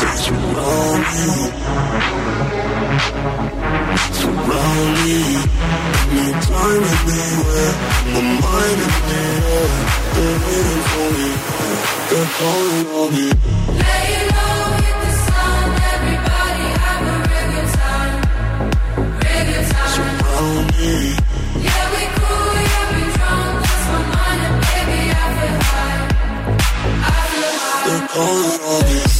They 0.01 0.15
surround 0.25 1.03
me. 1.13 2.70
Surround 4.19 4.91
me, 5.05 5.19
no 6.15 6.25
time 6.49 6.83
to 6.89 6.97
be 7.07 7.21
where 7.47 7.73
my 8.13 8.23
mind 8.45 8.81
is 8.87 8.97
clear. 9.05 9.37
They're 10.15 10.39
waiting 10.45 10.83
for 10.91 11.09
me, 11.17 11.29
they're 12.11 12.31
calling 12.37 12.87
on 13.01 13.09
me. 13.17 13.27
Lay 13.81 14.13
low, 14.37 14.61
hit 14.85 14.97
the 15.05 15.13
sun, 15.27 15.67
everybody 15.95 16.67
have 16.85 17.07
a 17.09 17.25
time, 17.79 18.17
time. 19.73 19.93
Surround 19.97 20.67
me. 20.77 20.95
Yeah, 21.65 21.85
we 21.95 22.03
cool, 22.19 22.55
yeah, 22.71 22.87
we 22.95 23.03
drunk, 23.17 23.55
lost 23.65 23.87
my 23.93 24.01
mind, 24.13 24.41
and 24.45 24.57
I 25.13 25.39
I. 25.73 26.05
They're 27.87 28.07
calling 28.09 28.61
on 28.61 28.83
me. 28.87 29.20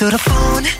through 0.00 0.12
the 0.12 0.18
phone. 0.18 0.79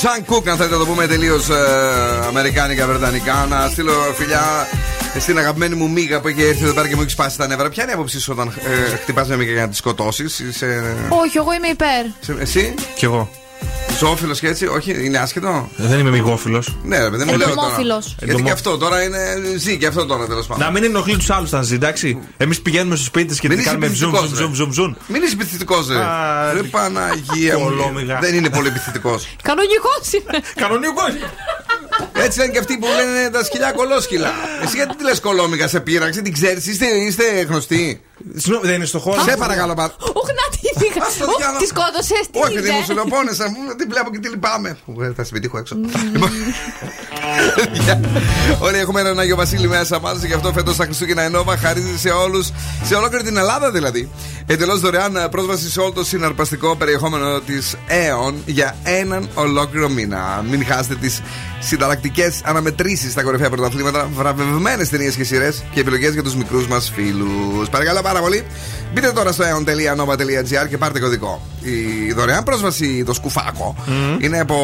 Jungkook 0.00 0.44
ή 0.44 0.44
Jungkook, 0.44 0.48
αν 0.48 0.56
θέλετε 0.56 0.74
να 0.74 0.78
το 0.80 0.86
πούμε 0.86 1.06
τελείως 1.06 1.48
αμερικάνικα, 2.28 2.86
βρετανικά. 2.86 3.46
Να 3.50 3.68
στείλω 3.68 3.92
φιλιά 4.16 4.68
στην 5.18 5.38
αγαπημένη 5.38 5.74
μου 5.74 5.90
μίγα 5.90 6.20
που 6.20 6.28
έχει 6.28 6.42
έρθει 6.42 6.64
εδώ 6.64 6.72
πέρα 6.72 6.88
και 6.88 6.94
μου 6.96 7.00
έχει 7.02 7.10
σπάσει 7.10 7.36
τα 7.38 7.46
νεύρα. 7.46 7.68
Ποια 7.68 7.82
είναι 7.82 7.92
η 7.92 7.94
άποψή 7.94 8.20
σου 8.20 8.32
όταν 8.32 8.48
ε, 8.92 8.96
χτυπάς 8.96 9.26
μια 9.28 9.36
μίγα 9.36 9.52
για 9.52 9.60
να 9.62 9.68
τη 9.68 9.76
σκοτώσεις, 9.76 10.38
Είσαι... 10.38 10.96
Όχι, 11.08 11.36
εγώ 11.36 11.52
είμαι 11.52 11.66
υπέρ. 11.68 12.04
σε- 12.20 12.36
Εσύ, 12.40 12.74
Κι 12.96 13.04
εγώ. 13.04 13.30
Ζωόφιλος 13.98 14.40
και 14.40 14.46
έτσι, 14.48 14.66
όχι, 14.66 15.04
είναι 15.04 15.18
άσχετο; 15.18 15.68
Δεν 15.76 15.98
είμαι 15.98 16.10
μυγόφιλο. 16.10 16.62
Ναι, 16.84 16.98
ρε 17.02 17.10
παιδί 17.10 17.24
μου, 17.24 17.36
λέω 17.36 17.48
τώρα. 17.48 17.52
Εντομόφιλος. 17.52 18.06
Γιατί 18.06 18.24
Εντομο- 18.24 18.44
και 18.44 18.50
αυτό 18.50 18.76
τώρα 18.76 19.02
είναι. 19.02 19.18
ζει 19.56 19.78
και 19.78 19.86
αυτό 19.86 20.06
τώρα 20.06 20.26
τέλος 20.26 20.46
πάντων. 20.46 20.64
Να 20.64 20.70
μην 20.70 20.84
ενοχλεί 20.84 21.16
τους 21.16 21.30
άλλους 21.30 21.50
να 21.50 21.62
ζει, 21.62 21.74
εντάξει. 21.74 22.18
Εμείς 22.36 22.60
πηγαίνουμε 22.60 22.94
στους 22.94 23.06
σπίτι 23.06 23.34
και 23.38 23.48
Μην 23.48 23.56
τι 23.56 23.62
είσαι 23.62 23.70
κάνουμε 23.72 23.94
ζουμ, 23.94 24.08
επιθετικός, 24.14 24.38
ζουμ, 24.38 24.48
ρε. 24.50 24.54
ζουμ, 24.56 24.70
ζουμ. 24.72 24.94
Μην 25.06 25.22
είσαι 25.22 25.32
επιθετικό, 25.32 25.76
ρε. 25.88 25.96
Α, 25.98 26.52
Ρε 26.52 26.62
Παναγία 26.62 27.58
μου. 27.58 27.64
κολόμυγα. 27.64 28.18
Δεν 28.18 28.34
είναι 28.34 28.50
πολύ 28.50 28.68
επιθετικό. 28.68 29.20
Κανονικός 29.42 30.02
είναι. 30.12 30.42
Κανονικός. 30.54 31.10
Έτσι 32.12 32.38
λένε 32.38 32.52
και 32.52 32.58
αυτοί 32.58 32.78
που 32.78 32.86
λένε 32.96 33.30
τα 33.30 33.44
σκυλιά 33.44 33.72
κολόσκυλα. 33.72 34.30
Εσύ 34.64 34.76
γιατί 34.76 34.96
τη 34.96 35.04
λες 35.04 35.20
κολόμυγα, 35.20 35.68
σε 35.68 35.80
πείραξε, 35.80 36.22
την 36.22 36.32
ξέρεις, 36.32 36.66
είστε, 36.66 36.86
είστε 36.86 37.24
γνωστοί; 37.48 38.00
Συγγνώμη, 38.36 38.66
δεν 38.66 38.74
είναι 38.76 38.84
στο 38.84 38.98
χώρο. 38.98 39.22
Σε 39.22 39.36
παρακαλώ 39.36 39.74
πάρα. 39.74 39.94
Ωχ, 39.98 40.26
να 40.40 40.46
τη 40.56 40.84
δίχα. 40.84 41.06
Ας 41.06 41.16
το 41.16 41.24
Ωχ, 41.24 41.36
διάλογο. 41.36 41.58
τη 41.58 41.66
σκότωσε. 41.66 42.14
τι 42.30 42.38
Όχι, 42.44 42.54
παιδί 42.54 42.70
μου, 42.70 42.76
είδε. 42.76 42.84
σου 42.86 42.94
λέω 42.94 43.04
πόνεσα. 43.04 43.44
μου, 43.50 43.74
Την 43.78 43.88
βλέπω 43.90 44.10
και 44.10 44.18
τη 44.18 44.28
λυπάμαι. 44.28 44.76
Που, 44.84 45.02
ε, 45.02 45.12
Θα 45.16 45.24
σε 45.24 45.32
πετύχω 45.32 45.58
έξω. 45.58 45.74
Λοιπόν, 46.12 46.30
Γεια. 47.72 48.00
Όλοι 48.60 48.78
έχουμε 48.78 49.00
έναν 49.00 49.18
Άγιο 49.18 49.36
Βασίλη 49.36 49.68
μέσα 49.68 50.00
μα. 50.00 50.12
Γι' 50.12 50.32
αυτό 50.32 50.52
φέτος 50.52 50.76
τα 50.76 50.84
Χριστούγεννα 50.84 51.22
Ενόβα 51.22 51.56
χαρίζει 51.56 51.98
σε 51.98 52.08
όλους, 52.10 52.50
σε 52.84 52.94
ολόκληρη 52.94 53.24
την 53.24 53.36
Ελλάδα 53.36 53.70
δηλαδή. 53.70 54.10
Εντελώς 54.46 54.80
δωρεάν 54.80 55.16
ε, 55.16 55.28
πρόσβαση 55.28 55.70
σε 55.70 55.80
όλο 55.80 55.92
το 55.92 56.04
συναρπαστικό 56.04 56.76
περιεχόμενο 56.76 57.40
της 57.40 57.76
ΕΟΝ 57.86 58.42
για 58.46 58.76
έναν 58.84 59.28
ολόκληρο 59.34 59.88
μήνα. 59.88 60.44
Μην 60.50 60.66
χάσετε 60.66 60.94
τις 60.94 61.20
συνταρακτικέ 61.82 62.32
αναμετρήσεις 62.44 63.12
στα 63.12 63.22
κορυφαία 63.22 63.50
πρωταθλήματα, 63.50 64.08
βραβευμένες 64.14 64.88
ταινίες 64.88 65.14
και 65.14 65.24
σειρές 65.24 65.62
και 65.72 65.80
επιλογές 65.80 66.12
για 66.12 66.22
τους 66.22 66.34
μικρούς 66.34 66.66
μας 66.66 66.92
φίλους. 66.94 67.68
Παρακαλώ 67.68 68.02
πάρα 68.02 68.20
πολύ. 68.20 68.44
Μπείτε 68.94 69.12
τώρα 69.12 69.32
στο 69.32 69.44
aeon.nova.gr 69.44 70.68
και 70.68 70.78
πάρτε 70.78 71.00
κωδικό. 71.00 71.42
Η 71.62 72.12
δωρεάν 72.12 72.42
πρόσβαση, 72.42 73.04
το 73.04 73.12
σκουφάκο, 73.12 73.76
είναι 74.18 74.40
από 74.40 74.56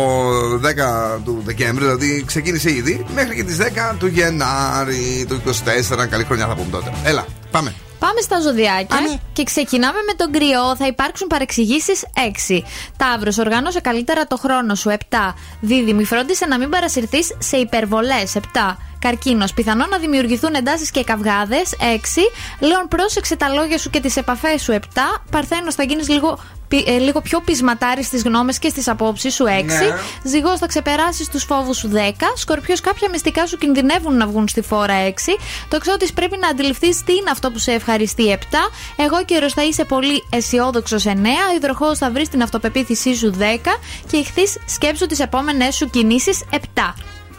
10 1.17 1.21
του 1.25 1.43
Δεκέμβρη, 1.45 1.85
δηλαδή 1.85 2.25
ξεκίνησε 2.27 2.71
ήδη, 2.71 3.05
μέχρι 3.15 3.35
και 3.35 3.45
τις 3.45 3.57
10 3.57 3.95
του 3.99 4.07
Γενάρη 4.07 5.27
του 5.29 5.41
24. 5.45 6.07
Καλή 6.11 6.25
χρονιά 6.25 6.47
θα 6.47 6.55
πούμε 6.55 6.69
τότε. 6.71 6.93
Έλα, 7.05 7.25
πάμε. 7.51 7.75
Πάμε 7.99 8.21
στα 8.21 8.41
ζωδιάκια 8.41 9.19
και 9.33 9.43
ξεκινάμε 9.43 9.99
με 10.07 10.15
τον 10.17 10.33
κρυό. 10.33 10.77
Θα 10.77 10.87
υπάρξουν 10.87 11.27
παρεξηγήσεις 11.27 12.05
6. 12.49 12.63
Ταύρος, 12.97 13.39
οργάνωσε 13.39 13.81
καλύτερα 13.81 14.27
το 14.27 14.37
χρόνο 14.37 14.75
σου 14.75 14.91
7. 14.91 15.17
Δίδυμη, 15.61 16.05
φρόντισε 16.05 16.47
να 16.47 16.59
μην 16.59 16.71
παρασυρθείς 16.71 17.37
σε 17.39 17.57
υπερβολές 17.57 18.35
7. 18.35 18.77
Καρκίνος, 19.01 19.53
πιθανό 19.55 19.87
να 19.91 19.99
δημιουργηθούν 19.99 20.55
εντάσεις 20.55 20.91
και 20.91 21.05
καυγάδες 21.05 21.75
6. 21.79 22.31
Λέων, 22.61 22.89
πρόσεξε 22.89 23.37
τα 23.37 23.49
λόγια 23.49 23.79
σου 23.79 23.91
και 23.91 24.01
τις 24.01 24.17
επαφές 24.17 24.63
σου 24.63 24.73
7. 24.73 25.23
Παρθένος, 25.31 25.75
θα 25.75 25.83
γίνεις 25.83 26.09
λίγο, 26.09 26.39
πι- 26.69 26.89
ε, 26.89 26.99
λίγο 26.99 27.21
πιο 27.21 27.41
πεισματάρης 27.41 28.07
στις 28.07 28.23
γνώμες 28.23 28.59
και 28.59 28.69
στις 28.69 28.89
απόψεις 28.89 29.35
σου 29.35 29.45
6. 29.47 29.65
Ναι. 29.85 30.31
Ζυγός, 30.31 30.59
θα 30.59 30.67
ξεπεράσεις 30.67 31.29
τους 31.29 31.45
φόβους 31.45 31.77
σου 31.77 31.89
10. 31.89 32.33
Σκορπιός, 32.37 32.81
κάποια 32.81 33.09
μυστικά 33.11 33.47
σου 33.47 33.59
κινδυνεύουν 33.59 34.17
να 34.17 34.27
βγουν 34.27 34.49
στη 34.49 34.61
φόρα 34.63 34.95
6. 34.95 35.37
Τοξότη 35.69 36.13
πρέπει 36.13 36.37
να 36.41 36.49
αντιληφθείς 36.49 37.03
τι 37.05 37.13
είναι 37.13 37.31
αυτό 37.31 37.51
που 37.51 37.59
σε 37.59 37.73
ευχαριστεί 37.73 38.31
7. 38.31 38.71
Αιγόκερω 38.97 39.51
θα 39.51 39.65
είσαι 39.65 39.85
πολύ 39.85 40.25
αισιόδοξος 40.31 41.05
9. 41.07 41.55
Υδροχόε 41.57 41.99
θα 41.99 42.11
βρεις 42.11 42.29
την 42.29 42.43
αυτοπεποίθησή 42.43 43.15
σου 43.15 43.31
10. 43.39 43.79
Και 44.11 44.17
Ιχθείς 44.17 44.57
σκέψου 44.67 45.07
τις 45.07 45.19
επόμενες 45.21 45.75
σου 45.75 45.91
κινήσεις 45.91 46.43
7. 46.51 46.95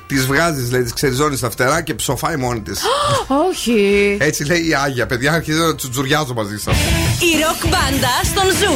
Τη 0.10 0.16
βγάζεις, 0.16 0.72
λέει, 0.72 0.84
τη 0.84 0.94
ξεριζώνεις 0.94 1.38
τα 1.40 1.50
φτερά 1.50 1.82
και 1.82 1.94
ψοφάει 1.94 2.36
μόνη 2.36 2.62
της. 2.62 2.82
Όχι. 3.50 4.18
Έτσι 4.20 4.46
λέει 4.46 4.68
η 4.68 4.74
Άγια. 4.74 5.06
Παιδιά, 5.06 5.34
αρχίζω 5.34 5.64
να 5.64 5.76
τσουτζουριάζω 5.76 6.34
μαζί 6.34 6.58
σας. 6.58 6.76
Η 7.20 7.32
ροκ 7.44 7.62
μπάντα 7.72 8.14
στον 8.24 8.44
Zoo 8.60 8.74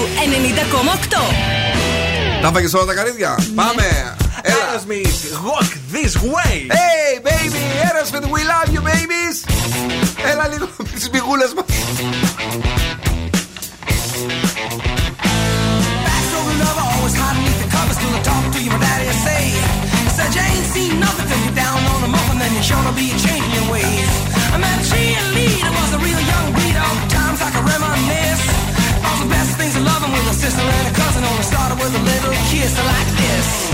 90,8. 2.40 2.42
Τα 2.42 2.52
'φαγε 2.52 2.68
όλα 2.76 2.86
τα 2.86 2.94
καρύδια. 2.94 3.40
Πάμε. 3.56 4.16
Έλα. 4.42 4.56
Aerosmith, 4.56 5.20
walk 5.48 5.72
this 5.96 6.14
way. 6.36 6.56
Hey, 6.82 7.12
baby, 7.30 7.64
Aerosmith, 7.86 8.26
we 8.36 8.42
love 8.54 8.70
you, 8.76 8.82
babies. 8.92 9.38
Έλα 10.32 10.48
λίγο 10.48 10.68
τις 10.94 11.10
μυγούλε 11.10 11.46
μας. 11.56 11.66
Backstory 16.06 16.56
lover, 16.64 16.86
always 16.94 17.16
hiding 17.22 17.44
beneath 17.46 17.62
the 17.64 17.70
covers 17.76 17.98
till 18.02 18.14
I 18.20 18.22
talk 18.30 18.44
to 18.54 18.60
you, 18.66 18.72
my 18.76 18.80
daddy 18.86 19.06
I 19.14 19.16
say. 19.28 19.43
Nothing 21.04 21.28
till 21.28 21.42
you're 21.44 21.60
down 21.60 21.80
on 21.92 22.00
the 22.02 22.12
muffin, 22.16 22.38
then 22.40 22.52
you're 22.56 22.70
sure 22.72 22.84
to 22.88 22.94
be 22.96 23.12
changing 23.20 23.54
your 23.60 23.68
ways. 23.68 24.12
I 24.54 24.58
met 24.58 24.76
a 24.80 24.86
cheerleader, 24.88 25.72
was 25.76 25.92
a 25.98 26.00
real 26.00 26.24
young 26.32 26.48
breed, 26.56 26.76
all 26.80 26.98
times 27.12 27.40
I 27.44 27.50
can 27.52 27.64
reminisce. 27.68 28.44
All 29.04 29.18
the 29.20 29.30
best 29.30 29.52
things 29.60 29.76
of 29.76 29.84
loving 29.84 30.12
with 30.16 30.34
a 30.34 30.36
sister 30.36 30.64
and 30.64 30.86
a 30.88 30.94
cousin, 30.96 31.22
only 31.24 31.44
started 31.44 31.78
with 31.82 31.94
a 32.00 32.04
little 32.04 32.36
kiss 32.50 32.74
like 32.80 33.10
this. 33.20 33.73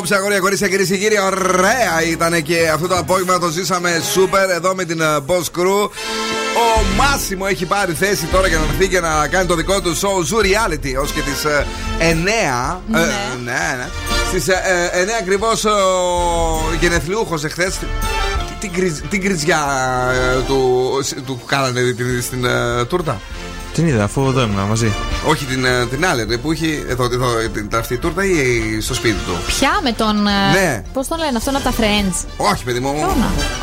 Απόψε, 0.00 0.18
αγόρια 0.18 0.38
κορίτσια, 0.38 0.68
κυρίες 0.68 0.88
και 0.88 0.96
κύριοι. 0.96 1.18
Ωραία 1.20 2.02
ήταν 2.10 2.42
και 2.42 2.68
αυτό 2.74 2.88
το 2.88 2.96
απόγευμα 2.96 3.38
το 3.38 3.48
ζήσαμε 3.48 4.02
σούπερ 4.12 4.50
εδώ 4.50 4.74
με 4.74 4.84
την 4.84 5.00
ε, 5.00 5.04
Boss 5.26 5.58
Crew. 5.58 5.82
Ο 6.64 6.82
Μάσιμο 6.96 7.44
έχει 7.48 7.64
πάρει 7.66 7.92
θέση 7.92 8.24
τώρα 8.26 8.46
για 8.48 8.58
να 8.58 8.64
έρθει 8.64 8.88
και 8.88 9.00
να 9.00 9.26
κάνει 9.28 9.46
το 9.46 9.54
δικό 9.54 9.80
του 9.80 9.96
show 9.96 10.06
Zoo 10.30 10.42
Reality 10.44 11.02
ως 11.02 11.12
και 11.12 11.20
τις 11.20 11.44
9. 11.98 12.04
Ναι. 12.04 12.98
Ε, 12.98 13.04
ναι, 13.44 13.76
ναι. 13.78 13.88
Στις 14.28 14.46
9 14.48 14.50
ακριβώς 15.20 15.64
ο 15.64 15.70
γενεθλιούχος 16.80 17.44
εχθές. 17.44 17.78
Την, 18.60 18.72
κρυζ- 18.72 19.04
την 19.10 19.22
κρυζιά 19.22 19.66
ε, 20.12 20.40
του, 20.46 20.90
του 21.26 21.40
κάνανε 21.46 21.80
την, 21.92 22.22
στην 22.22 22.44
ε, 22.44 22.84
τούρτα. 22.84 23.20
Την 23.74 23.86
είδα, 23.86 24.04
αφού 24.04 24.28
εδώ 24.28 24.40
ήμουν 24.40 24.64
μαζί. 24.68 24.92
Όχι 25.26 25.44
την, 25.44 25.64
ε, 25.64 25.86
την 25.86 26.06
άλλη 26.06 26.24
ρε, 26.28 26.36
που 26.36 26.52
έχει 26.52 26.84
εδώ, 26.88 27.04
εδώ 27.04 27.26
την 27.52 27.68
αυτή 27.74 27.94
η 27.94 27.98
τούρτα 27.98 28.24
ή 28.24 28.80
στο 28.80 28.94
σπίτι 28.94 29.16
του. 29.26 29.32
Πια 29.46 29.80
με 29.82 29.92
τον. 29.92 30.22
Ναι. 30.52 30.82
Πώς 30.92 31.08
τον 31.08 31.18
λένε, 31.18 31.36
αυτόν 31.36 31.54
από 31.56 31.64
τα 31.64 31.72
Friends. 31.72 32.24
Όχι, 32.36 32.64
παιδί 32.64 32.80
μου. 32.80 32.94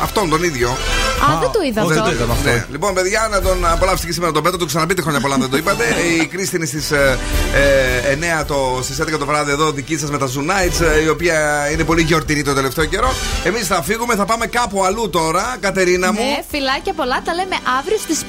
Αυτόν 0.02 0.28
τον 0.30 0.42
ίδιο. 0.42 0.68
Α, 0.68 1.38
δεν 1.40 1.50
το 1.50 1.60
είδα 1.68 1.84
Δεν 1.84 1.98
αυτό. 1.98 2.10
το 2.10 2.14
είδαμε 2.16 2.32
αυτό. 2.32 2.48
Ναι. 2.48 2.64
Λοιπόν, 2.70 2.94
παιδιά, 2.94 3.28
να 3.30 3.40
τον 3.40 3.66
απολαύσετε 3.66 4.06
και 4.06 4.12
σήμερα 4.12 4.32
τον 4.32 4.42
Πέτρο. 4.42 4.58
Του 4.58 4.66
ξαναπείτε 4.66 5.02
χρόνια 5.02 5.20
πολλά, 5.20 5.34
αν 5.34 5.40
δεν 5.40 5.50
το 5.50 5.56
είπατε. 5.56 5.84
Η 6.22 6.26
Κρίστη 6.26 6.56
είναι 6.56 6.66
στις 6.66 6.90
ε, 6.90 7.18
9 8.40 8.44
το, 8.46 8.80
στις 8.82 9.00
11 9.02 9.18
το 9.18 9.26
βράδυ 9.26 9.50
εδώ, 9.50 9.70
δική 9.70 9.98
σας 9.98 10.10
με 10.10 10.18
τα 10.18 10.26
Zoo 10.26 10.50
Nights, 10.50 10.80
ε, 10.96 11.02
η 11.02 11.08
οποία 11.08 11.68
είναι 11.72 11.84
πολύ 11.84 12.02
γιορτινή 12.02 12.42
το 12.42 12.54
τελευταίο 12.54 12.84
καιρό. 12.84 13.12
Εμείς 13.44 13.66
θα 13.66 13.82
φύγουμε, 13.82 14.14
θα 14.14 14.24
πάμε 14.24 14.46
κάπου 14.46 14.84
αλλού 14.84 15.10
τώρα, 15.10 15.56
Κατερίνα 15.60 16.12
μου. 16.12 16.20
Ναι, 16.20 16.42
φιλάκια 16.50 16.92
πολλά, 16.92 17.22
τα 17.24 17.34
λέμε 17.34 17.56
αύριο 17.78 17.98
στις 17.98 18.20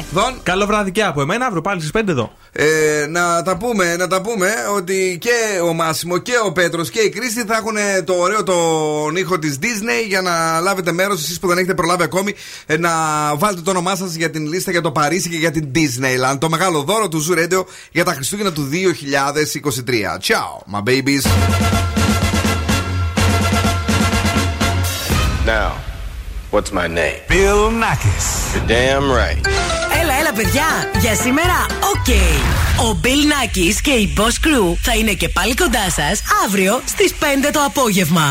5. 0.00 0.04
Δον. 0.12 0.40
Καλό 0.42 0.66
βράδυ 0.66 0.90
και 0.92 1.02
από 1.02 1.20
εμένα, 1.20 1.46
αύριο 1.46 1.60
πάλι 1.60 1.80
στις 1.80 1.92
5 1.92 2.08
εδώ. 2.08 2.32
Ε, 2.60 3.06
να 3.08 3.42
τα 3.42 3.56
πούμε, 3.56 3.96
να 3.96 4.06
τα 4.06 4.20
πούμε 4.20 4.50
ότι 4.74 5.18
και 5.20 5.60
ο 5.64 5.72
Μάσιμο 5.72 6.18
και 6.18 6.32
ο 6.44 6.52
Πέτρος 6.52 6.90
και 6.90 7.00
η 7.00 7.08
Κρίστη 7.08 7.44
θα 7.44 7.56
έχουν 7.56 8.04
το 8.04 8.14
ωραίο 8.14 8.42
τον 8.42 9.16
ήχο 9.16 9.38
της 9.38 9.58
Disney 9.62 10.06
για 10.06 10.22
να 10.22 10.60
λάβετε 10.60 10.92
μέρος 10.92 11.22
εσείς 11.22 11.38
που 11.38 11.48
δεν 11.48 11.56
έχετε 11.56 11.74
προλάβει 11.74 12.02
ακόμη 12.02 12.34
ε, 12.66 12.76
να 12.76 12.90
βάλετε 13.36 13.60
το 13.62 13.70
όνομά 13.70 13.96
σας 13.96 14.14
για 14.14 14.30
την 14.30 14.46
λίστα 14.46 14.70
για 14.70 14.80
το 14.80 14.90
Παρίσι 14.90 15.28
και 15.28 15.36
για 15.36 15.50
την 15.50 15.68
Disneyland. 15.74 16.38
Το 16.38 16.48
μεγάλο 16.48 16.82
δώρο 16.82 17.08
του 17.08 17.26
Zoo 17.28 17.38
Radio 17.38 17.64
για 17.92 18.04
τα 18.04 18.12
Χριστούγεννα 18.12 18.52
του 18.52 18.68
2023. 18.70 20.18
Ciao, 20.20 20.62
my 20.72 20.80
babies. 20.80 21.26
Now, 25.46 25.70
what's 26.50 26.72
my 26.72 26.86
name? 26.86 27.20
Bill 27.28 27.70
Nakis. 27.82 28.26
You're 28.54 28.66
damn 28.66 29.10
right. 29.10 29.87
Έλα, 30.28 30.36
έλα, 30.36 30.42
παιδιά. 30.42 31.00
Για 31.00 31.14
σήμερα, 31.14 31.66
οκ. 31.94 32.08
Ο 32.86 32.98
Bill 33.02 33.06
Nakis 33.08 33.74
και 33.82 33.90
η 33.90 34.12
Boss 34.16 34.46
Crew 34.46 34.76
θα 34.82 34.94
είναι 34.94 35.12
και 35.12 35.28
πάλι 35.28 35.54
κοντά 35.54 35.90
σας 35.90 36.22
αύριο 36.44 36.82
στις 36.84 37.14
5 37.20 37.50
το 37.52 37.60
απόγευμα. 37.66 38.26